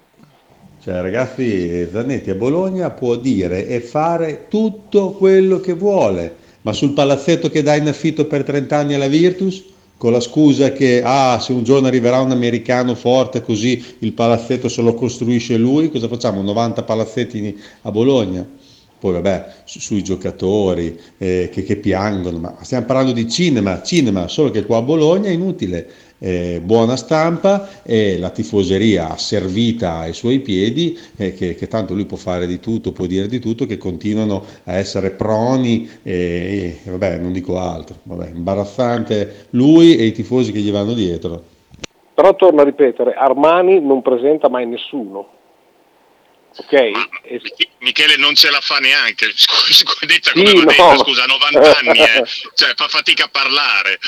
Cioè 0.82 1.00
ragazzi, 1.00 1.88
Zanetti 1.90 2.30
a 2.30 2.34
Bologna 2.34 2.90
può 2.90 3.16
dire 3.16 3.66
e 3.66 3.80
fare 3.80 4.46
tutto 4.48 5.12
quello 5.12 5.58
che 5.58 5.72
vuole, 5.72 6.36
ma 6.60 6.72
sul 6.72 6.92
palazzetto 6.92 7.48
che 7.48 7.62
dà 7.62 7.74
in 7.74 7.88
affitto 7.88 8.26
per 8.26 8.44
30 8.44 8.76
anni 8.76 8.94
alla 8.94 9.08
Virtus 9.08 9.74
con 9.96 10.12
la 10.12 10.20
scusa 10.20 10.72
che 10.72 11.02
ah, 11.02 11.38
se 11.40 11.52
un 11.52 11.62
giorno 11.62 11.86
arriverà 11.86 12.20
un 12.20 12.30
americano 12.30 12.94
forte 12.94 13.42
così 13.42 13.82
il 14.00 14.12
palazzetto 14.12 14.68
se 14.68 14.82
lo 14.82 14.94
costruisce 14.94 15.56
lui, 15.56 15.90
cosa 15.90 16.08
facciamo? 16.08 16.42
90 16.42 16.82
palazzetti 16.82 17.58
a 17.82 17.90
Bologna? 17.90 18.46
Poi 18.98 19.12
vabbè, 19.12 19.54
su, 19.64 19.78
sui 19.78 20.02
giocatori 20.02 20.98
eh, 21.18 21.50
che, 21.52 21.62
che, 21.62 21.76
piangono, 21.76 22.38
ma 22.38 22.56
stiamo 22.62 22.86
parlando 22.86 23.12
di 23.12 23.28
cinema, 23.28 23.82
cinema, 23.82 24.26
solo 24.26 24.50
che 24.50 24.64
qua 24.64 24.78
a 24.78 24.82
Bologna 24.82 25.28
è 25.28 25.32
inutile. 25.32 25.88
Eh, 26.18 26.60
buona 26.62 26.96
stampa 26.96 27.68
e 27.82 28.18
la 28.18 28.30
tifoseria 28.30 29.16
servita 29.16 29.96
ai 29.98 30.12
suoi 30.14 30.40
piedi, 30.40 30.98
eh, 31.16 31.34
che, 31.34 31.54
che, 31.54 31.68
tanto 31.68 31.94
lui 31.94 32.06
può 32.06 32.16
fare 32.16 32.46
di 32.46 32.58
tutto, 32.58 32.92
può 32.92 33.06
dire 33.06 33.26
di 33.26 33.38
tutto, 33.38 33.66
che 33.66 33.76
continuano 33.76 34.42
a 34.64 34.74
essere 34.74 35.10
proni 35.10 35.88
e, 36.02 36.78
e 36.84 36.90
vabbè, 36.90 37.18
non 37.18 37.32
dico 37.32 37.58
altro. 37.58 37.96
Vabbè, 38.02 38.30
imbarazzante 38.34 39.46
lui 39.50 39.96
e 39.96 40.04
i 40.04 40.12
tifosi 40.12 40.52
che 40.52 40.60
gli 40.60 40.72
vanno 40.72 40.94
dietro. 40.94 41.42
Però 42.14 42.34
torno 42.34 42.62
a 42.62 42.64
ripetere, 42.64 43.12
Armani 43.12 43.78
non 43.80 44.00
presenta 44.00 44.48
mai 44.48 44.66
nessuno 44.66 45.35
Ok. 46.58 46.90
Michele 47.80 48.16
non 48.16 48.34
ce 48.34 48.50
la 48.50 48.60
fa 48.60 48.78
neanche, 48.78 49.26
detta 50.06 50.32
come 50.32 50.46
sì, 50.46 50.56
va 50.56 50.64
detta, 50.64 50.92
no. 50.92 50.98
scusa, 50.98 51.24
90 51.24 51.78
anni, 51.78 51.98
eh. 51.98 52.24
cioè 52.54 52.74
fa 52.74 52.88
fatica 52.88 53.24
a 53.24 53.28
parlare. 53.30 53.98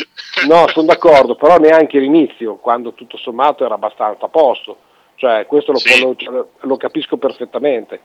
No, 0.46 0.66
sono 0.72 0.86
d'accordo, 0.86 1.34
però 1.36 1.58
neanche 1.58 1.98
l'inizio, 1.98 2.56
quando 2.56 2.94
tutto 2.94 3.18
sommato 3.18 3.64
era 3.64 3.74
abbastanza 3.74 4.26
a 4.26 4.28
posto, 4.28 4.78
cioè 5.16 5.46
questo 5.46 5.72
lo, 5.72 5.78
sì. 5.78 6.00
lo, 6.00 6.52
lo 6.60 6.76
capisco 6.76 7.18
perfettamente. 7.18 8.00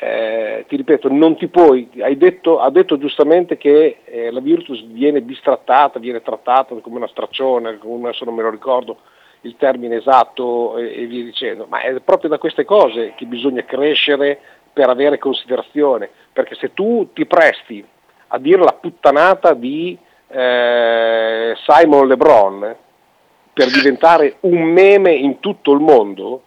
Eh, 0.00 0.64
ti 0.68 0.76
ripeto, 0.76 1.08
non 1.10 1.36
ti 1.36 1.48
puoi, 1.48 1.90
hai 2.00 2.16
detto, 2.16 2.60
ha 2.60 2.70
detto 2.70 2.98
giustamente 2.98 3.56
che 3.56 4.02
eh, 4.04 4.30
la 4.30 4.38
Virtus 4.38 4.80
viene 4.84 5.22
bistrattata, 5.22 5.98
viene 5.98 6.22
trattata 6.22 6.72
come 6.76 6.98
una 6.98 7.08
straccione, 7.08 7.78
come 7.78 8.08
adesso 8.08 8.24
non 8.24 8.36
me 8.36 8.42
lo 8.42 8.50
ricordo, 8.50 8.98
il 9.42 9.56
termine 9.56 9.96
esatto 9.96 10.76
e, 10.76 11.02
e 11.02 11.06
via 11.06 11.24
dicendo, 11.24 11.66
ma 11.68 11.80
è 11.80 12.00
proprio 12.00 12.30
da 12.30 12.38
queste 12.38 12.64
cose 12.64 13.14
che 13.16 13.24
bisogna 13.26 13.64
crescere 13.64 14.40
per 14.72 14.88
avere 14.88 15.18
considerazione, 15.18 16.08
perché 16.32 16.54
se 16.54 16.72
tu 16.72 17.10
ti 17.12 17.26
presti 17.26 17.84
a 18.28 18.38
dire 18.38 18.62
la 18.62 18.74
puttanata 18.74 19.54
di 19.54 19.98
eh, 20.28 21.56
Simon 21.66 22.06
LeBron 22.06 22.76
per 23.52 23.70
diventare 23.70 24.36
un 24.40 24.62
meme 24.62 25.12
in 25.12 25.40
tutto 25.40 25.72
il 25.72 25.80
mondo, 25.80 26.42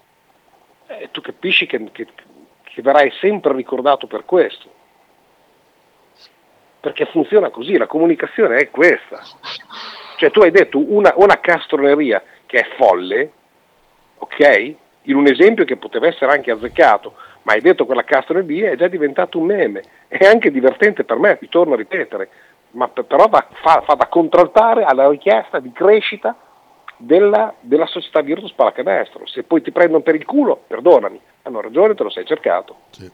eh, 0.88 1.10
tu 1.12 1.20
capisci 1.22 1.66
che, 1.66 1.92
che, 1.92 2.08
che 2.64 2.82
verrai 2.82 3.12
sempre 3.20 3.54
ricordato 3.54 4.08
per 4.08 4.24
questo. 4.26 4.80
Perché 6.80 7.06
funziona 7.08 7.50
così, 7.50 7.78
la 7.78 7.86
comunicazione 7.86 8.58
è 8.58 8.70
questa. 8.70 9.22
Cioè 10.18 10.32
tu 10.32 10.42
hai 10.42 10.52
detto 10.52 10.78
una, 10.78 11.14
una 11.18 11.39
castroneria 11.39 12.24
che 12.52 12.60
è 12.60 12.68
folle, 12.76 13.32
ok? 14.18 14.76
In 15.04 15.16
un 15.16 15.26
esempio 15.26 15.64
che 15.64 15.78
poteva 15.78 16.08
essere 16.08 16.34
anche 16.34 16.52
azzeccato, 16.52 17.14
ma 17.43 17.54
hai 17.54 17.62
detto 17.62 17.86
quella 17.86 18.04
Castro 18.04 18.41
lì 18.41 18.60
è 18.60 18.76
già 18.76 18.89
diventato 18.89 19.39
un 19.39 19.45
meme, 19.45 19.82
è 20.10 20.26
anche 20.26 20.52
divertente 20.52 21.06
per 21.06 21.18
me, 21.18 21.38
ti 21.38 21.47
torno 21.47 21.76
a 21.76 21.78
ripetere, 21.78 22.30
ma 22.72 22.89
però 22.89 23.30
va, 23.30 23.47
fa, 23.64 23.84
fa, 23.86 23.93
da 23.93 24.08
contraltare 24.08 24.84
alla 24.84 25.08
richiesta 25.08 25.60
di 25.60 25.72
crescita 25.72 26.36
della, 26.97 27.54
della 27.62 27.86
società 27.86 28.20
Virtus 28.20 28.52
Pallacanestro. 28.52 29.26
Se 29.28 29.43
poi 29.43 29.62
ti 29.62 29.72
prendono 29.72 30.02
per 30.02 30.16
il 30.16 30.26
culo, 30.26 30.62
perdonami, 30.68 31.22
hanno 31.43 31.62
ragione, 31.62 31.95
te 31.95 32.04
lo 32.04 32.10
sei 32.10 32.26
cercato. 32.26 32.76
Sì. 32.89 33.10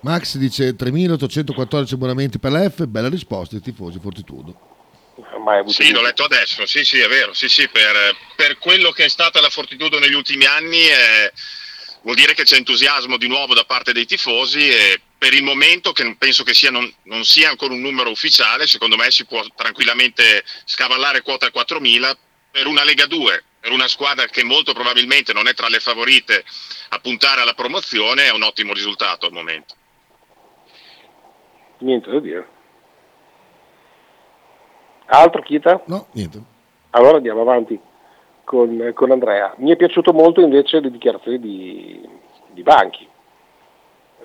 Max 0.00 0.38
dice 0.38 0.70
3.814 0.70 1.92
abbonamenti 1.92 2.38
per 2.38 2.52
la 2.52 2.66
F, 2.66 2.86
bella 2.86 3.10
risposta 3.10 3.56
ai 3.56 3.60
tifosi 3.60 3.98
Fortitudo 3.98 4.75
mai 5.38 5.58
avuto. 5.58 5.82
Sì, 5.82 5.90
l'ho 5.92 6.02
letto 6.02 6.24
adesso, 6.24 6.66
sì, 6.66 6.84
sì, 6.84 6.98
è 6.98 7.08
vero, 7.08 7.32
sì, 7.32 7.48
sì, 7.48 7.68
per, 7.68 8.16
per 8.34 8.58
quello 8.58 8.90
che 8.90 9.04
è 9.04 9.08
stata 9.08 9.40
la 9.40 9.50
Fortitudo 9.50 9.98
negli 9.98 10.14
ultimi 10.14 10.44
anni 10.44 10.86
eh, 10.86 11.32
vuol 12.02 12.16
dire 12.16 12.34
che 12.34 12.44
c'è 12.44 12.56
entusiasmo 12.56 13.16
di 13.16 13.28
nuovo 13.28 13.54
da 13.54 13.64
parte 13.64 13.92
dei 13.92 14.06
tifosi 14.06 14.68
e 14.68 15.00
per 15.18 15.32
il 15.32 15.42
momento, 15.42 15.92
che 15.92 16.14
penso 16.18 16.44
che 16.44 16.54
sia, 16.54 16.70
non, 16.70 16.92
non, 17.04 17.24
sia 17.24 17.48
ancora 17.48 17.72
un 17.72 17.80
numero 17.80 18.10
ufficiale, 18.10 18.66
secondo 18.66 18.96
me 18.96 19.10
si 19.10 19.24
può 19.24 19.42
tranquillamente 19.54 20.44
scavallare 20.64 21.22
quota 21.22 21.48
4.000 21.48 22.16
per 22.50 22.66
una 22.66 22.84
Lega 22.84 23.06
2, 23.06 23.44
per 23.60 23.72
una 23.72 23.88
squadra 23.88 24.26
che 24.26 24.44
molto 24.44 24.72
probabilmente 24.72 25.32
non 25.32 25.48
è 25.48 25.54
tra 25.54 25.68
le 25.68 25.80
favorite 25.80 26.44
a 26.90 26.98
puntare 26.98 27.40
alla 27.40 27.54
promozione, 27.54 28.24
è 28.24 28.30
un 28.30 28.42
ottimo 28.42 28.72
risultato 28.72 29.26
al 29.26 29.32
momento. 29.32 29.74
Niente 31.78 32.10
da 32.10 32.20
dire. 32.20 32.48
Altro 35.06 35.42
Kita? 35.42 35.82
No, 35.86 36.08
niente. 36.12 36.40
Allora 36.90 37.16
andiamo 37.16 37.42
avanti 37.42 37.78
con, 38.44 38.92
con, 38.94 39.10
Andrea. 39.10 39.54
Mi 39.58 39.72
è 39.72 39.76
piaciuto 39.76 40.12
molto 40.12 40.40
invece 40.40 40.80
le 40.80 40.90
dichiarazioni 40.90 41.38
di, 41.38 42.08
di 42.50 42.62
Banchi, 42.62 43.06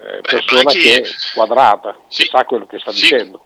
eh, 0.02 0.22
persona 0.22 0.64
Banchi... 0.64 0.80
che 0.80 1.02
è 1.02 1.08
quadrata, 1.34 1.98
sì. 2.08 2.26
sa 2.26 2.46
quello 2.46 2.66
che 2.66 2.80
sta 2.80 2.92
sì. 2.92 3.02
dicendo. 3.02 3.46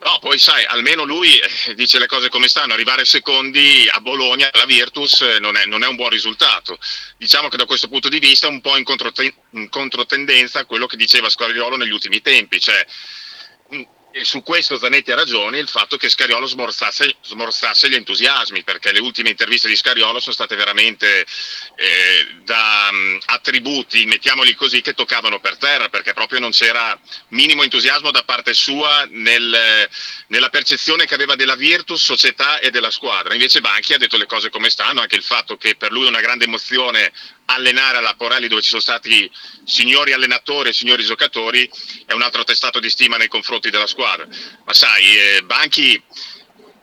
No, 0.00 0.16
poi 0.20 0.38
sai, 0.38 0.64
almeno 0.64 1.02
lui 1.02 1.28
eh, 1.38 1.74
dice 1.74 1.98
le 1.98 2.06
cose 2.06 2.28
come 2.28 2.46
stanno, 2.46 2.72
arrivare 2.72 3.04
secondi 3.04 3.88
a 3.92 4.00
Bologna, 4.00 4.48
alla 4.52 4.64
Virtus, 4.64 5.22
eh, 5.22 5.40
non 5.40 5.56
è, 5.56 5.64
non 5.64 5.82
è, 5.82 5.88
un 5.88 5.96
buon 5.96 6.10
risultato. 6.10 6.78
Diciamo 7.16 7.48
che 7.48 7.56
da 7.56 7.66
questo 7.66 7.88
punto 7.88 8.08
di 8.08 8.20
vista 8.20 8.46
è 8.46 8.50
un 8.50 8.60
po' 8.60 8.76
in, 8.76 8.84
controten- 8.84 9.34
in 9.50 9.68
controtendenza 9.68 10.60
a 10.60 10.66
quello 10.66 10.86
che 10.86 10.96
diceva 10.96 11.28
Squariolo 11.28 11.76
negli 11.76 11.90
ultimi 11.90 12.20
tempi, 12.20 12.60
cioè 12.60 12.86
e 14.18 14.24
su 14.24 14.42
questo 14.42 14.78
Zanetti 14.78 15.12
ha 15.12 15.14
ragione, 15.14 15.58
il 15.58 15.68
fatto 15.68 15.96
che 15.96 16.08
Scariolo 16.08 16.46
smorzasse, 16.46 17.16
smorzasse, 17.22 17.88
gli 17.88 17.94
entusiasmi, 17.94 18.64
perché 18.64 18.90
le 18.90 18.98
ultime 18.98 19.30
interviste 19.30 19.68
di 19.68 19.76
Scariolo 19.76 20.18
sono 20.18 20.34
state 20.34 20.56
veramente 20.56 21.20
eh, 21.76 22.26
da 22.42 22.88
um, 22.90 23.18
attributi, 23.26 24.06
mettiamoli 24.06 24.54
così, 24.54 24.80
che 24.80 24.94
toccavano 24.94 25.38
per 25.38 25.56
terra, 25.56 25.88
perché 25.88 26.14
proprio 26.14 26.40
non 26.40 26.50
c'era 26.50 26.98
minimo 27.28 27.62
entusiasmo 27.62 28.10
da 28.10 28.24
parte 28.24 28.54
sua 28.54 29.06
nel, 29.10 29.88
nella 30.26 30.48
percezione 30.48 31.06
che 31.06 31.14
aveva 31.14 31.36
della 31.36 31.54
Virtus, 31.54 32.02
società 32.02 32.58
e 32.58 32.70
della 32.70 32.90
squadra. 32.90 33.34
Invece 33.34 33.60
Banchi 33.60 33.94
ha 33.94 33.98
detto 33.98 34.16
le 34.16 34.26
cose 34.26 34.50
come 34.50 34.68
stanno, 34.68 35.00
anche 35.00 35.16
il 35.16 35.22
fatto 35.22 35.56
che 35.56 35.76
per 35.76 35.92
lui 35.92 36.06
è 36.06 36.08
una 36.08 36.20
grande 36.20 36.44
emozione 36.44 37.12
allenare 37.50 37.98
alla 37.98 38.14
Porelli 38.14 38.48
dove 38.48 38.62
ci 38.62 38.68
sono 38.68 38.80
stati 38.80 39.30
signori 39.64 40.12
allenatori 40.12 40.70
e 40.70 40.72
signori 40.72 41.04
giocatori 41.04 41.68
è 42.06 42.12
un 42.12 42.22
altro 42.22 42.44
testato 42.44 42.78
di 42.80 42.90
stima 42.90 43.16
nei 43.16 43.28
confronti 43.28 43.70
della 43.70 43.86
squadra. 43.86 44.26
Ma 44.64 44.72
sai, 44.74 45.16
eh, 45.16 45.42
Banchi, 45.42 46.00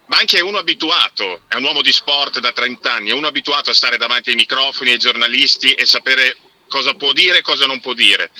Banchi 0.07 0.37
è 0.37 0.41
uno 0.41 0.57
abituato, 0.57 1.43
è 1.47 1.55
un 1.55 1.63
uomo 1.63 1.81
di 1.81 1.91
sport 1.91 2.39
da 2.39 2.51
30 2.51 2.91
anni, 2.91 3.09
è 3.09 3.13
uno 3.13 3.27
abituato 3.27 3.69
a 3.69 3.73
stare 3.73 3.97
davanti 3.97 4.29
ai 4.29 4.35
microfoni, 4.35 4.91
ai 4.91 4.97
giornalisti 4.97 5.73
e 5.73 5.85
sapere 5.85 6.37
cosa 6.67 6.93
può 6.95 7.13
dire 7.13 7.39
e 7.39 7.41
cosa 7.41 7.65
non 7.65 7.79
può 7.79 7.93
dire. 7.93 8.31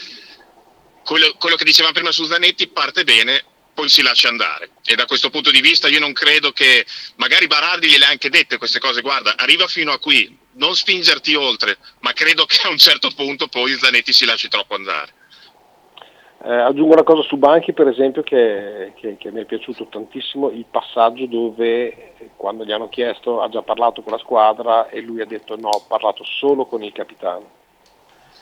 Quello, 1.04 1.34
quello 1.34 1.56
che 1.56 1.64
dicevamo 1.64 1.94
prima 1.94 2.12
su 2.12 2.26
Zanetti 2.26 2.68
parte 2.70 3.04
bene, 3.04 3.44
poi 3.76 3.90
si 3.90 4.02
lascia 4.02 4.30
andare. 4.30 4.72
E 4.84 4.96
da 4.96 5.06
questo 5.06 5.30
punto 5.30 5.52
di 5.52 5.62
vista 5.62 5.88
io 5.88 6.00
non 6.00 6.14
credo 6.14 6.52
che, 6.52 6.86
magari 7.18 7.46
Barardi 7.46 7.88
gliele 7.88 8.06
ha 8.06 8.10
anche 8.10 8.30
dette 8.30 8.58
queste 8.58 8.80
cose, 8.80 9.02
guarda, 9.02 9.36
arriva 9.38 9.68
fino 9.68 9.92
a 9.92 10.00
qui, 10.00 10.44
non 10.56 10.76
spingerti 10.76 11.36
oltre, 11.36 11.78
ma 12.00 12.14
credo 12.14 12.46
che 12.46 12.68
a 12.68 12.70
un 12.70 12.78
certo 12.78 13.10
punto 13.16 13.48
poi 13.48 13.72
Zanetti 13.74 14.14
si 14.14 14.26
lasci 14.26 14.48
troppo 14.48 14.76
andare. 14.76 15.24
Eh, 16.44 16.54
aggiungo 16.54 16.94
una 16.94 17.04
cosa 17.04 17.24
su 17.24 17.38
Banchi 17.38 17.74
per 17.74 17.88
esempio 17.88 18.22
che, 18.22 18.94
che, 18.98 19.18
che, 19.18 19.32
mi 19.32 19.42
è 19.42 19.46
piaciuto 19.46 19.88
tantissimo, 19.88 20.52
il 20.52 20.66
passaggio 20.70 21.26
dove 21.26 22.14
quando 22.36 22.64
gli 22.64 22.72
hanno 22.72 22.88
chiesto 22.88 23.42
ha 23.42 23.50
già 23.50 23.64
parlato 23.64 24.04
con 24.04 24.12
la 24.12 24.20
squadra 24.20 24.90
e 24.90 25.02
lui 25.02 25.22
ha 25.22 25.26
detto 25.26 25.56
no, 25.56 25.70
ho 25.70 25.86
parlato 25.88 26.24
solo 26.24 26.66
con 26.66 26.84
il 26.84 26.92
capitano. 26.92 27.64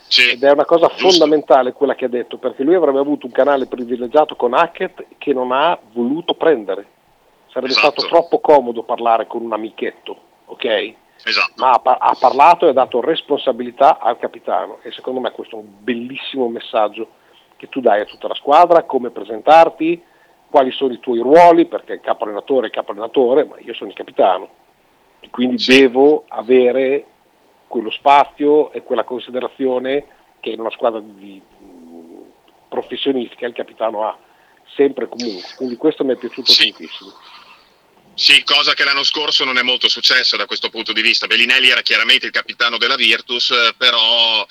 Sì. 0.07 0.31
Ed 0.31 0.43
è 0.43 0.51
una 0.51 0.65
cosa 0.65 0.87
Giusto. 0.87 1.07
fondamentale 1.07 1.71
quella 1.71 1.95
che 1.95 2.05
ha 2.05 2.09
detto, 2.09 2.37
perché 2.37 2.63
lui 2.63 2.75
avrebbe 2.75 2.99
avuto 2.99 3.25
un 3.25 3.31
canale 3.31 3.67
privilegiato 3.67 4.35
con 4.35 4.53
Hackett 4.53 5.05
che 5.17 5.33
non 5.33 5.51
ha 5.51 5.79
voluto 5.93 6.33
prendere. 6.33 6.85
Sarebbe 7.51 7.71
esatto. 7.71 8.01
stato 8.01 8.07
troppo 8.07 8.39
comodo 8.39 8.83
parlare 8.83 9.27
con 9.27 9.43
un 9.43 9.53
amichetto, 9.53 10.17
ok? 10.45 10.93
Esatto. 11.25 11.53
Ma 11.57 11.71
ha, 11.71 11.97
ha, 11.99 12.17
parlato 12.19 12.65
e 12.65 12.69
ha 12.69 12.73
dato 12.73 12.99
responsabilità 12.99 13.99
al 13.99 14.17
capitano 14.17 14.79
e 14.81 14.91
secondo 14.91 15.19
me 15.19 15.31
questo 15.31 15.55
è 15.55 15.59
un 15.59 15.67
bellissimo 15.79 16.49
messaggio 16.49 17.21
che 17.55 17.69
tu 17.69 17.79
dai 17.79 18.01
a 18.01 18.05
tutta 18.05 18.27
la 18.27 18.35
squadra, 18.35 18.83
come 18.83 19.09
presentarti, 19.09 20.03
quali 20.49 20.71
sono 20.71 20.91
i 20.91 20.99
tuoi 20.99 21.19
ruoli, 21.19 21.65
perché 21.65 21.93
il 21.93 22.01
capo 22.01 22.25
allenatore 22.25 22.67
è 22.67 22.69
capo 22.69 22.91
allenatore, 22.91 23.45
ma 23.45 23.55
io 23.59 23.73
sono 23.73 23.89
il 23.89 23.95
capitano, 23.95 24.49
e 25.21 25.29
quindi 25.29 25.57
sì. 25.57 25.79
devo 25.79 26.25
avere 26.27 27.05
quello 27.67 27.89
spazio 27.89 28.71
e 28.71 28.83
quella 28.83 29.05
considerazione 29.05 30.05
che 30.41 30.49
in 30.49 30.59
una 30.59 30.71
squadra 30.71 30.99
di 30.99 31.41
professionistica 32.67 33.47
il 33.47 33.53
capitano 33.53 34.03
ha 34.05 34.17
sempre 34.75 35.05
e 35.05 35.07
comunque. 35.07 35.49
Quindi 35.55 35.77
questo 35.77 36.03
mi 36.03 36.13
è 36.13 36.17
piaciuto 36.17 36.51
sì. 36.51 36.69
tantissimo. 36.69 37.11
Sì, 38.15 38.43
cosa 38.43 38.75
che 38.75 38.83
l'anno 38.83 39.03
scorso 39.03 39.43
non 39.43 39.57
è 39.57 39.63
molto 39.63 39.89
successa 39.89 40.37
da 40.37 40.45
questo 40.45 40.69
punto 40.69 40.93
di 40.93 41.01
vista. 41.01 41.25
Bellinelli 41.25 41.69
era 41.69 41.81
chiaramente 41.81 42.27
il 42.27 42.31
capitano 42.31 42.77
della 42.77 42.95
Virtus, 42.95 43.49
eh, 43.49 43.73
però 43.75 44.45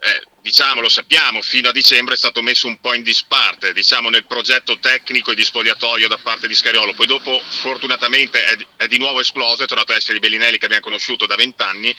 eh, 0.00 0.22
diciamo, 0.42 0.82
lo 0.82 0.90
sappiamo, 0.90 1.40
fino 1.40 1.70
a 1.70 1.72
dicembre 1.72 2.12
è 2.12 2.18
stato 2.18 2.42
messo 2.42 2.66
un 2.66 2.78
po' 2.78 2.92
in 2.92 3.02
disparte 3.02 3.72
diciamo, 3.72 4.10
nel 4.10 4.26
progetto 4.26 4.78
tecnico 4.78 5.30
e 5.30 5.34
di 5.34 5.44
spogliatoio 5.44 6.08
da 6.08 6.18
parte 6.18 6.46
di 6.46 6.54
Scariolo. 6.54 6.92
Poi 6.92 7.06
dopo 7.06 7.42
fortunatamente 7.48 8.66
è, 8.76 8.86
di 8.86 8.98
nuovo 8.98 9.20
esploso, 9.20 9.62
è 9.62 9.66
tornato 9.66 9.92
a 9.92 9.96
essere 9.96 10.14
il 10.14 10.20
Bellinelli 10.20 10.58
che 10.58 10.66
abbiamo 10.66 10.84
conosciuto 10.84 11.24
da 11.24 11.36
vent'anni 11.36 11.96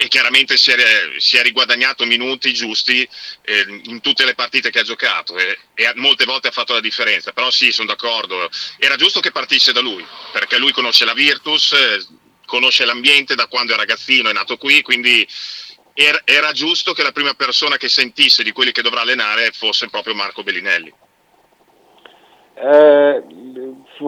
e 0.00 0.06
chiaramente 0.06 0.56
si 0.56 0.70
è, 0.70 0.76
si 1.16 1.36
è, 1.36 1.42
riguadagnato 1.42 2.06
minuti 2.06 2.54
giusti 2.54 3.06
eh, 3.42 3.80
in 3.86 4.00
tutte 4.00 4.24
le 4.24 4.34
partite 4.34 4.70
che 4.70 4.78
ha 4.78 4.84
giocato 4.84 5.36
e, 5.36 5.58
e, 5.74 5.92
molte 5.96 6.24
volte 6.24 6.48
ha 6.48 6.52
fatto 6.52 6.72
la 6.72 6.80
differenza, 6.80 7.32
però 7.32 7.50
sì, 7.50 7.72
sono 7.72 7.88
d'accordo, 7.88 8.48
era 8.78 8.94
giusto 8.94 9.18
che 9.18 9.32
partisse 9.32 9.72
da 9.72 9.80
lui, 9.80 10.06
perché 10.30 10.56
lui 10.56 10.70
conosce 10.70 11.04
la 11.04 11.14
Virtus, 11.14 11.72
eh, 11.72 12.06
conosce 12.46 12.84
l'ambiente 12.84 13.34
da 13.34 13.48
quando 13.48 13.74
è 13.74 13.76
ragazzino, 13.76 14.30
è 14.30 14.32
nato 14.32 14.56
qui, 14.56 14.82
quindi 14.82 15.26
era, 15.94 16.20
era, 16.24 16.52
giusto 16.52 16.92
che 16.92 17.02
la 17.02 17.10
prima 17.10 17.34
persona 17.34 17.76
che 17.76 17.88
sentisse 17.88 18.44
di 18.44 18.52
quelli 18.52 18.70
che 18.70 18.82
dovrà 18.82 19.00
allenare 19.00 19.50
fosse 19.50 19.88
proprio 19.88 20.14
Marco 20.14 20.44
Bellinelli. 20.44 20.94
Eh, 22.54 23.22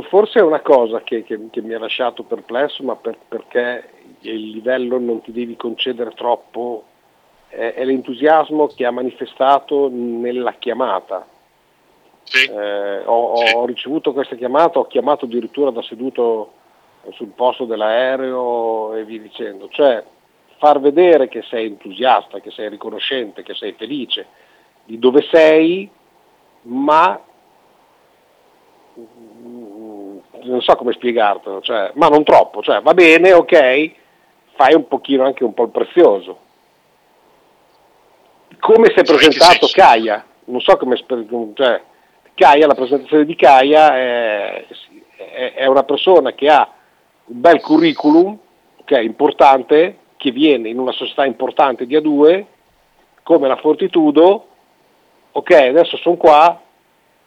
forse 0.09 0.39
è 0.39 0.43
una 0.43 0.61
cosa 0.61 1.03
che, 1.03 1.25
che, 1.25 1.37
che, 1.51 1.61
mi 1.63 1.75
ha 1.75 1.81
lasciato 1.81 2.23
perplesso, 2.23 2.85
ma 2.85 2.95
per, 2.95 3.19
perché 3.29 4.00
il 4.21 4.51
livello 4.51 4.99
non 4.99 5.21
ti 5.23 5.33
devi 5.33 5.57
concedere 5.57 6.13
troppo, 6.13 6.85
è, 7.49 7.75
è 7.75 7.85
l'entusiasmo 7.85 8.69
che 8.69 8.85
ha 8.85 8.91
manifestato 8.91 9.89
nella 9.91 10.55
chiamata. 10.55 11.27
Sì. 12.23 12.49
Eh, 12.49 13.03
ho, 13.05 13.37
sì. 13.37 13.55
ho, 13.55 13.67
ricevuto 13.67 14.13
questa 14.13 14.37
chiamata, 14.37 14.79
ho 14.79 14.87
chiamato 14.87 15.25
addirittura 15.25 15.71
da 15.71 15.83
seduto 15.83 16.53
sul 17.13 17.29
posto 17.29 17.65
dell'aereo 17.65 18.95
e 18.95 19.05
via 19.05 19.21
dicendo, 19.21 19.69
cioè 19.71 20.05
far 20.59 20.81
vedere 20.81 21.29
che 21.29 21.43
sei 21.43 21.67
entusiasta, 21.67 22.41
che 22.41 22.51
sei 22.51 22.69
riconoscente, 22.69 23.43
che 23.43 23.55
sei 23.55 23.73
felice 23.73 24.27
di 24.85 24.99
dove 24.99 25.27
sei, 25.31 25.91
ma 26.63 27.21
non 30.43 30.61
so 30.61 30.77
come 30.77 30.93
spiegartelo, 30.93 31.61
cioè, 31.61 31.93
ma 31.95 32.09
non 32.09 32.25
troppo, 32.25 32.63
cioè 32.63 32.81
va 32.81 32.93
bene, 32.95 33.33
ok, 33.33 33.93
fai 34.61 34.75
un 34.75 34.87
pochino 34.87 35.25
anche 35.25 35.43
un 35.43 35.55
po' 35.55 35.63
il 35.63 35.71
prezioso. 35.71 36.39
Come 38.59 38.89
si 38.89 39.01
è 39.01 39.05
presentato 39.05 39.69
Caia? 39.73 40.23
Non 40.45 40.61
so 40.61 40.77
come 40.77 41.03
cioè, 41.55 41.81
Caia, 42.35 42.67
la 42.67 42.75
presentazione 42.75 43.25
di 43.25 43.37
Caia 43.37 43.97
è, 43.97 44.67
è, 45.55 45.65
una 45.65 45.85
persona 45.85 46.33
che 46.33 46.51
ha 46.51 46.71
un 47.25 47.41
bel 47.41 47.63
curriculum, 47.63 48.37
che 48.85 48.99
è 48.99 49.01
importante, 49.01 49.97
che 50.19 50.31
viene 50.31 50.69
in 50.69 50.79
una 50.79 50.93
società 50.93 51.25
importante 51.25 51.87
di 51.87 51.97
A2, 51.97 52.45
come 53.23 53.49
la 53.49 53.57
Fortitudo, 53.57 54.47
ok, 55.33 55.51
adesso 55.53 55.97
sono 55.97 56.17
qua, 56.17 56.61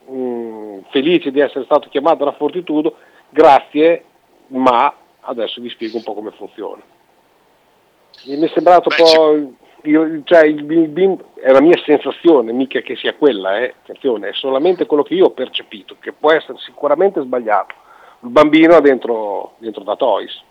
mh, 0.05 0.15
mm, 0.15 0.79
felice 0.91 1.31
di 1.31 1.39
essere 1.39 1.65
stato 1.65 1.89
chiamato 1.89 2.21
alla 2.21 2.33
Fortitudo, 2.33 2.95
grazie, 3.29 4.03
ma 4.49 4.93
adesso 5.21 5.59
vi 5.61 5.69
spiego 5.69 5.97
un 5.97 6.03
po' 6.03 6.13
come 6.13 6.29
funziona. 6.29 6.93
Mi 8.23 8.47
è 8.47 8.51
sembrato 8.53 8.89
un 8.89 8.95
po'. 8.95 9.61
Io, 9.85 10.21
cioè, 10.23 10.45
il, 10.45 10.59
il, 10.71 11.25
è 11.41 11.51
la 11.51 11.59
mia 11.59 11.77
sensazione, 11.83 12.53
mica 12.53 12.79
che 12.79 12.95
sia 12.95 13.13
quella, 13.15 13.59
eh. 13.59 13.75
attenzione, 13.81 14.29
è 14.29 14.33
solamente 14.33 14.85
quello 14.85 15.03
che 15.03 15.13
io 15.13 15.25
ho 15.25 15.31
percepito, 15.31 15.97
che 15.99 16.13
può 16.13 16.31
essere 16.31 16.57
sicuramente 16.59 17.21
sbagliato. 17.21 17.75
Il 18.21 18.29
bambino 18.29 18.75
ha 18.75 18.79
dentro, 18.79 19.55
dentro 19.57 19.83
da 19.83 19.97
Toys. 19.97 20.41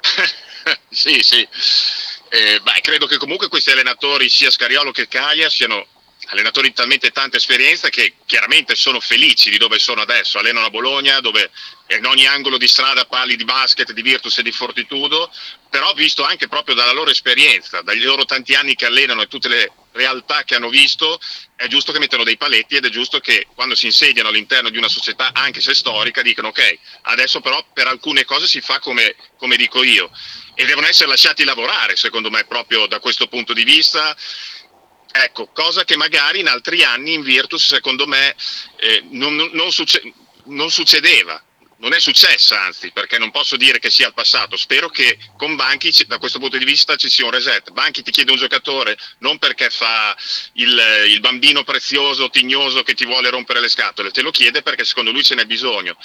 sì, 0.88 1.20
sì. 1.22 1.40
Eh, 1.42 2.60
beh, 2.62 2.80
credo 2.82 3.06
che 3.06 3.16
comunque 3.16 3.48
questi 3.48 3.72
allenatori, 3.72 4.28
sia 4.28 4.50
Scariolo 4.50 4.92
che 4.92 5.08
Caia, 5.08 5.48
siano 5.48 5.84
allenatori 6.30 6.68
di 6.68 6.74
talmente 6.74 7.10
tanta 7.10 7.36
esperienza 7.36 7.88
che 7.88 8.14
chiaramente 8.24 8.74
sono 8.74 9.00
felici 9.00 9.50
di 9.50 9.58
dove 9.58 9.78
sono 9.78 10.00
adesso, 10.00 10.38
allenano 10.38 10.66
a 10.66 10.70
Bologna 10.70 11.20
dove 11.20 11.50
in 11.88 12.06
ogni 12.06 12.26
angolo 12.26 12.56
di 12.56 12.68
strada 12.68 13.04
parli 13.04 13.36
di 13.36 13.44
basket, 13.44 13.92
di 13.92 14.02
Virtus 14.02 14.38
e 14.38 14.42
di 14.42 14.52
Fortitudo, 14.52 15.30
però 15.68 15.92
visto 15.94 16.24
anche 16.24 16.46
proprio 16.46 16.74
dalla 16.74 16.92
loro 16.92 17.10
esperienza, 17.10 17.82
dagli 17.82 18.04
loro 18.04 18.24
tanti 18.24 18.54
anni 18.54 18.76
che 18.76 18.86
allenano 18.86 19.22
e 19.22 19.28
tutte 19.28 19.48
le 19.48 19.72
realtà 19.92 20.44
che 20.44 20.54
hanno 20.54 20.68
visto, 20.68 21.20
è 21.56 21.66
giusto 21.66 21.90
che 21.90 21.98
mettano 21.98 22.22
dei 22.22 22.36
paletti 22.36 22.76
ed 22.76 22.84
è 22.84 22.90
giusto 22.90 23.18
che 23.18 23.48
quando 23.54 23.74
si 23.74 23.86
insediano 23.86 24.28
all'interno 24.28 24.70
di 24.70 24.78
una 24.78 24.88
società, 24.88 25.30
anche 25.32 25.60
se 25.60 25.74
storica, 25.74 26.22
dicano 26.22 26.48
ok, 26.48 26.78
adesso 27.02 27.40
però 27.40 27.64
per 27.72 27.88
alcune 27.88 28.24
cose 28.24 28.46
si 28.46 28.60
fa 28.60 28.78
come, 28.78 29.16
come 29.36 29.56
dico 29.56 29.82
io. 29.82 30.10
E 30.54 30.64
devono 30.66 30.86
essere 30.86 31.08
lasciati 31.08 31.42
lavorare, 31.42 31.96
secondo 31.96 32.30
me, 32.30 32.44
proprio 32.44 32.86
da 32.86 33.00
questo 33.00 33.26
punto 33.26 33.52
di 33.52 33.64
vista 33.64 34.16
Ecco, 35.12 35.48
cosa 35.52 35.84
che 35.84 35.96
magari 35.96 36.40
in 36.40 36.48
altri 36.48 36.84
anni 36.84 37.14
in 37.14 37.22
Virtus, 37.22 37.66
secondo 37.66 38.06
me, 38.06 38.34
eh, 38.76 39.02
non, 39.10 39.34
non, 39.52 39.72
succe- 39.72 40.02
non 40.44 40.70
succedeva 40.70 41.42
non 41.80 41.94
è 41.94 42.00
successa, 42.00 42.60
anzi, 42.62 42.90
perché 42.92 43.18
non 43.18 43.30
posso 43.30 43.56
dire 43.56 43.78
che 43.78 43.90
sia 43.90 44.06
il 44.06 44.14
passato. 44.14 44.56
Spero 44.56 44.88
che 44.88 45.18
con 45.36 45.56
Banchi, 45.56 45.90
da 46.06 46.18
questo 46.18 46.38
punto 46.38 46.58
di 46.58 46.64
vista, 46.64 46.96
ci 46.96 47.08
sia 47.08 47.24
un 47.24 47.30
reset. 47.30 47.70
Banchi 47.70 48.02
ti 48.02 48.10
chiede 48.10 48.30
un 48.30 48.36
giocatore 48.36 48.96
non 49.18 49.38
perché 49.38 49.70
fa 49.70 50.16
il, 50.54 51.06
il, 51.08 51.20
bambino 51.20 51.64
prezioso, 51.64 52.28
tignoso 52.28 52.82
che 52.82 52.94
ti 52.94 53.06
vuole 53.06 53.30
rompere 53.30 53.60
le 53.60 53.68
scatole, 53.68 54.10
te 54.10 54.20
lo 54.20 54.30
chiede 54.30 54.62
perché 54.62 54.84
secondo 54.84 55.10
lui 55.10 55.24
ce 55.24 55.34
n'è 55.34 55.46
bisogno. 55.46 55.96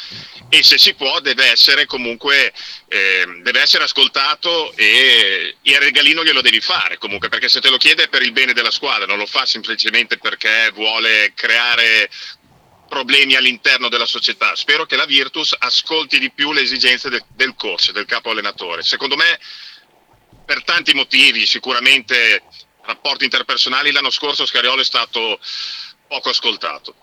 E 0.50 0.64
se 0.64 0.78
si 0.78 0.94
può, 0.94 1.20
deve 1.20 1.52
essere 1.52 1.86
comunque 1.86 2.54
eh, 2.88 3.26
deve 3.42 3.62
essere 3.62 3.84
ascoltato 3.84 4.74
e, 4.78 5.58
e 5.62 5.72
il 5.72 5.80
regalino 5.80 6.24
glielo 6.24 6.42
devi 6.42 6.62
fare 6.62 6.98
comunque, 6.98 7.28
perché 7.28 7.50
se 7.50 7.60
te 7.60 7.70
lo 7.70 7.78
chiede 7.78 8.04
è 8.04 8.08
per 8.08 8.22
il 8.22 8.32
bene 8.32 8.54
della 8.54 8.72
squadra, 8.72 9.06
non 9.06 9.18
lo 9.18 9.26
fa 9.26 9.46
semplicemente 9.46 10.18
perché 10.18 10.72
vuole 10.74 11.34
creare 11.36 12.10
problemi 12.88 13.36
all'interno 13.36 13.90
della 13.90 14.06
società. 14.06 14.56
Spero 14.56 14.86
che 14.86 14.96
la 14.96 15.06
Virtus 15.06 15.56
ascolti 15.58 16.20
di 16.20 16.32
più 16.32 16.52
le 16.52 16.62
esigenze 16.62 17.10
del, 17.10 17.24
del 17.36 17.56
coach, 17.56 17.92
del 17.92 18.06
capo 18.06 18.30
allenatore. 18.30 18.84
Secondo 18.84 19.16
me, 19.16 19.40
per 20.46 20.64
tanti 20.64 20.94
motivi, 20.94 21.46
sicuramente 21.46 22.44
rapporti 22.82 23.24
interpersonali, 23.26 23.92
l'anno 23.92 24.12
scorso 24.12 24.46
Scariolo 24.46 24.82
è 24.82 24.86
stato 24.86 25.40
poco 26.08 26.30
ascoltato. 26.30 26.94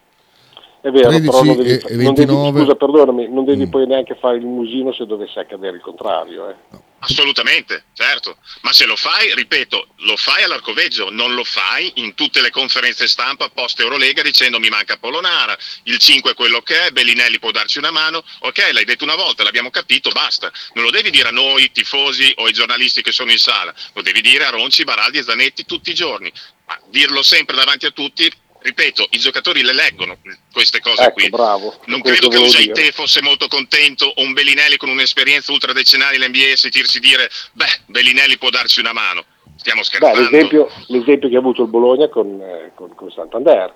È 0.81 0.91
vero, 0.91 1.11
13 1.11 1.31
però 1.31 1.43
non 1.45 1.57
devi, 1.57 1.71
e 1.71 1.97
29... 1.97 2.25
non 2.27 2.53
devi, 2.53 2.65
scusa, 2.65 2.75
perdonami, 2.75 3.29
non 3.29 3.45
devi 3.45 3.67
mm. 3.67 3.71
poi 3.71 3.87
neanche 3.87 4.17
fare 4.17 4.37
il 4.37 4.47
musino 4.47 4.93
se 4.93 5.07
dovesse 5.07 5.39
accadere 5.39 5.77
il 5.77 5.83
contrario. 5.83 6.51
Eh. 6.51 6.55
No. 6.71 6.82
Assolutamente, 7.05 7.87
certo, 7.95 8.39
ma 8.61 8.73
se 8.73 8.85
lo 8.85 8.95
fai, 8.95 9.35
ripeto, 9.35 9.95
lo 10.03 10.17
fai 10.17 10.45
all'arcoveggio, 10.45 11.11
non 11.11 11.35
lo 11.35 11.43
fai 11.43 11.91
in 11.97 12.15
tutte 12.15 12.41
le 12.41 12.51
conferenze 12.51 13.09
stampa 13.09 13.49
post 13.49 13.81
Eurolega 13.81 14.23
dicendo 14.23 14.61
mi 14.61 14.69
manca 14.69 14.97
Polonara, 14.99 15.59
il 15.85 15.99
5 15.99 16.31
è 16.31 16.35
quello 16.35 16.63
che 16.63 16.87
è, 16.87 16.91
Bellinelli 16.93 17.41
può 17.41 17.51
darci 17.51 17.79
una 17.79 17.91
mano, 17.91 18.25
ok, 18.39 18.71
l'hai 18.71 18.85
detto 18.85 19.03
una 19.03 19.17
volta, 19.17 19.43
l'abbiamo 19.43 19.71
capito, 19.71 20.11
basta, 20.11 20.53
non 20.75 20.85
lo 20.85 20.91
devi 20.91 21.11
dire 21.11 21.27
a 21.27 21.33
noi, 21.33 21.73
tifosi 21.73 22.33
o 22.37 22.45
ai 22.45 22.53
giornalisti 22.53 23.03
che 23.03 23.11
sono 23.11 23.33
in 23.33 23.39
sala, 23.39 23.75
lo 23.95 24.03
devi 24.03 24.21
dire 24.21 24.45
a 24.45 24.51
Ronci, 24.51 24.85
Baraldi 24.85 25.19
e 25.19 25.25
Zanetti 25.25 25.65
tutti 25.65 25.91
i 25.91 25.95
giorni, 25.95 26.33
ma 26.67 26.81
dirlo 26.87 27.25
sempre 27.25 27.57
davanti 27.57 27.87
a 27.87 27.91
tutti 27.91 28.33
ripeto, 28.63 29.07
i 29.11 29.19
giocatori 29.19 29.63
le 29.63 29.73
leggono 29.73 30.19
queste 30.53 30.81
cose 30.81 31.03
ecco, 31.03 31.13
qui. 31.13 31.29
Bravo, 31.29 31.75
non 31.87 32.01
credo 32.01 32.29
che 32.29 32.39
Usaite 32.39 32.93
fosse 32.93 33.23
molto 33.23 33.49
contento 33.49 34.07
o 34.07 34.23
un 34.23 34.33
Bellinelli 34.33 34.77
con 34.77 34.89
un'esperienza 34.89 35.53
ultradecennale 35.53 36.17
in 36.17 36.25
NBA 36.29 36.57
sentirsi 36.57 37.01
dire 37.01 37.29
beh, 37.53 37.81
Bellinelli 37.87 38.39
può 38.39 38.51
darci 38.51 38.81
una 38.81 38.93
mano. 38.93 39.25
Stiamo 39.57 39.83
scherzando. 39.83 40.19
Beh, 40.19 40.31
l'esempio, 40.31 40.69
l'esempio, 40.87 41.29
che 41.29 41.37
ha 41.37 41.39
avuto 41.39 41.63
il 41.63 41.69
Bologna 41.69 42.09
con, 42.09 42.41
eh, 42.41 42.73
con, 42.75 42.95
con 42.95 43.11
Santander. 43.11 43.75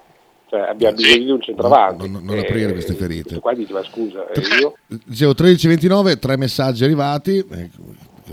Cioè, 0.48 0.60
abbiamo 0.60 0.96
sì. 0.96 1.04
bisogno 1.04 1.24
di 1.24 1.30
un 1.32 1.40
centravanti. 1.42 2.02
Non, 2.08 2.12
non, 2.12 2.24
non 2.24 2.38
aprire 2.38 2.72
queste 2.72 2.94
ferite. 2.94 3.40
Qua 3.40 3.52
diceva 3.52 3.82
scusa, 3.84 4.28
eh, 4.28 4.40
io... 4.60 4.74
Dicevo 4.86 5.32
13-29, 5.32 6.18
tre 6.18 6.36
messaggi 6.36 6.84
arrivati. 6.84 7.38
Eh, 7.38 7.70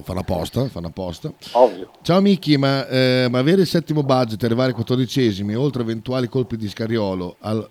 fanno 0.02 0.22
apposta, 0.22 0.68
fanno 0.70 0.88
apposta. 0.88 1.32
Ovvio. 1.52 1.92
Ciao 2.02 2.22
Micchi, 2.22 2.58
ma, 2.58 2.88
eh, 2.88 3.28
ma, 3.30 3.40
avere 3.40 3.62
il 3.62 3.68
settimo 3.68 4.04
budget 4.04 4.42
e 4.42 4.46
arrivare 4.46 4.70
ai 4.70 4.76
quattordicesimi, 4.76 5.56
oltre 5.56 5.84
eventuali 5.84 6.28
colpi 6.28 6.58
di 6.58 6.68
scariolo, 6.68 7.38
al, 7.40 7.68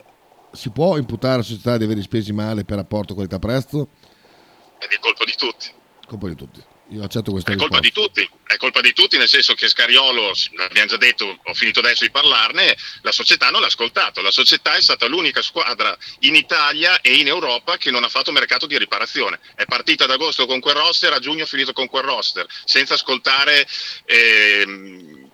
si 0.53 0.71
può 0.71 0.97
imputare 0.97 1.35
alla 1.35 1.43
società 1.43 1.77
di 1.77 1.85
aver 1.85 2.01
spesi 2.01 2.33
male 2.33 2.65
per 2.65 2.77
rapporto 2.77 3.15
qualità-prezzo? 3.15 3.89
È 4.79 4.87
di 4.89 4.99
colpa 5.01 5.25
di 5.25 5.35
tutti. 5.37 5.71
Colpa 6.07 6.29
di 6.29 6.35
tutti. 6.35 6.63
Io 6.93 7.03
accetto 7.03 7.31
questa 7.31 7.51
è 7.51 7.55
risposta. 7.55 7.81
colpa 7.81 7.81
di 7.81 7.93
tutti, 7.93 8.31
è 8.47 8.57
colpa 8.57 8.81
di 8.83 8.93
tutti 8.93 9.17
nel 9.17 9.29
senso 9.29 9.55
che 9.55 9.67
Scariolo, 9.67 10.33
l'abbiamo 10.57 10.89
già 10.89 10.97
detto, 10.99 11.39
ho 11.43 11.55
finito 11.55 11.79
adesso 11.79 12.05
di 12.05 12.11
parlarne, 12.11 12.77
la 13.01 13.13
società 13.13 13.49
non 13.49 13.63
l'ha 13.63 13.69
ascoltato, 13.69 14.21
la 14.21 14.31
società 14.31 14.75
è 14.77 14.83
stata 14.83 15.07
l'unica 15.07 15.41
squadra 15.41 15.97
in 16.21 16.35
Italia 16.35 17.01
e 17.01 17.15
in 17.15 17.29
Europa 17.29 17.79
che 17.79 17.91
non 17.91 18.05
ha 18.05 18.09
fatto 18.09 18.31
mercato 18.31 18.67
di 18.67 18.77
riparazione, 18.77 19.41
è 19.55 19.65
partita 19.65 20.05
ad 20.05 20.11
agosto 20.11 20.45
con 20.45 20.61
quel 20.61 20.75
roster, 20.75 21.15
a 21.15 21.19
giugno 21.19 21.45
ha 21.45 21.47
finito 21.47 21.73
con 21.73 21.89
quel 21.89 22.05
roster, 22.05 22.47
senza 22.65 22.95
ascoltare... 22.95 23.67
Ehm, 24.05 25.31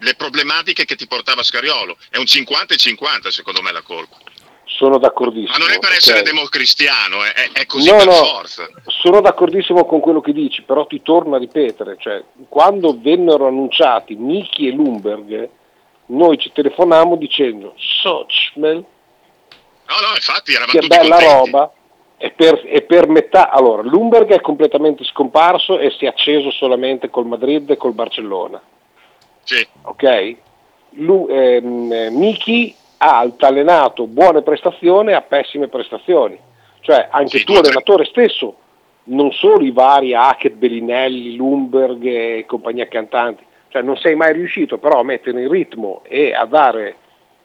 le 0.00 0.14
problematiche 0.14 0.84
che 0.84 0.94
ti 0.94 1.06
portava 1.06 1.42
Scariolo. 1.42 1.96
È 2.10 2.18
un 2.18 2.26
50 2.26 2.74
e 2.74 2.76
50 2.76 3.30
secondo 3.30 3.62
me 3.62 3.72
la 3.72 3.80
colpa 3.80 4.18
sono 4.66 4.98
d'accordissimo. 4.98 5.56
Ma 5.58 5.64
non 5.64 5.72
è 5.72 5.78
per 5.78 5.92
essere 5.92 6.20
okay. 6.20 6.32
democristiano, 6.32 7.24
è, 7.24 7.50
è 7.52 7.66
così 7.66 7.90
no, 7.90 7.96
per 7.96 8.06
no, 8.06 8.12
forza. 8.12 8.68
Sono 8.86 9.20
d'accordissimo 9.20 9.86
con 9.86 10.00
quello 10.00 10.20
che 10.20 10.32
dici, 10.32 10.62
però 10.62 10.86
ti 10.86 11.00
torno 11.02 11.36
a 11.36 11.38
ripetere, 11.38 11.96
cioè, 11.98 12.22
quando 12.48 12.98
vennero 13.00 13.46
annunciati 13.46 14.14
Miki 14.16 14.68
e 14.68 14.72
Lumberg, 14.72 15.48
noi 16.06 16.38
ci 16.38 16.52
telefonammo 16.52 17.16
dicendo 17.16 17.74
Sochmel, 17.76 18.74
no, 18.74 19.94
no, 20.00 20.14
infatti 20.14 20.52
eravamo 20.52 20.78
che 20.78 20.86
bella 20.86 21.16
contenti. 21.16 21.50
roba, 21.50 21.72
e 22.18 22.30
per, 22.30 22.62
e 22.64 22.82
per, 22.82 23.08
metà, 23.08 23.50
allora, 23.50 23.82
Lumberg 23.82 24.30
è 24.30 24.40
completamente 24.40 25.04
scomparso 25.04 25.78
e 25.78 25.90
si 25.90 26.06
è 26.06 26.08
acceso 26.08 26.50
solamente 26.50 27.08
col 27.08 27.26
Madrid 27.26 27.70
e 27.70 27.76
col 27.76 27.92
Barcellona. 27.92 28.60
Sì. 29.44 29.66
Ok? 29.82 30.36
Lu, 30.98 31.28
ehm, 31.28 31.92
Miki 32.10 32.74
ha 32.98 33.18
altanenato 33.18 34.06
buone 34.06 34.42
prestazioni 34.42 35.12
a 35.12 35.22
pessime 35.22 35.68
prestazioni. 35.68 36.38
Cioè 36.80 37.08
anche 37.10 37.38
sì, 37.38 37.44
tu 37.44 37.54
allenatore 37.54 38.04
stesso, 38.04 38.56
non 39.04 39.32
solo 39.32 39.64
i 39.64 39.72
vari 39.72 40.14
Hackett, 40.14 40.54
Bellinelli, 40.54 41.34
Lumberg 41.36 42.04
e 42.04 42.44
compagnia 42.46 42.86
cantanti, 42.86 43.44
cioè 43.68 43.82
non 43.82 43.96
sei 43.96 44.14
mai 44.14 44.32
riuscito 44.32 44.78
però 44.78 45.00
a 45.00 45.04
mettere 45.04 45.42
in 45.42 45.50
ritmo 45.50 46.02
e 46.04 46.32
a 46.32 46.44
dare 46.46 46.96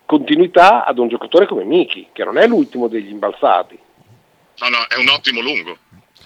continuità 0.05 0.85
ad 0.85 0.99
un 0.99 1.07
giocatore 1.07 1.47
come 1.47 1.63
Miki, 1.63 2.09
che 2.11 2.23
non 2.23 2.37
è 2.37 2.45
l'ultimo 2.45 2.87
degli 2.87 3.09
imbalzati. 3.09 3.79
No, 4.59 4.69
no, 4.69 4.77
è 4.87 4.99
un 4.99 5.07
ottimo 5.07 5.41
lungo. 5.41 5.77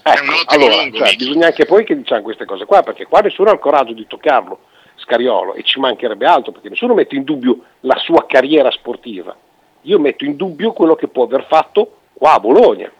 Ecco, 0.03 0.23
un 0.23 0.29
ottimo 0.29 0.65
allora, 0.65 0.81
lungo. 0.81 0.97
Cioè, 0.97 1.15
bisogna 1.15 1.45
anche 1.47 1.65
poi 1.65 1.85
che 1.85 1.95
diciamo 1.95 2.21
queste 2.21 2.45
cose 2.45 2.65
qua, 2.65 2.83
perché 2.83 3.05
qua 3.05 3.21
nessuno 3.21 3.49
ha 3.49 3.53
il 3.53 3.59
coraggio 3.59 3.93
di 3.93 4.05
toccarlo 4.07 4.59
Scariolo 5.05 5.53
e 5.53 5.63
ci 5.63 5.79
mancherebbe 5.79 6.25
altro 6.25 6.51
perché 6.51 6.69
nessuno 6.69 6.93
mette 6.93 7.15
in 7.15 7.23
dubbio 7.23 7.59
la 7.81 7.97
sua 7.97 8.25
carriera 8.25 8.71
sportiva. 8.71 9.35
Io 9.81 9.99
metto 9.99 10.25
in 10.25 10.35
dubbio 10.35 10.73
quello 10.73 10.95
che 10.95 11.07
può 11.07 11.23
aver 11.23 11.45
fatto 11.47 11.97
qua 12.13 12.33
a 12.33 12.39
Bologna. 12.39 12.91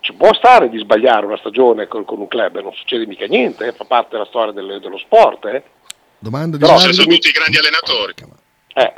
Ci 0.00 0.12
può 0.14 0.32
stare 0.34 0.68
di 0.68 0.78
sbagliare 0.78 1.26
una 1.26 1.36
stagione 1.36 1.86
con, 1.86 2.04
con 2.04 2.20
un 2.20 2.28
club, 2.28 2.60
non 2.60 2.72
succede 2.72 3.06
mica 3.06 3.26
niente, 3.26 3.66
eh, 3.66 3.72
fa 3.72 3.84
parte 3.84 4.10
della 4.12 4.26
storia 4.26 4.52
del, 4.52 4.80
dello 4.80 4.98
sport. 4.98 5.44
Eh. 5.46 5.62
Domanda 6.18 6.56
di 6.56 6.62
Però 6.62 6.76
Davide. 6.76 6.92
sono 6.92 7.12
tutti 7.12 7.28
i 7.28 7.32
grandi 7.32 7.56
allenatori. 7.56 8.14
Eh. 8.74 8.92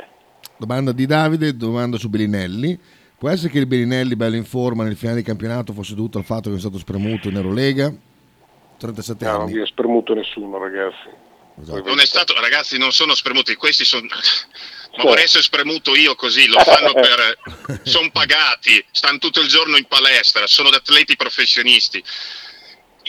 Domanda 0.57 0.91
di 0.91 1.05
Davide, 1.05 1.55
domanda 1.55 1.97
su 1.97 2.09
Bellinelli. 2.09 2.77
Può 3.17 3.29
essere 3.29 3.49
che 3.49 3.59
il 3.59 3.65
Bellinelli, 3.65 4.15
bello 4.15 4.35
in 4.35 4.45
forma, 4.45 4.83
nel 4.83 4.95
finale 4.95 5.17
di 5.17 5.23
campionato 5.23 5.73
fosse 5.73 5.95
dovuto 5.95 6.17
al 6.17 6.23
fatto 6.23 6.49
che 6.49 6.55
è 6.55 6.59
stato 6.59 6.77
spremuto 6.77 7.27
in 7.27 7.35
Eurolega? 7.35 7.93
37 8.77 9.25
no, 9.25 9.31
anni. 9.31 9.39
Non 9.39 9.51
vi 9.51 9.61
è 9.61 9.65
spremuto 9.65 10.13
nessuno, 10.13 10.57
ragazzi. 10.57 11.27
Esatto. 11.61 11.83
Non 11.83 11.99
è 11.99 12.05
stato, 12.05 12.33
ragazzi, 12.39 12.77
non 12.77 12.91
sono 12.91 13.15
spremuti, 13.15 13.55
questi 13.55 13.85
sono. 13.85 14.07
Ma 14.97 15.03
vorrei 15.03 15.25
essere 15.25 15.43
spremuto 15.43 15.95
io 15.95 16.15
così, 16.15 16.47
lo 16.47 16.59
fanno 16.59 16.93
per. 16.99 17.37
sono 17.83 18.09
pagati, 18.11 18.83
stanno 18.91 19.19
tutto 19.19 19.39
il 19.39 19.47
giorno 19.47 19.77
in 19.77 19.85
palestra, 19.85 20.47
sono 20.47 20.69
atleti 20.69 21.15
professionisti 21.15 22.03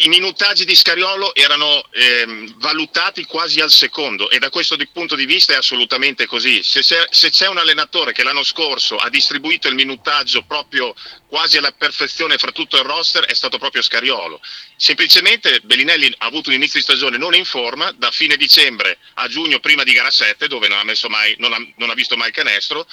i 0.03 0.09
minutaggi 0.09 0.65
di 0.65 0.75
Scariolo 0.75 1.35
erano 1.35 1.85
ehm, 1.91 2.55
valutati 2.59 3.25
quasi 3.25 3.61
al 3.61 3.71
secondo 3.71 4.31
e 4.31 4.39
da 4.39 4.49
questo 4.49 4.77
punto 4.93 5.15
di 5.15 5.27
vista 5.27 5.53
è 5.53 5.57
assolutamente 5.57 6.27
così. 6.27 6.63
Se, 6.63 6.83
se, 6.83 7.07
se, 7.11 7.29
c'è 7.29 7.49
un 7.49 7.59
allenatore 7.59 8.13
che 8.13 8.23
l'anno 8.23 8.43
scorso 8.43 8.97
ha 8.97 9.11
distribuito 9.11 9.69
il 9.69 9.75
minutaggio 9.75 10.43
proprio 10.45 10.95
quasi 11.27 11.59
alla 11.59 11.73
perfezione 11.73 12.39
fra 12.39 12.51
tutto 12.51 12.77
il 12.79 12.85
roster 12.85 13.25
è 13.25 13.35
stato 13.35 13.59
proprio 13.59 13.83
Scariolo. 13.83 14.41
Semplicemente 14.77 15.61
Bellinelli 15.61 16.15
ha 16.19 16.27
avuto 16.27 16.49
un 16.49 16.57
inizio 16.57 16.79
di 16.79 16.85
stagione 16.87 17.19
non 17.19 17.35
in 17.35 17.45
forma, 17.45 17.93
da 17.93 18.11
fine 18.11 18.37
dicembre 18.37 18.97
a 19.15 19.29
giugno 19.29 19.61
prima 19.61 19.83
di 19.83 19.93
gara 19.93 20.11
7 20.11 20.49
dove 20.49 20.69
non 20.69 20.79
ha, 20.79 21.09
mai, 21.09 21.35
non 21.39 21.53
ha, 21.53 21.59
non 21.77 21.91
ha 21.91 21.95
visto 21.95 22.17
mai 22.17 22.29
il 22.29 22.35
canestro, 22.35 22.87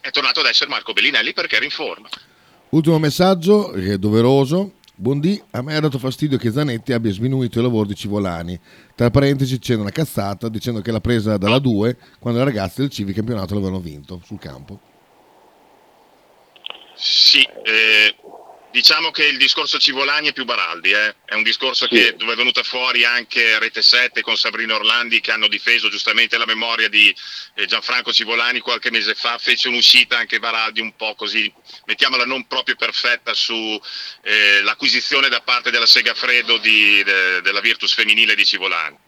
è 0.00 0.10
tornato 0.10 0.40
ad 0.40 0.46
essere 0.46 0.70
Marco 0.70 0.92
Bellinelli 0.92 1.32
perché 1.32 1.54
era 1.54 1.64
in 1.64 1.70
forma. 1.70 2.08
Ultimo 2.70 2.98
messaggio, 2.98 3.70
che 3.70 3.92
è 3.92 3.96
doveroso, 3.96 4.77
Buondì, 5.00 5.40
a 5.52 5.62
me 5.62 5.76
ha 5.76 5.80
dato 5.80 5.96
fastidio 5.96 6.38
che 6.38 6.50
Zanetti 6.50 6.92
abbia 6.92 7.12
sminuito 7.12 7.58
il 7.58 7.64
lavoro 7.64 7.86
di 7.86 7.94
Civolani. 7.94 8.58
Tra 8.96 9.10
parentesi 9.10 9.60
c'è 9.60 9.76
una 9.76 9.90
cazzata 9.90 10.48
dicendo 10.48 10.80
che 10.80 10.90
l'ha 10.90 10.98
presa 10.98 11.36
dalla 11.36 11.60
2 11.60 11.96
quando 12.18 12.40
i 12.40 12.44
ragazzi 12.44 12.80
del 12.80 12.90
Civi 12.90 13.12
campionato 13.12 13.54
l'avevano 13.54 13.78
vinto 13.78 14.20
sul 14.24 14.40
campo. 14.40 14.80
Sì, 16.96 17.42
eh, 17.42 18.16
Diciamo 18.70 19.10
che 19.10 19.26
il 19.26 19.38
discorso 19.38 19.78
Civolani 19.78 20.28
è 20.28 20.32
più 20.34 20.44
Baraldi, 20.44 20.90
eh? 20.90 21.14
è 21.24 21.34
un 21.34 21.42
discorso 21.42 21.86
sì. 21.86 21.94
che, 21.94 22.14
dove 22.16 22.34
è 22.34 22.36
venuta 22.36 22.62
fuori 22.62 23.02
anche 23.02 23.58
Rete 23.58 23.80
7 23.80 24.20
con 24.20 24.36
Sabrina 24.36 24.74
Orlandi 24.74 25.20
che 25.20 25.32
hanno 25.32 25.48
difeso 25.48 25.88
giustamente 25.88 26.36
la 26.36 26.44
memoria 26.44 26.90
di 26.90 27.14
eh, 27.54 27.64
Gianfranco 27.64 28.12
Civolani 28.12 28.60
qualche 28.60 28.90
mese 28.90 29.14
fa, 29.14 29.38
fece 29.38 29.68
un'uscita 29.68 30.18
anche 30.18 30.38
Baraldi 30.38 30.82
un 30.82 30.94
po' 30.96 31.14
così, 31.14 31.50
mettiamola 31.86 32.26
non 32.26 32.46
proprio 32.46 32.76
perfetta 32.76 33.32
sull'acquisizione 33.32 35.28
eh, 35.28 35.30
da 35.30 35.40
parte 35.40 35.70
della 35.70 35.86
Segafredo 35.86 36.58
di, 36.58 37.02
de, 37.04 37.40
della 37.40 37.60
Virtus 37.60 37.94
femminile 37.94 38.34
di 38.34 38.44
Civolani. 38.44 38.98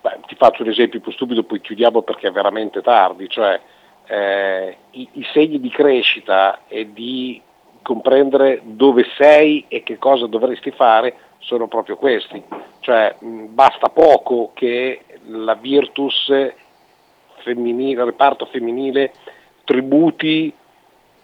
Beh, 0.00 0.20
ti 0.26 0.34
faccio 0.34 0.62
un 0.62 0.70
esempio 0.70 0.98
più 1.00 1.12
stupido, 1.12 1.44
poi 1.44 1.60
chiudiamo 1.60 2.02
perché 2.02 2.28
è 2.28 2.32
veramente 2.32 2.80
tardi, 2.80 3.28
cioè 3.28 3.60
eh, 4.06 4.76
i, 4.92 5.08
i 5.12 5.28
segni 5.32 5.60
di 5.60 5.68
crescita 5.68 6.62
e 6.68 6.90
di 6.90 7.40
comprendere 7.82 8.60
dove 8.62 9.04
sei 9.16 9.64
e 9.68 9.82
che 9.82 9.98
cosa 9.98 10.26
dovresti 10.26 10.70
fare 10.70 11.14
sono 11.38 11.68
proprio 11.68 11.96
questi. 11.96 12.42
Cioè 12.80 13.16
mh, 13.18 13.44
basta 13.50 13.88
poco 13.88 14.52
che 14.54 15.02
la 15.26 15.54
Virtus 15.54 16.32
femminile, 17.42 18.00
il 18.00 18.06
reparto 18.06 18.46
femminile 18.46 19.12
tributi 19.64 20.52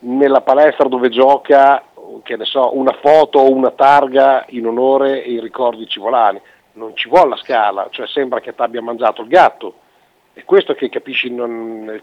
nella 0.01 0.41
palestra 0.41 0.89
dove 0.89 1.09
gioca 1.09 1.83
che 2.23 2.37
ne 2.37 2.45
so, 2.45 2.77
una 2.77 2.97
foto 3.01 3.39
o 3.39 3.53
una 3.53 3.71
targa 3.71 4.45
in 4.49 4.67
onore 4.67 5.23
e 5.23 5.33
in 5.33 5.41
ricordo 5.41 5.79
di 5.79 5.89
Civolani. 5.89 6.41
Non 6.73 6.95
ci 6.95 7.09
vuole 7.09 7.31
la 7.31 7.37
scala, 7.37 7.89
cioè 7.91 8.07
sembra 8.07 8.41
che 8.41 8.55
ti 8.55 8.63
abbia 8.63 8.83
mangiato 8.83 9.23
il 9.23 9.29
gatto. 9.29 9.75
È 10.33 10.45
questo 10.45 10.75
che 10.75 10.89
capisci, 10.89 11.31
non, 11.31 12.01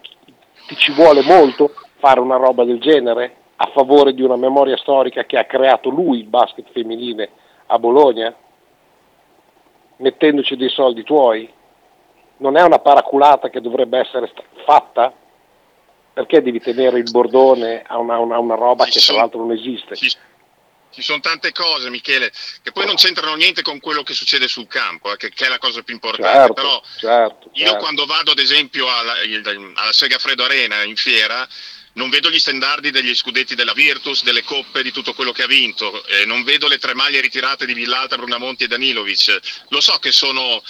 ti 0.67 0.75
ci 0.75 0.91
vuole 0.91 1.21
molto 1.21 1.71
fare 1.97 2.19
una 2.19 2.35
roba 2.35 2.65
del 2.65 2.79
genere? 2.79 3.35
A 3.57 3.71
favore 3.73 4.13
di 4.13 4.21
una 4.21 4.35
memoria 4.35 4.77
storica 4.77 5.23
che 5.25 5.37
ha 5.37 5.45
creato 5.45 5.89
lui 5.89 6.19
il 6.19 6.27
basket 6.27 6.65
femminile 6.71 7.29
a 7.67 7.79
Bologna, 7.79 8.35
mettendoci 9.97 10.55
dei 10.55 10.69
soldi 10.69 11.03
tuoi? 11.03 11.51
Non 12.37 12.57
è 12.57 12.61
una 12.63 12.79
paraculata 12.79 13.49
che 13.49 13.61
dovrebbe 13.61 13.99
essere 13.99 14.31
fatta? 14.65 15.13
Perché 16.13 16.41
devi 16.41 16.59
tenere 16.59 16.97
il 16.97 17.09
bordone 17.11 17.83
a 17.85 17.97
una, 17.97 18.17
una, 18.19 18.39
una 18.39 18.55
roba 18.55 18.85
che 18.85 18.99
tra 18.99 19.15
l'altro 19.15 19.39
non 19.39 19.51
esiste? 19.51 19.95
Ci, 19.95 20.09
ci, 20.91 21.01
sono 21.01 21.19
tante 21.19 21.51
cose, 21.51 21.89
Michele, 21.89 22.31
che 22.61 22.71
poi 22.71 22.85
non 22.85 22.95
c'entrano 22.95 23.35
niente 23.35 23.61
con 23.61 23.79
quello 23.79 24.03
che 24.03 24.13
succede 24.13 24.47
sul 24.47 24.67
campo, 24.67 25.11
eh, 25.13 25.17
che, 25.17 25.29
che, 25.29 25.45
è 25.45 25.49
la 25.49 25.57
cosa 25.57 25.81
più 25.81 25.93
importante. 25.93 26.37
Certo, 26.37 26.53
Però 26.53 26.81
certo, 26.97 27.49
io 27.53 27.65
certo. 27.65 27.79
quando 27.79 28.05
vado 28.05 28.31
ad 28.31 28.39
esempio 28.39 28.85
alla, 28.87 29.13
alla 29.75 29.91
Segafredo 29.91 30.43
Arena 30.43 30.83
in 30.83 30.95
fiera, 30.95 31.45
non 31.95 32.09
vedo 32.09 32.29
gli 32.29 32.39
standardi 32.39 32.91
degli 32.91 33.13
scudetti 33.15 33.55
della 33.55 33.73
Virtus, 33.73 34.23
delle 34.23 34.43
coppe, 34.43 34.83
di 34.83 34.91
tutto 34.91 35.13
quello 35.13 35.31
che 35.31 35.43
ha 35.43 35.47
vinto, 35.47 36.05
eh, 36.07 36.25
non 36.25 36.43
vedo 36.43 36.67
le 36.67 36.77
tre 36.77 36.93
maglie 36.93 37.21
ritirate 37.21 37.65
di 37.65 37.73
Villalta, 37.73 38.17
Brunamonti 38.17 38.65
e 38.65 38.67
Danilovic. 38.67 39.39
Lo 39.69 39.79
so 39.79 39.97
che 39.99 40.11
sono 40.11 40.61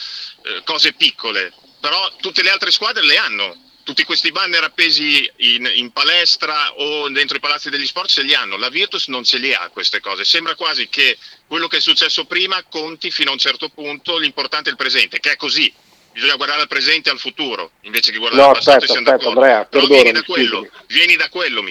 eh, 0.43 0.61
cose 0.63 0.93
piccole, 0.93 1.53
però 1.79 2.15
tutte 2.19 2.43
le 2.43 2.51
altre 2.51 2.71
squadre 2.71 3.03
le 3.05 3.17
hanno. 3.17 3.63
Tutti 3.83 4.03
questi 4.03 4.31
banner 4.31 4.63
appesi 4.63 5.29
in, 5.37 5.71
in, 5.75 5.91
palestra 5.91 6.73
o 6.73 7.07
dentro 7.09 7.37
i 7.37 7.39
palazzi 7.39 7.69
degli 7.69 7.85
sport 7.85 8.09
ce 8.09 8.23
li 8.23 8.33
hanno. 8.33 8.57
La 8.57 8.69
Virtus 8.69 9.07
non 9.09 9.23
ce 9.23 9.37
li 9.37 9.53
ha 9.53 9.69
queste 9.69 9.99
cose. 9.99 10.25
Sembra 10.25 10.55
quasi 10.55 10.89
che 10.89 11.19
quello 11.45 11.67
che 11.67 11.77
è 11.77 11.81
successo 11.81 12.25
prima 12.25 12.63
conti 12.63 13.11
fino 13.11 13.29
a 13.29 13.33
un 13.33 13.39
certo 13.39 13.69
punto, 13.69 14.17
l'importante 14.17 14.69
è 14.69 14.71
il 14.71 14.77
presente, 14.77 15.19
che 15.19 15.33
è 15.33 15.35
così 15.35 15.71
bisogna 16.15 16.37
guardare 16.37 16.61
al 16.61 16.69
presente 16.69 17.09
e 17.09 17.11
al 17.11 17.19
futuro 17.19 17.71
invece 17.81 18.13
che 18.13 18.19
guardare 18.19 18.41
no, 18.41 18.47
al 18.47 18.55
passato 18.55 18.85
aspetta, 18.85 18.93
e 18.93 19.03
siamo 19.03 19.09
aspetta, 19.09 19.29
Andrea, 19.29 19.65
Però 19.65 19.85
vieni 19.85 20.11
da, 20.13 20.23
quello, 20.23 20.67
vieni 20.87 21.15
da 21.17 21.27
quello, 21.29 21.61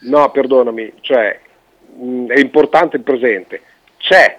No, 0.00 0.30
perdonami, 0.32 0.92
cioè 1.02 1.40
mh, 1.96 2.26
è 2.26 2.38
importante 2.40 2.96
il 2.96 3.04
presente. 3.04 3.62
C'è 3.98 4.38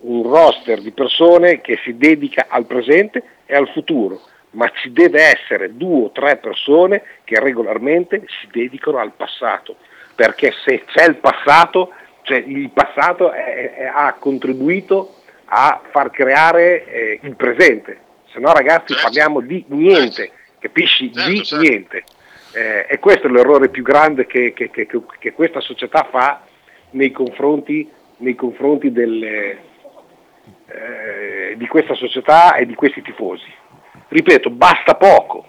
un 0.00 0.24
roster 0.24 0.80
di 0.80 0.90
persone 0.90 1.60
che 1.60 1.78
si 1.84 1.96
dedica 1.96 2.46
al 2.48 2.66
presente 2.66 3.22
e 3.46 3.54
al 3.54 3.68
futuro, 3.68 4.20
ma 4.50 4.68
ci 4.74 4.90
deve 4.90 5.22
essere 5.22 5.76
due 5.76 6.06
o 6.06 6.10
tre 6.10 6.36
persone 6.38 7.02
che 7.22 7.38
regolarmente 7.38 8.24
si 8.40 8.48
dedicano 8.50 8.98
al 8.98 9.12
passato, 9.12 9.76
perché 10.16 10.52
se 10.64 10.84
c'è 10.86 11.06
il 11.06 11.16
passato, 11.16 11.92
cioè 12.22 12.38
il 12.38 12.70
passato 12.70 13.30
è, 13.30 13.74
è, 13.74 13.84
ha 13.84 14.12
contribuito 14.14 15.18
a 15.44 15.80
far 15.90 16.10
creare 16.10 16.84
eh, 16.86 17.20
il 17.22 17.36
presente, 17.36 18.01
se 18.32 18.40
no 18.40 18.52
ragazzi 18.52 18.94
certo. 18.94 19.02
parliamo 19.02 19.40
di 19.40 19.64
niente, 19.68 20.12
certo. 20.12 20.34
capisci? 20.58 21.12
Certo, 21.12 21.30
di 21.30 21.44
certo. 21.44 21.64
niente. 21.64 22.04
Eh, 22.54 22.86
e 22.88 22.98
questo 22.98 23.28
è 23.28 23.30
l'errore 23.30 23.68
più 23.68 23.82
grande 23.82 24.26
che, 24.26 24.52
che, 24.52 24.70
che, 24.70 24.86
che 25.18 25.32
questa 25.32 25.60
società 25.60 26.06
fa 26.10 26.42
nei 26.90 27.10
confronti, 27.10 27.88
nei 28.18 28.34
confronti 28.34 28.92
delle, 28.92 29.58
eh, 30.66 31.54
di 31.56 31.66
questa 31.66 31.94
società 31.94 32.54
e 32.54 32.66
di 32.66 32.74
questi 32.74 33.02
tifosi. 33.02 33.50
Ripeto, 34.08 34.50
basta 34.50 34.94
poco, 34.94 35.46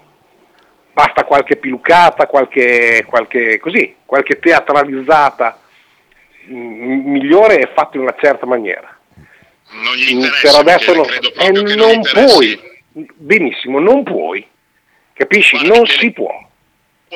basta 0.92 1.24
qualche 1.24 1.56
pilucata, 1.56 2.26
qualche, 2.26 3.04
qualche, 3.06 3.58
così, 3.58 3.96
qualche 4.04 4.38
teatralizzata 4.38 5.58
mm, 6.50 7.10
migliore 7.10 7.60
e 7.60 7.70
fatta 7.74 7.96
in 7.96 8.02
una 8.02 8.16
certa 8.18 8.46
maniera. 8.46 8.98
Non 9.70 9.94
gli 9.94 10.10
interessa, 10.10 10.50
per 10.50 10.60
adesso 10.60 10.94
non, 10.94 11.06
eh, 11.38 11.50
non, 11.50 11.64
non 11.72 12.00
puoi, 12.00 12.72
benissimo, 13.14 13.78
non 13.80 14.02
puoi, 14.02 14.46
capisci? 15.12 15.56
Guarda, 15.56 15.76
non 15.76 15.86
si 15.86 16.10
può 16.12 16.52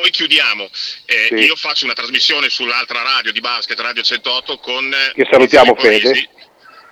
poi 0.00 0.10
chiudiamo. 0.10 0.68
Eh, 1.06 1.26
sì. 1.28 1.34
Io 1.34 1.56
faccio 1.56 1.84
una 1.84 1.94
trasmissione 1.94 2.48
sull'altra 2.48 3.02
radio 3.02 3.32
di 3.32 3.40
basket, 3.40 3.78
Radio 3.80 4.02
108, 4.02 4.58
con... 4.58 4.94
Che 5.14 5.26
salutiamo 5.28 5.74
Fede. 5.74 6.30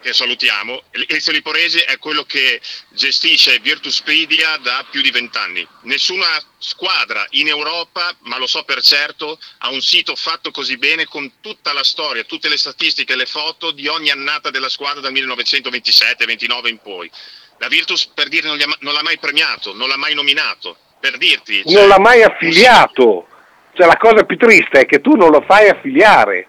Che 0.02 0.12
salutiamo. 0.12 0.82
Ezio 1.08 1.32
Liporesi 1.32 1.78
è 1.78 1.98
quello 1.98 2.24
che 2.24 2.60
gestisce 2.90 3.58
Virtuspedia 3.58 4.56
da 4.58 4.86
più 4.90 5.00
di 5.00 5.10
vent'anni. 5.10 5.66
Nessuna 5.82 6.26
squadra 6.58 7.26
in 7.30 7.48
Europa, 7.48 8.14
ma 8.20 8.38
lo 8.38 8.46
so 8.46 8.62
per 8.62 8.82
certo, 8.82 9.38
ha 9.58 9.70
un 9.70 9.80
sito 9.80 10.14
fatto 10.14 10.50
così 10.50 10.76
bene 10.76 11.06
con 11.06 11.40
tutta 11.40 11.72
la 11.72 11.82
storia, 11.82 12.22
tutte 12.24 12.48
le 12.48 12.56
statistiche 12.56 13.16
le 13.16 13.26
foto 13.26 13.72
di 13.72 13.88
ogni 13.88 14.10
annata 14.10 14.50
della 14.50 14.68
squadra 14.68 15.00
dal 15.00 15.12
1927-29 15.12 16.68
in 16.68 16.78
poi. 16.78 17.10
La 17.58 17.68
Virtus, 17.68 18.06
per 18.06 18.28
dire, 18.28 18.48
non, 18.48 18.58
non 18.80 18.92
l'ha 18.92 19.02
mai 19.02 19.18
premiato, 19.18 19.74
non 19.74 19.88
l'ha 19.88 19.96
mai 19.96 20.14
nominato 20.14 20.76
per 21.00 21.16
dirti. 21.16 21.62
Cioè, 21.64 21.72
non 21.72 21.88
l'ha 21.88 21.98
mai 21.98 22.22
affiliato. 22.22 23.26
Cioè, 23.72 23.86
la 23.86 23.96
cosa 23.96 24.24
più 24.24 24.36
triste 24.36 24.80
è 24.80 24.86
che 24.86 25.00
tu 25.00 25.14
non 25.14 25.30
lo 25.30 25.42
fai 25.42 25.68
affiliare. 25.68 26.48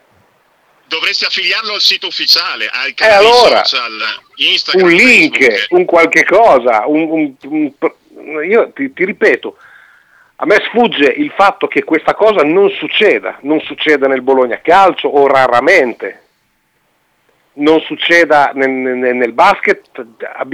Dovresti 0.87 1.25
affiliarlo 1.25 1.73
al 1.73 1.81
sito 1.81 2.07
ufficiale, 2.07 2.69
al 2.71 2.93
canale 2.93 3.23
eh 3.23 3.27
allora, 3.27 3.63
social, 3.65 4.21
Instagram, 4.35 4.87
un 4.87 4.93
link, 4.93 5.37
Facebook. 5.37 5.71
un 5.71 5.85
qualche 5.85 6.23
cosa. 6.23 6.83
Un, 6.87 7.35
un, 7.41 7.71
un, 8.13 8.45
io 8.49 8.71
ti, 8.71 8.93
ti 8.93 9.03
ripeto, 9.03 9.57
a 10.37 10.45
me 10.45 10.63
sfugge 10.67 11.07
il 11.07 11.31
fatto 11.35 11.67
che 11.67 11.83
questa 11.83 12.13
cosa 12.13 12.43
non 12.43 12.69
succeda, 12.69 13.39
non 13.41 13.59
succeda 13.61 14.07
nel 14.07 14.21
Bologna 14.21 14.61
Calcio 14.61 15.07
o 15.07 15.25
raramente, 15.27 16.26
non 17.57 17.79
succeda 17.81 18.51
nel, 18.53 18.69
nel, 18.69 19.15
nel 19.15 19.33
basket, 19.33 19.89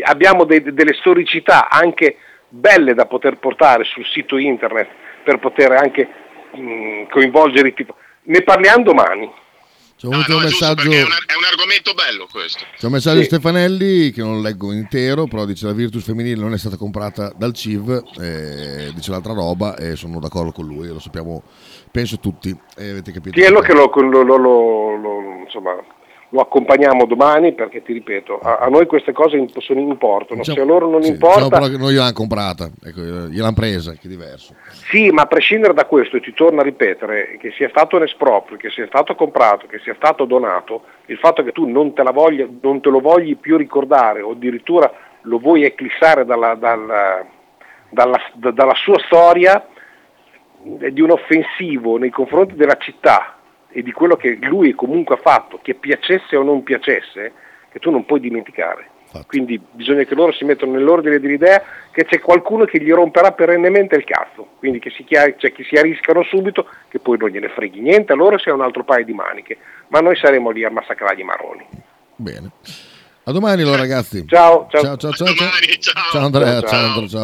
abbiamo 0.01 0.43
de, 0.43 0.73
delle 0.73 0.93
storicità 0.93 1.69
anche 1.69 2.17
belle 2.47 2.93
da 2.93 3.05
poter 3.05 3.37
portare 3.37 3.83
sul 3.83 4.05
sito 4.05 4.37
internet 4.37 4.87
per 5.23 5.39
poter 5.39 5.71
anche 5.71 6.07
mh, 6.53 6.61
mm, 6.61 7.03
coinvolgere 7.09 7.69
i 7.69 7.73
tifosi. 7.73 7.99
Ne 8.23 8.41
parliamo 8.41 8.83
domani. 8.83 9.31
C'è 9.97 10.07
no, 10.07 10.23
no, 10.27 10.35
un 10.35 10.43
messaggio... 10.43 10.81
è, 10.83 10.85
un, 10.85 10.91
è 10.93 11.35
un, 11.35 11.45
argomento 11.49 11.93
bello 11.93 12.27
questo. 12.29 12.65
C'è 12.77 12.87
un 12.87 12.91
messaggio 12.91 13.21
sì. 13.21 13.21
di 13.21 13.27
Stefanelli 13.27 14.11
che 14.11 14.21
non 14.21 14.41
leggo 14.41 14.73
intero, 14.73 15.25
però 15.27 15.45
dice 15.45 15.65
la 15.65 15.71
Virtus 15.71 16.03
femminile 16.03 16.41
non 16.41 16.53
è 16.53 16.57
stata 16.57 16.75
comprata 16.75 17.31
dal 17.35 17.53
CIV, 17.53 18.03
eh, 18.19 18.91
dice 18.93 19.11
l'altra 19.11 19.33
roba 19.33 19.77
e 19.77 19.95
sono 19.95 20.19
d'accordo 20.19 20.51
con 20.51 20.65
lui, 20.65 20.87
lo 20.87 20.99
sappiamo, 20.99 21.43
penso 21.89 22.19
tutti. 22.19 22.49
Eh, 22.75 22.89
avete 22.89 23.13
capito? 23.13 23.39
Sì, 23.39 23.45
è 23.45 23.61
che 23.61 23.73
lo, 23.73 23.89
lo, 24.23 24.35
lo, 24.97 25.41
insomma, 25.45 25.75
lo 26.33 26.41
accompagniamo 26.41 27.05
domani 27.05 27.53
perché 27.53 27.83
ti 27.83 27.93
ripeto, 27.93 28.39
a, 28.39 28.57
a 28.57 28.67
noi 28.67 28.87
queste 28.87 29.11
cose 29.11 29.45
sono, 29.59 29.79
importano, 29.79 30.41
diciamo, 30.41 30.57
se 30.57 30.63
a 30.63 30.65
loro 30.65 30.89
non 30.89 31.03
sì, 31.03 31.11
importa... 31.11 31.59
Diciamo 31.59 31.77
noi 31.77 31.93
gliel'hanno 31.93 32.13
comprata, 32.13 32.71
ecco, 32.83 33.01
gliel'hanno 33.01 33.53
presa, 33.53 33.91
che 33.91 33.99
è 34.05 34.07
diverso. 34.07 34.55
Sì, 34.89 35.11
ma 35.11 35.21
a 35.21 35.25
prescindere 35.27 35.75
da 35.75 35.85
questo, 35.85 36.19
ti 36.19 36.33
torno 36.33 36.61
a 36.61 36.63
ripetere, 36.63 37.37
che 37.39 37.51
sia 37.55 37.69
stato 37.69 37.97
un 37.97 38.03
esproprio, 38.03 38.57
che 38.57 38.71
sia 38.71 38.87
stato 38.87 39.13
comprato, 39.13 39.67
che 39.67 39.77
sia 39.83 39.93
stato 39.93 40.25
donato, 40.25 40.81
il 41.05 41.19
fatto 41.19 41.43
che 41.43 41.51
tu 41.51 41.67
non 41.67 41.93
te, 41.93 42.01
voglia, 42.11 42.47
non 42.61 42.81
te 42.81 42.89
lo 42.89 42.99
vogli 42.99 43.37
più 43.37 43.55
ricordare 43.55 44.21
o 44.21 44.31
addirittura 44.31 44.91
lo 45.21 45.37
vuoi 45.37 45.65
eclissare 45.65 46.25
dalla, 46.25 46.55
dalla, 46.55 47.23
dalla, 47.89 48.19
dalla 48.33 48.75
sua 48.75 48.97
storia 49.05 49.67
è 50.79 50.89
di 50.89 51.01
un 51.01 51.11
offensivo 51.11 51.97
nei 51.97 52.09
confronti 52.09 52.55
della 52.55 52.77
città 52.77 53.37
e 53.73 53.81
di 53.81 53.91
quello 53.91 54.15
che 54.15 54.37
lui 54.41 54.73
comunque 54.73 55.15
ha 55.15 55.19
fatto, 55.19 55.59
che 55.61 55.73
piacesse 55.73 56.35
o 56.35 56.43
non 56.43 56.63
piacesse, 56.63 57.33
che 57.71 57.79
tu 57.79 57.89
non 57.89 58.05
puoi 58.05 58.19
dimenticare. 58.19 58.89
Fatto. 59.13 59.25
Quindi 59.27 59.59
bisogna 59.71 60.03
che 60.03 60.15
loro 60.15 60.31
si 60.31 60.43
mettano 60.43 60.71
nell'ordine 60.71 61.19
dell'idea 61.19 61.61
che 61.91 62.05
c'è 62.05 62.19
qualcuno 62.19 62.65
che 62.65 62.81
gli 62.81 62.91
romperà 62.91 63.31
perennemente 63.31 63.95
il 63.95 64.03
cazzo, 64.05 64.47
quindi 64.57 64.79
che 64.79 64.89
si, 64.89 65.03
chiar- 65.03 65.35
cioè 65.37 65.51
che 65.51 65.63
si 65.63 65.75
arriscano 65.75 66.23
subito, 66.23 66.67
che 66.87 66.99
poi 66.99 67.17
non 67.17 67.29
gliene 67.29 67.49
freghi 67.49 67.79
niente 67.79 68.13
a 68.13 68.15
loro 68.15 68.37
è 68.43 68.49
un 68.49 68.61
altro 68.61 68.83
paio 68.83 69.05
di 69.05 69.13
maniche, 69.13 69.57
ma 69.89 69.99
noi 69.99 70.15
saremo 70.15 70.49
lì 70.49 70.63
a 70.63 70.71
massacrare 70.71 71.19
i 71.19 71.23
marroni. 71.23 71.65
Bene. 72.15 72.51
A 73.25 73.31
domani 73.31 73.61
allora 73.61 73.77
ragazzi. 73.77 74.25
Ciao, 74.27 74.67
ciao. 74.69 74.81
Ciao, 74.81 74.97
ciao, 74.97 75.11
ciao. 75.13 75.27
Ciao, 75.27 75.93
ciao 76.11 76.25
Andrea, 76.25 76.59
ciao. 76.61 76.69
ciao, 76.69 77.07
ciao. 77.07 77.21